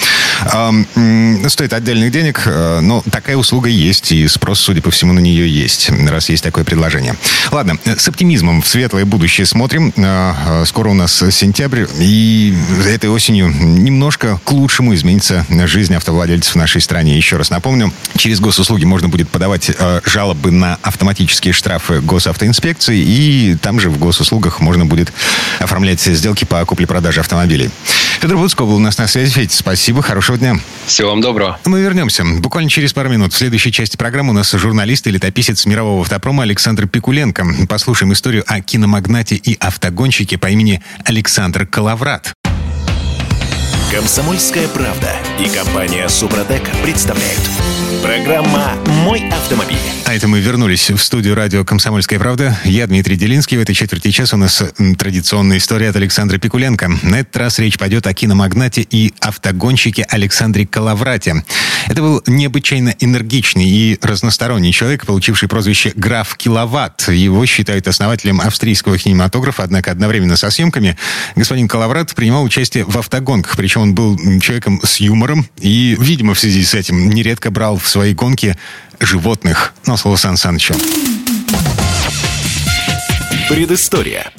Стоит 1.49 1.73
отдельных 1.73 2.12
денег, 2.12 2.41
э, 2.47 2.80
но 2.82 3.04
такая 3.12 3.38
услуга 3.38 3.69
есть, 3.69 4.12
и 4.12 4.28
спрос 4.28 4.55
спрос, 4.56 4.60
судя 4.60 4.82
по 4.82 4.91
всему, 4.91 5.13
на 5.13 5.20
нее 5.20 5.48
есть, 5.50 5.89
раз 6.10 6.30
есть 6.30 6.44
такое 6.44 6.63
предложение. 6.63 7.15
Ладно, 7.52 7.78
с 7.86 8.08
оптимизмом 8.08 8.62
в 8.62 8.68
светлое 8.68 9.06
будущее 9.06 9.46
смотрим. 9.46 9.94
А, 9.98 10.62
а, 10.62 10.65
скоро 10.65 10.89
у 10.89 10.94
нас 10.94 11.24
сентябрь, 11.32 11.86
и 12.00 12.56
этой 12.88 13.10
осенью 13.10 13.50
немножко 13.50 14.39
к 14.44 14.52
лучшему 14.52 14.94
изменится 14.96 15.46
жизнь 15.65 15.94
автовладельцев 15.94 16.54
в 16.54 16.58
нашей 16.58 16.82
стране. 16.82 17.18
Еще 17.18 17.38
раз 17.38 17.50
напомню, 17.50 17.91
через 18.18 18.39
госуслуги 18.39 18.86
можно 18.86 19.10
будет 19.10 19.30
подавать 19.30 19.72
жалобы 20.06 20.52
на 20.52 20.78
автоматические 20.82 21.54
штрафы 21.54 22.02
госавтоинспекции, 22.02 23.00
и 23.00 23.58
там 23.62 23.80
же 23.80 23.89
в 23.89 23.98
госуслугах 23.98 24.60
можно 24.60 24.86
будет 24.86 25.12
оформлять 25.60 26.02
сделки 26.02 26.46
по 26.46 26.63
купле-продаже 26.65 27.20
автомобилей. 27.20 27.70
Федор 28.20 28.38
Буцков 28.38 28.68
был 28.68 28.78
у 28.78 28.80
нас 28.80 28.98
на 28.98 29.08
связи. 29.08 29.32
Федь, 29.32 29.52
спасибо, 29.52 30.02
хорошего 30.02 30.38
дня. 30.38 30.56
Всего 30.86 31.10
вам 31.10 31.22
доброго. 31.22 31.60
Мы 31.65 31.82
вернемся 31.82 32.24
буквально 32.24 32.70
через 32.70 32.94
пару 32.94 33.10
минут. 33.10 33.34
В 33.34 33.38
следующей 33.38 33.72
части 33.72 33.98
программы 33.98 34.32
у 34.32 34.34
нас 34.34 34.44
журналист 34.51 35.08
и 35.08 35.12
летописец 35.12 35.65
мирового 35.65 36.01
автопрома 36.01 36.43
Александр 36.43 36.88
Пикуленко. 36.88 37.45
Послушаем 37.67 38.13
историю 38.13 38.43
о 38.47 38.62
киномагнате 38.62 39.36
и 39.36 39.55
автогонщике 39.60 40.38
по 40.38 40.47
имени 40.47 40.81
Александр 41.03 41.65
Калаврат. 41.65 42.34
Комсомольская 43.91 44.67
правда 44.67 45.12
и 45.39 45.47
компания 45.47 46.08
Супротек 46.10 46.63
представляют. 46.84 47.39
Программа 48.01 48.73
«Мой 49.03 49.27
автомобиль». 49.29 49.77
А 50.05 50.13
это 50.13 50.27
мы 50.27 50.39
вернулись 50.39 50.89
в 50.91 50.97
студию 50.99 51.36
радио 51.36 51.65
«Комсомольская 51.65 52.19
правда». 52.19 52.58
Я 52.63 52.88
Дмитрий 52.88 53.15
Делинский. 53.15 53.58
В 53.58 53.62
этой 53.62 53.73
четверти 53.75 54.12
часа 54.12 54.36
у 54.36 54.39
нас 54.39 54.63
традиционная 54.97 55.58
история 55.58 55.89
от 55.89 55.95
Александра 55.95 56.38
Пикуленко. 56.38 56.91
На 57.03 57.19
этот 57.21 57.36
раз 57.38 57.60
речь 57.60 57.77
пойдет 57.77 58.08
о 58.08 58.13
киномагнате 58.13 58.81
и 58.81 59.13
автогонщике 59.19 60.03
Александре 60.10 60.65
Калаврате. 60.65 61.43
Это 61.88 62.01
был 62.01 62.23
необычайно 62.27 62.95
энергичный 62.99 63.67
и 63.67 63.99
разносторонний 64.01 64.71
человек, 64.71 65.05
получивший 65.05 65.47
прозвище 65.47 65.91
«Граф 65.95 66.36
Киловатт». 66.36 67.10
Его 67.10 67.45
считают 67.45 67.88
основателем 67.88 68.41
австрийского 68.41 68.97
кинематографа, 68.97 69.63
однако 69.63 69.91
одновременно 69.91 70.38
со 70.38 70.49
съемками 70.49 70.97
господин 71.36 71.67
Калаврат 71.67 72.15
принимал 72.15 72.43
участие 72.43 72.86
в 72.86 72.97
автогонках, 72.97 73.55
причем 73.58 73.81
он 73.81 73.95
был 73.95 74.17
человеком 74.39 74.81
с 74.84 74.97
юмором 74.97 75.47
и, 75.60 75.95
видимо, 75.99 76.34
в 76.34 76.39
связи 76.39 76.63
с 76.63 76.73
этим 76.73 77.10
нередко 77.10 77.51
брал 77.51 77.77
в 77.77 77.85
свои 77.88 78.13
гонки 78.13 78.58
животных. 79.00 79.74
Но 79.86 79.98
слово 79.98 80.15
Сан 80.15 80.38
Санычу. 80.38 80.76
Предыстория. 83.50 84.32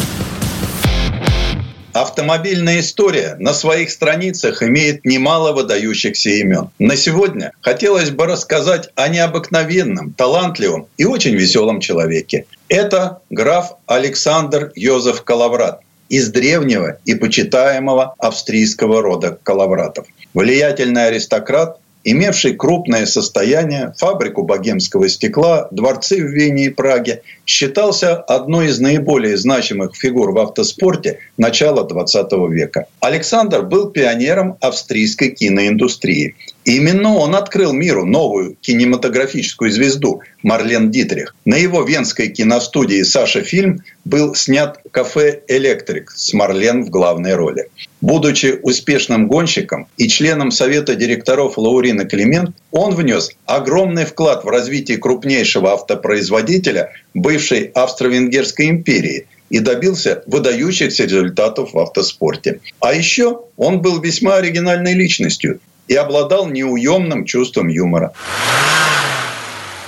Автомобильная 1.93 2.81
история 2.81 3.37
на 3.39 3.55
своих 3.55 3.91
страницах 3.91 4.63
имеет 4.63 5.07
немало 5.07 5.53
выдающихся 5.53 6.29
имен. 6.29 6.69
На 6.79 6.95
сегодня 6.95 7.53
хотелось 7.63 8.11
бы 8.11 8.27
рассказать 8.27 8.91
о 8.97 9.09
необыкновенном, 9.09 10.13
талантливом 10.13 10.89
и 10.99 11.07
очень 11.07 11.35
веселом 11.35 11.81
человеке. 11.81 12.45
Это 12.69 13.21
граф 13.31 13.77
Александр 13.87 14.73
Йозеф 14.75 15.23
Калаврат 15.25 15.81
из 16.11 16.31
древнего 16.31 16.99
и 17.07 17.15
почитаемого 17.15 18.15
австрийского 18.19 19.01
рода 19.01 19.39
Калавратов. 19.43 20.07
Влиятельный 20.35 21.07
аристократ 21.07 21.79
имевший 22.07 22.55
крупное 22.55 23.05
состояние, 23.05 23.93
фабрику 23.99 24.45
богемского 24.45 25.09
стекла, 25.09 25.69
дворцы 25.73 26.23
в 26.23 26.31
Вене 26.31 26.67
и 26.67 26.71
Праге, 26.71 27.23
считался 27.45 28.15
одной 28.15 28.69
из 28.69 28.79
наиболее 28.79 29.37
значимых 29.37 29.97
фигур 29.97 30.31
в 30.31 30.39
автоспорте 30.39 31.19
начала 31.37 31.83
20 31.83 32.33
века. 32.51 32.87
Александр 33.01 33.63
был 33.63 33.91
пионером 33.91 34.57
австрийской 34.61 35.31
киноиндустрии. 35.31 36.37
Именно 36.67 37.15
он 37.15 37.37
открыл 37.37 37.73
миру 37.73 38.05
новую 38.05 38.57
кинематографическую 38.61 39.71
звезду 39.71 40.23
Марлен 40.43 40.91
Дитрих. 40.91 41.37
На 41.45 41.55
его 41.55 41.85
венской 41.85 42.27
киностудии 42.27 43.05
«Саша 43.05 43.43
Фильм» 43.43 43.85
был 44.05 44.35
снят 44.35 44.81
«Кафе 44.91 45.43
Электрик» 45.47 46.11
с 46.11 46.33
Марлен 46.33 46.85
в 46.85 46.91
главной 46.91 47.37
роли. 47.37 47.69
Будучи 48.01 48.59
успешным 48.61 49.29
гонщиком 49.29 49.87
и 49.97 50.09
членом 50.09 50.51
совета 50.51 50.97
директоров 50.97 51.57
Лаурина 51.57 52.05
Климент, 52.05 52.57
он 52.73 52.97
внес 52.97 53.31
огромный 53.45 54.05
вклад 54.05 54.43
в 54.43 54.49
развитие 54.49 54.99
крупнейшего 54.99 55.73
автопроизводителя 55.73 56.91
бывшей 57.15 57.71
Австро-Венгерской 57.75 58.71
империи 58.71 59.27
и 59.51 59.61
добился 59.61 60.25
выдающихся 60.27 61.05
результатов 61.05 61.75
в 61.75 61.79
автоспорте. 61.79 62.59
А 62.81 62.93
еще 62.93 63.43
он 63.57 63.81
был 63.83 64.01
весьма 64.01 64.39
оригинальной 64.39 64.95
личностью 64.95 65.61
и 65.89 65.95
обладал 65.95 66.49
неуемным 66.49 67.25
чувством 67.25 67.69
юмора. 67.69 68.13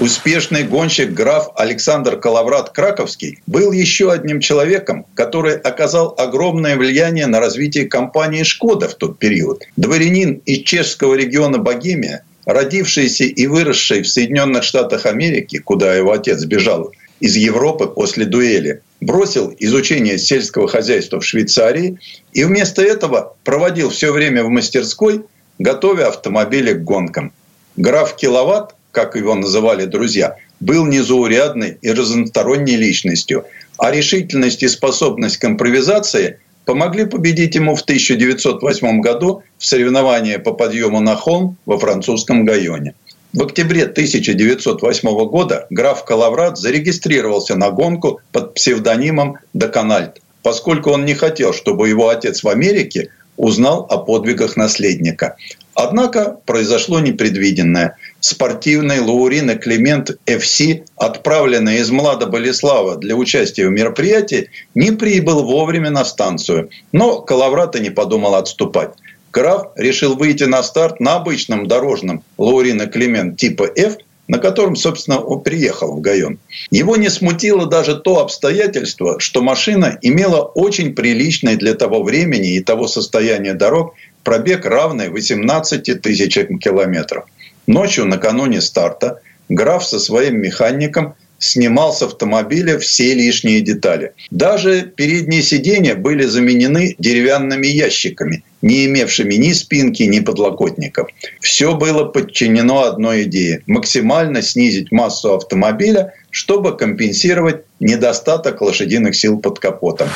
Успешный 0.01 0.63
гонщик 0.63 1.13
граф 1.13 1.49
Александр 1.57 2.21
Калаврат 2.21 2.71
Краковский 2.71 3.41
был 3.49 3.73
еще 3.73 4.13
одним 4.13 4.39
человеком, 4.39 5.07
который 5.15 5.57
оказал 5.57 6.15
огромное 6.17 6.77
влияние 6.77 7.27
на 7.27 7.41
развитие 7.41 7.87
компании 7.87 8.45
«Шкода» 8.45 8.89
в 8.89 8.95
тот 8.95 9.19
период. 9.19 9.65
Дворянин 9.77 10.41
из 10.47 10.63
чешского 10.63 11.15
региона 11.15 11.59
Богемия, 11.59 12.23
родившийся 12.47 13.25
и 13.25 13.47
выросший 13.49 14.03
в 14.03 14.09
Соединенных 14.09 14.63
Штатах 14.63 15.05
Америки, 15.05 15.59
куда 15.59 15.97
его 15.97 16.13
отец 16.13 16.45
бежал 16.45 16.93
из 17.19 17.35
Европы 17.35 17.89
после 17.89 18.25
дуэли, 18.25 18.83
бросил 19.01 19.53
изучение 19.59 20.17
сельского 20.19 20.69
хозяйства 20.69 21.19
в 21.19 21.25
Швейцарии 21.25 21.99
и 22.33 22.45
вместо 22.45 22.83
этого 22.83 23.35
проводил 23.43 23.91
все 23.91 24.13
время 24.13 24.45
в 24.45 24.49
мастерской, 24.49 25.25
готовя 25.59 26.09
автомобили 26.09 26.73
к 26.73 26.85
гонкам. 26.85 27.33
Граф 27.77 28.17
Киловатт 28.17 28.75
как 28.99 29.17
его 29.17 29.35
называли 29.35 29.85
друзья, 29.85 30.37
был 30.61 30.85
незаурядной 30.87 31.79
и 31.81 31.93
разносторонней 31.93 32.77
личностью, 32.77 33.45
а 33.77 33.91
решительность 33.91 34.63
и 34.63 34.69
способность 34.69 35.37
к 35.37 35.45
импровизации 35.45 36.41
помогли 36.65 37.05
победить 37.05 37.55
ему 37.55 37.77
в 37.77 37.83
1908 37.83 39.01
году 39.01 39.43
в 39.57 39.65
соревновании 39.65 40.37
по 40.37 40.53
подъему 40.53 41.01
на 41.01 41.15
холм 41.15 41.57
во 41.65 41.79
французском 41.79 42.45
Гайоне. 42.45 42.95
В 43.33 43.43
октябре 43.45 43.85
1908 43.85 45.29
года 45.29 45.67
граф 45.71 46.05
Калаврат 46.05 46.59
зарегистрировался 46.59 47.57
на 47.57 47.71
гонку 47.71 48.21
под 48.33 48.55
псевдонимом 48.55 49.37
Докональд, 49.55 50.21
поскольку 50.43 50.91
он 50.91 51.05
не 51.05 51.15
хотел, 51.15 51.53
чтобы 51.53 51.89
его 51.89 52.09
отец 52.09 52.43
в 52.43 52.49
Америке 52.49 53.11
узнал 53.39 53.87
о 53.89 53.99
подвигах 53.99 54.57
наследника. 54.57 55.37
Однако 55.75 56.39
произошло 56.45 56.99
непредвиденное. 56.99 57.97
Спортивный 58.21 58.99
Лаурина 59.01 59.55
Климент 59.55 60.11
ФС, 60.27 60.61
отправленный 60.97 61.79
из 61.79 61.91
Млада 61.91 62.27
Болеслава 62.27 62.97
для 62.97 63.15
участия 63.15 63.69
в 63.69 63.71
мероприятии, 63.71 64.51
не 64.75 64.91
прибыл 64.91 65.45
вовремя 65.45 65.91
на 65.91 66.05
станцию. 66.05 66.71
Но 66.91 67.21
Калаврата 67.21 67.79
не 67.79 67.91
подумал 67.91 68.35
отступать. 68.35 68.91
Граф 69.33 69.69
решил 69.77 70.17
выйти 70.17 70.45
на 70.45 70.65
старт 70.65 70.99
на 70.99 71.15
обычном 71.15 71.69
дорожном 71.69 72.25
Лаурина 72.39 72.87
Климент 72.87 73.39
типа 73.39 73.71
F, 73.77 73.99
на 74.29 74.39
котором, 74.39 74.77
собственно, 74.77 75.19
он 75.19 75.41
приехал 75.41 75.97
в 75.97 76.01
Гайон. 76.01 76.39
Его 76.71 76.97
не 76.97 77.09
смутило 77.09 77.67
даже 77.67 77.97
то 77.97 78.21
обстоятельство, 78.21 79.19
что 79.19 79.43
машина 79.43 79.99
имела 80.03 80.43
очень 80.43 80.95
приличный 80.95 81.57
для 81.57 81.75
того 81.75 82.03
времени 82.03 82.55
и 82.55 82.63
того 82.63 82.87
состояния 82.87 83.55
дорог 83.55 83.95
пробег 84.23 84.67
равный 84.67 85.09
18 85.09 86.03
тысячам 86.03 86.59
километров. 86.59 87.25
Ночью 87.67 88.05
накануне 88.05 88.61
старта 88.61 89.21
граф 89.49 89.85
со 89.85 89.99
своим 89.99 90.41
механиком 90.41 91.15
снимал 91.39 91.93
с 91.93 92.03
автомобиля 92.03 92.79
все 92.79 93.15
лишние 93.15 93.61
детали. 93.61 94.13
Даже 94.31 94.83
передние 94.83 95.43
сиденья 95.43 95.95
были 95.95 96.25
заменены 96.25 96.95
деревянными 96.99 97.67
ящиками, 97.67 98.43
не 98.63 98.87
имевшими 98.87 99.35
ни 99.35 99.53
спинки, 99.53 100.03
ни 100.03 100.21
подлокотников. 100.21 101.09
Все 101.41 101.75
было 101.75 102.05
подчинено 102.05 102.85
одной 102.85 103.23
идее– 103.25 103.63
максимально 103.67 104.43
снизить 104.43 104.93
массу 104.93 105.35
автомобиля, 105.35 106.15
чтобы 106.31 106.77
компенсировать 106.77 107.65
недостаток 107.81 108.61
лошадиных 108.61 109.17
сил 109.17 109.39
под 109.39 109.59
капотом. 109.59 110.09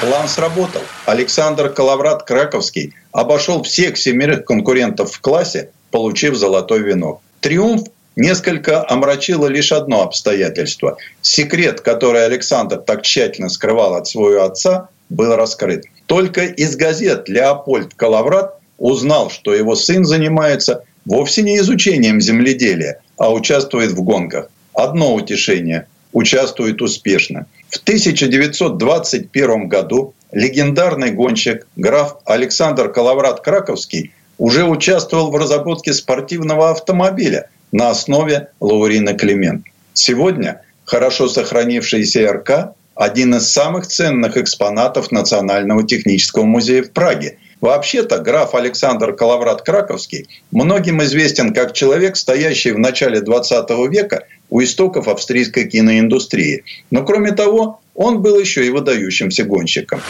План 0.00 0.28
сработал. 0.28 0.80
Александр 1.04 1.68
Калаврат 1.68 2.22
Краковский 2.22 2.94
обошел 3.12 3.62
всех 3.62 3.98
семерых 3.98 4.46
конкурентов 4.46 5.12
в 5.12 5.20
классе, 5.20 5.70
получив 5.90 6.36
золотой 6.36 6.80
венок. 6.80 7.20
Триумф 7.40 7.82
несколько 8.20 8.88
омрачило 8.88 9.46
лишь 9.46 9.72
одно 9.72 10.02
обстоятельство. 10.02 10.96
Секрет, 11.22 11.80
который 11.80 12.24
Александр 12.24 12.76
так 12.76 13.02
тщательно 13.02 13.48
скрывал 13.48 13.94
от 13.94 14.06
своего 14.06 14.44
отца, 14.44 14.88
был 15.08 15.34
раскрыт. 15.34 15.86
Только 16.06 16.44
из 16.44 16.76
газет 16.76 17.28
Леопольд 17.28 17.94
Калаврат 17.94 18.54
узнал, 18.78 19.30
что 19.30 19.54
его 19.54 19.74
сын 19.74 20.04
занимается 20.04 20.84
вовсе 21.04 21.42
не 21.42 21.58
изучением 21.58 22.20
земледелия, 22.20 23.00
а 23.16 23.32
участвует 23.32 23.90
в 23.92 24.02
гонках. 24.02 24.48
Одно 24.74 25.14
утешение– 25.14 25.86
участвует 26.12 26.82
успешно– 26.82 27.46
в 27.70 27.76
1921 27.76 29.68
году 29.68 30.14
легендарный 30.32 31.12
гонщик 31.12 31.68
граф 31.76 32.16
Александр 32.24 32.90
Калаврат 32.90 33.42
Краковский 33.42 34.12
уже 34.38 34.64
участвовал 34.64 35.30
в 35.30 35.36
разработке 35.36 35.92
спортивного 35.92 36.70
автомобиля 36.70 37.48
на 37.72 37.90
основе 37.90 38.48
Лаурина 38.60 39.14
Климент. 39.14 39.66
Сегодня 39.94 40.62
хорошо 40.84 41.28
сохранившийся 41.28 42.32
РК– 42.32 42.74
один 43.00 43.34
из 43.34 43.48
самых 43.48 43.86
ценных 43.86 44.36
экспонатов 44.36 45.10
Национального 45.10 45.86
технического 45.86 46.44
музея 46.44 46.82
в 46.82 46.90
Праге. 46.90 47.38
Вообще-то 47.62 48.18
граф 48.18 48.54
Александр 48.54 49.14
Калаврат 49.14 49.62
Краковский 49.62 50.28
многим 50.50 51.02
известен 51.04 51.54
как 51.54 51.72
человек, 51.72 52.16
стоящий 52.16 52.72
в 52.72 52.78
начале 52.78 53.22
20 53.22 53.70
века 53.90 54.24
у 54.50 54.62
истоков 54.62 55.08
австрийской 55.08 55.64
киноиндустрии. 55.66 56.64
Но 56.90 57.02
кроме 57.02 57.32
того, 57.32 57.80
он 57.94 58.20
был 58.20 58.38
еще 58.38 58.66
и 58.66 58.70
выдающимся 58.70 59.44
гонщиком. 59.44 60.02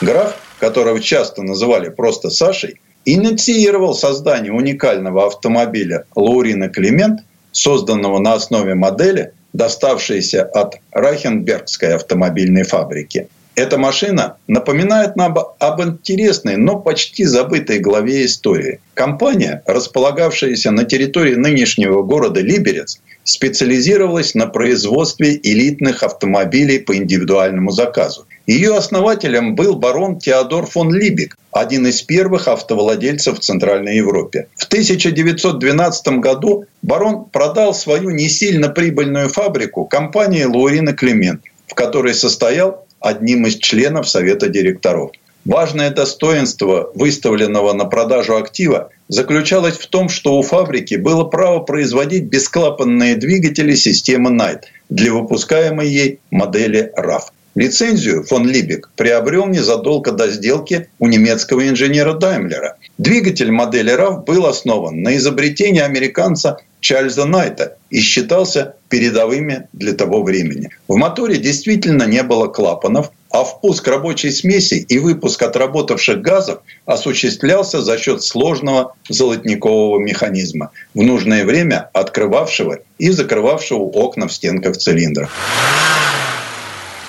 Граф, 0.00 0.36
которого 0.58 1.00
часто 1.00 1.42
называли 1.42 1.88
просто 1.88 2.30
Сашей, 2.30 2.80
инициировал 3.06 3.94
создание 3.94 4.52
уникального 4.52 5.26
автомобиля 5.26 6.04
Лаурина 6.14 6.68
Климент, 6.68 7.20
созданного 7.52 8.18
на 8.18 8.34
основе 8.34 8.74
модели, 8.74 9.32
доставшейся 9.54 10.42
от 10.44 10.74
Райхенбергской 10.90 11.94
автомобильной 11.94 12.64
фабрики. 12.64 13.28
Эта 13.54 13.78
машина 13.78 14.36
напоминает 14.48 15.16
нам 15.16 15.34
об 15.58 15.82
интересной, 15.82 16.56
но 16.56 16.78
почти 16.78 17.24
забытой 17.24 17.78
главе 17.78 18.26
истории. 18.26 18.80
Компания, 18.92 19.62
располагавшаяся 19.64 20.70
на 20.72 20.84
территории 20.84 21.36
нынешнего 21.36 22.02
города 22.02 22.40
Либерец, 22.40 23.00
специализировалась 23.24 24.34
на 24.34 24.46
производстве 24.46 25.40
элитных 25.42 26.02
автомобилей 26.02 26.80
по 26.80 26.94
индивидуальному 26.94 27.70
заказу. 27.70 28.26
Ее 28.46 28.76
основателем 28.76 29.56
был 29.56 29.74
барон 29.74 30.20
Теодор 30.20 30.66
фон 30.66 30.94
Либик, 30.94 31.36
один 31.50 31.84
из 31.88 32.02
первых 32.02 32.46
автовладельцев 32.46 33.38
в 33.38 33.40
Центральной 33.40 33.96
Европе. 33.96 34.46
В 34.54 34.66
1912 34.66 36.20
году 36.20 36.64
барон 36.80 37.24
продал 37.24 37.74
свою 37.74 38.10
не 38.10 38.28
сильно 38.28 38.68
прибыльную 38.68 39.28
фабрику 39.30 39.84
компании 39.84 40.44
Лаурина 40.44 40.92
Климент, 40.92 41.42
в 41.66 41.74
которой 41.74 42.14
состоял 42.14 42.86
одним 43.00 43.46
из 43.46 43.56
членов 43.56 44.08
Совета 44.08 44.48
директоров. 44.48 45.10
Важное 45.44 45.90
достоинство 45.90 46.90
выставленного 46.94 47.72
на 47.72 47.84
продажу 47.84 48.36
актива 48.36 48.90
заключалось 49.08 49.76
в 49.76 49.86
том, 49.86 50.08
что 50.08 50.38
у 50.38 50.42
фабрики 50.42 50.94
было 50.94 51.24
право 51.24 51.60
производить 51.60 52.24
бесклапанные 52.24 53.16
двигатели 53.16 53.74
системы 53.74 54.30
Night 54.30 54.62
для 54.88 55.12
выпускаемой 55.12 55.88
ей 55.88 56.20
модели 56.30 56.92
RAV. 56.96 57.22
Лицензию 57.56 58.22
фон 58.22 58.46
Либек 58.46 58.90
приобрел 58.96 59.46
незадолго 59.46 60.12
до 60.12 60.28
сделки 60.28 60.90
у 60.98 61.08
немецкого 61.08 61.66
инженера 61.66 62.12
Даймлера. 62.12 62.76
Двигатель 62.98 63.50
модели 63.50 63.94
RAV 63.94 64.26
был 64.26 64.44
основан 64.44 65.02
на 65.02 65.16
изобретении 65.16 65.80
американца 65.80 66.58
Чарльза 66.80 67.24
Найта 67.24 67.78
и 67.88 68.00
считался 68.00 68.74
передовыми 68.90 69.68
для 69.72 69.94
того 69.94 70.22
времени. 70.22 70.68
В 70.86 70.96
моторе 70.96 71.38
действительно 71.38 72.02
не 72.02 72.22
было 72.22 72.48
клапанов, 72.48 73.10
а 73.30 73.42
впуск 73.42 73.88
рабочей 73.88 74.32
смеси 74.32 74.84
и 74.86 74.98
выпуск 74.98 75.42
отработавших 75.42 76.20
газов 76.20 76.58
осуществлялся 76.84 77.80
за 77.80 77.96
счет 77.96 78.22
сложного 78.22 78.94
золотникового 79.08 79.98
механизма, 79.98 80.72
в 80.92 81.02
нужное 81.02 81.46
время 81.46 81.88
открывавшего 81.94 82.80
и 82.98 83.08
закрывавшего 83.08 83.80
окна 83.80 84.28
в 84.28 84.32
стенках 84.34 84.76
цилиндров. 84.76 85.32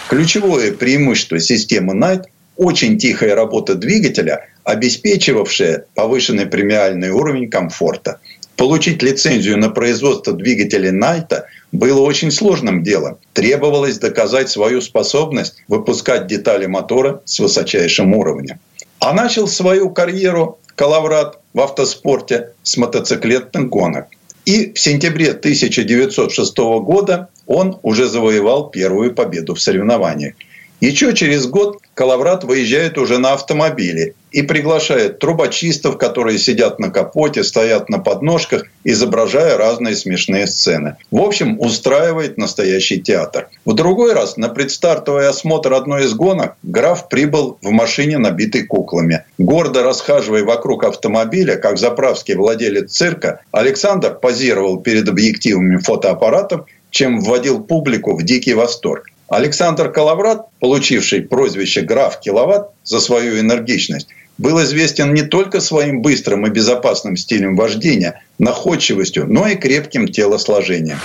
Ключевое 0.10 0.72
преимущество 0.72 1.38
системы 1.38 1.94
Night– 1.94 2.24
очень 2.56 2.98
тихая 2.98 3.36
работа 3.36 3.76
двигателя, 3.76 4.48
обеспечивавшая 4.64 5.86
повышенный 5.96 6.46
премиальный 6.46 7.10
уровень 7.10 7.50
комфорта. 7.50 8.22
Получить 8.56 9.04
лицензию 9.04 9.58
на 9.58 9.70
производство 9.70 10.32
двигателей 10.32 10.92
Найта 10.92 11.48
было 11.74 12.00
очень 12.00 12.32
сложным 12.32 12.84
делом. 12.84 13.18
Требовалось 13.34 14.00
доказать 14.00 14.50
свою 14.50 14.80
способность 14.80 15.62
выпускать 15.68 16.28
детали 16.28 16.68
мотора 16.68 17.22
с 17.26 17.40
высочайшим 17.40 18.14
уровнем. 18.14 18.60
А 19.00 19.12
начал 19.12 19.46
свою 19.48 19.90
карьеру 19.90 20.58
Калаврат 20.76 21.40
в 21.54 21.60
автоспорте 21.60 22.52
с 22.64 22.78
мотоциклетных 22.78 23.68
гонок. 23.68 24.06
И 24.48 24.72
в 24.74 24.80
сентябре 24.80 25.32
1906 25.32 26.58
года 26.58 27.28
он 27.48 27.80
уже 27.84 28.08
завоевал 28.08 28.70
первую 28.70 29.14
победу 29.14 29.56
в 29.56 29.60
соревнованиях. 29.60 30.36
Еще 30.80 31.16
через 31.16 31.48
год 31.48 31.80
Калаврат 31.96 32.44
выезжает 32.44 33.00
уже 33.00 33.18
на 33.18 33.34
автомобиле 33.34 34.14
и 34.32 34.44
приглашает 34.44 35.18
трубочистов, 35.18 35.98
которые 35.98 36.38
сидят 36.38 36.78
на 36.78 36.92
капоте, 36.92 37.44
стоят 37.44 37.90
на 37.90 37.98
подножках, 37.98 38.66
изображая 38.84 39.58
разные 39.58 39.96
смешные 39.96 40.46
сцены. 40.46 40.98
В 41.10 41.20
общем, 41.20 41.60
устраивает 41.60 42.38
настоящий 42.38 43.02
театр. 43.02 43.50
В 43.66 43.74
другой 43.74 44.14
раз 44.14 44.38
на 44.38 44.50
предстартовый 44.50 45.28
осмотр 45.28 45.74
одной 45.74 46.06
из 46.06 46.14
гонок 46.14 46.54
граф 46.62 47.10
прибыл 47.10 47.58
в 47.64 47.72
машине, 47.72 48.20
набитой 48.20 48.64
куклами. 48.64 49.24
Гордо 49.40 49.82
расхаживая 49.82 50.44
вокруг 50.44 50.84
автомобиля, 50.84 51.56
как 51.56 51.80
заправский 51.80 52.36
владелец 52.36 52.92
цирка, 52.92 53.42
Александр 53.52 54.14
позировал 54.14 54.80
перед 54.80 55.10
объективами 55.10 55.78
фотоаппаратов, 55.78 56.66
чем 56.92 57.22
вводил 57.22 57.64
публику 57.64 58.16
в 58.16 58.22
дикий 58.22 58.54
восторг. 58.54 59.08
Александр 59.30 59.92
Калаврат, 59.92 60.48
получивший 60.60 61.22
прозвище 61.22 61.82
«Граф 61.82 62.20
Киловатт» 62.22 62.72
за 62.84 63.02
свою 63.02 63.40
энергичность, 63.40 64.08
был 64.38 64.62
известен 64.64 65.14
не 65.14 65.24
только 65.24 65.60
своим 65.60 66.02
быстрым 66.02 66.46
и 66.48 66.50
безопасным 66.50 67.18
стилем 67.18 67.58
вождения, 67.58 68.22
находчивостью, 68.40 69.26
но 69.28 69.48
и 69.48 69.56
крепким 69.56 70.08
телосложением. 70.08 71.00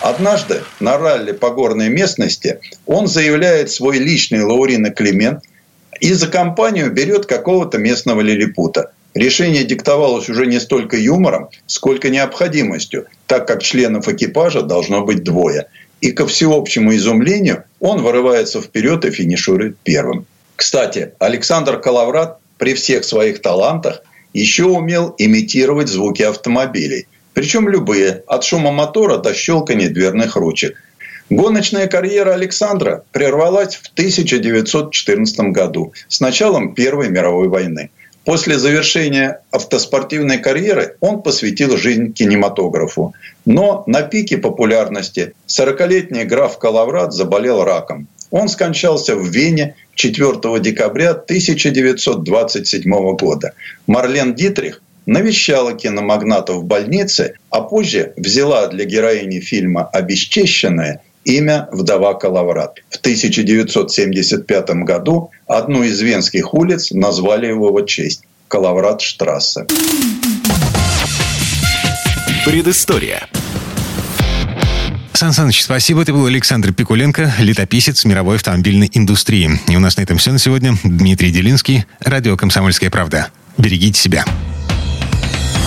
Однажды 0.00 0.62
на 0.80 0.96
ралли 0.96 1.32
по 1.32 1.50
горной 1.50 1.88
местности 1.88 2.58
он 2.86 3.06
заявляет 3.06 3.70
свой 3.70 3.98
личный 3.98 4.42
Лаурина 4.42 4.90
Климент 4.90 5.44
и 6.00 6.12
за 6.14 6.26
компанию 6.26 6.90
берет 6.90 7.26
какого-то 7.26 7.78
местного 7.78 8.20
лилипута. 8.20 8.92
Решение 9.14 9.64
диктовалось 9.64 10.28
уже 10.30 10.46
не 10.46 10.58
столько 10.58 10.96
юмором, 10.96 11.48
сколько 11.66 12.08
необходимостью, 12.08 13.06
так 13.26 13.46
как 13.46 13.62
членов 13.62 14.08
экипажа 14.08 14.62
должно 14.62 15.04
быть 15.04 15.22
двое– 15.22 15.66
и 16.02 16.10
ко 16.10 16.26
всеобщему 16.26 16.94
изумлению 16.96 17.64
он 17.80 18.02
вырывается 18.02 18.60
вперед 18.60 19.04
и 19.04 19.10
финиширует 19.10 19.78
первым. 19.84 20.26
Кстати, 20.56 21.12
Александр 21.20 21.80
Калаврат 21.80 22.38
при 22.58 22.74
всех 22.74 23.04
своих 23.04 23.40
талантах 23.40 24.02
еще 24.34 24.64
умел 24.64 25.14
имитировать 25.16 25.88
звуки 25.88 26.22
автомобилей. 26.22 27.06
Причем 27.34 27.68
любые, 27.68 28.24
от 28.26 28.42
шума 28.44 28.72
мотора 28.72 29.18
до 29.18 29.32
щелкания 29.32 29.88
дверных 29.88 30.34
ручек. 30.34 30.76
Гоночная 31.30 31.86
карьера 31.86 32.34
Александра 32.34 33.04
прервалась 33.12 33.76
в 33.76 33.86
1914 33.92 35.52
году 35.52 35.92
с 36.08 36.20
началом 36.20 36.74
Первой 36.74 37.10
мировой 37.10 37.48
войны– 37.48 37.90
После 38.24 38.58
завершения 38.58 39.40
автоспортивной 39.50 40.38
карьеры 40.38 40.96
он 41.00 41.22
посвятил 41.22 41.76
жизнь 41.76 42.12
кинематографу. 42.12 43.14
Но 43.44 43.82
на 43.86 44.02
пике 44.02 44.38
популярности 44.38 45.34
40-летний 45.48 46.24
граф 46.24 46.58
Калаврат 46.58 47.12
заболел 47.12 47.64
раком. 47.64 48.06
Он 48.30 48.48
скончался 48.48 49.16
в 49.16 49.26
Вене 49.26 49.74
4 49.96 50.60
декабря 50.60 51.10
1927 51.10 53.16
года. 53.16 53.52
Марлен 53.86 54.34
Дитрих 54.34 54.80
навещала 55.04 55.74
киномагнатов 55.74 56.58
в 56.58 56.64
больнице, 56.64 57.34
а 57.50 57.60
позже 57.60 58.12
взяла 58.16 58.68
для 58.68 58.84
героини 58.84 59.40
фильма 59.40 59.84
«Обесчещенная» 59.84 61.02
имя 61.24 61.68
вдова 61.72 62.14
Калаврат. 62.14 62.78
В 62.90 62.96
1975 62.96 64.70
году 64.84 65.30
одну 65.46 65.82
из 65.82 66.00
венских 66.00 66.54
улиц 66.54 66.90
назвали 66.92 67.46
его 67.46 67.72
в 67.72 67.86
честь– 67.86 68.22
Калаврат-штрассе. 68.48 69.66
Предыстория. 72.44 73.28
Сан 75.14 75.32
Саныч, 75.32 75.62
спасибо. 75.62 76.02
Это 76.02 76.12
был 76.12 76.26
Александр 76.26 76.72
Пикуленко, 76.72 77.32
летописец 77.38 78.04
мировой 78.04 78.36
автомобильной 78.36 78.90
индустрии. 78.92 79.50
И 79.68 79.76
у 79.76 79.80
нас 79.80 79.96
на 79.96 80.02
этом 80.02 80.18
все 80.18 80.32
на 80.32 80.38
сегодня. 80.38 80.76
Дмитрий 80.82 81.30
Делинский, 81.30 81.86
радио 82.00 82.36
«Комсомольская 82.36 82.90
правда». 82.90 83.28
Берегите 83.56 84.00
себя. 84.00 84.24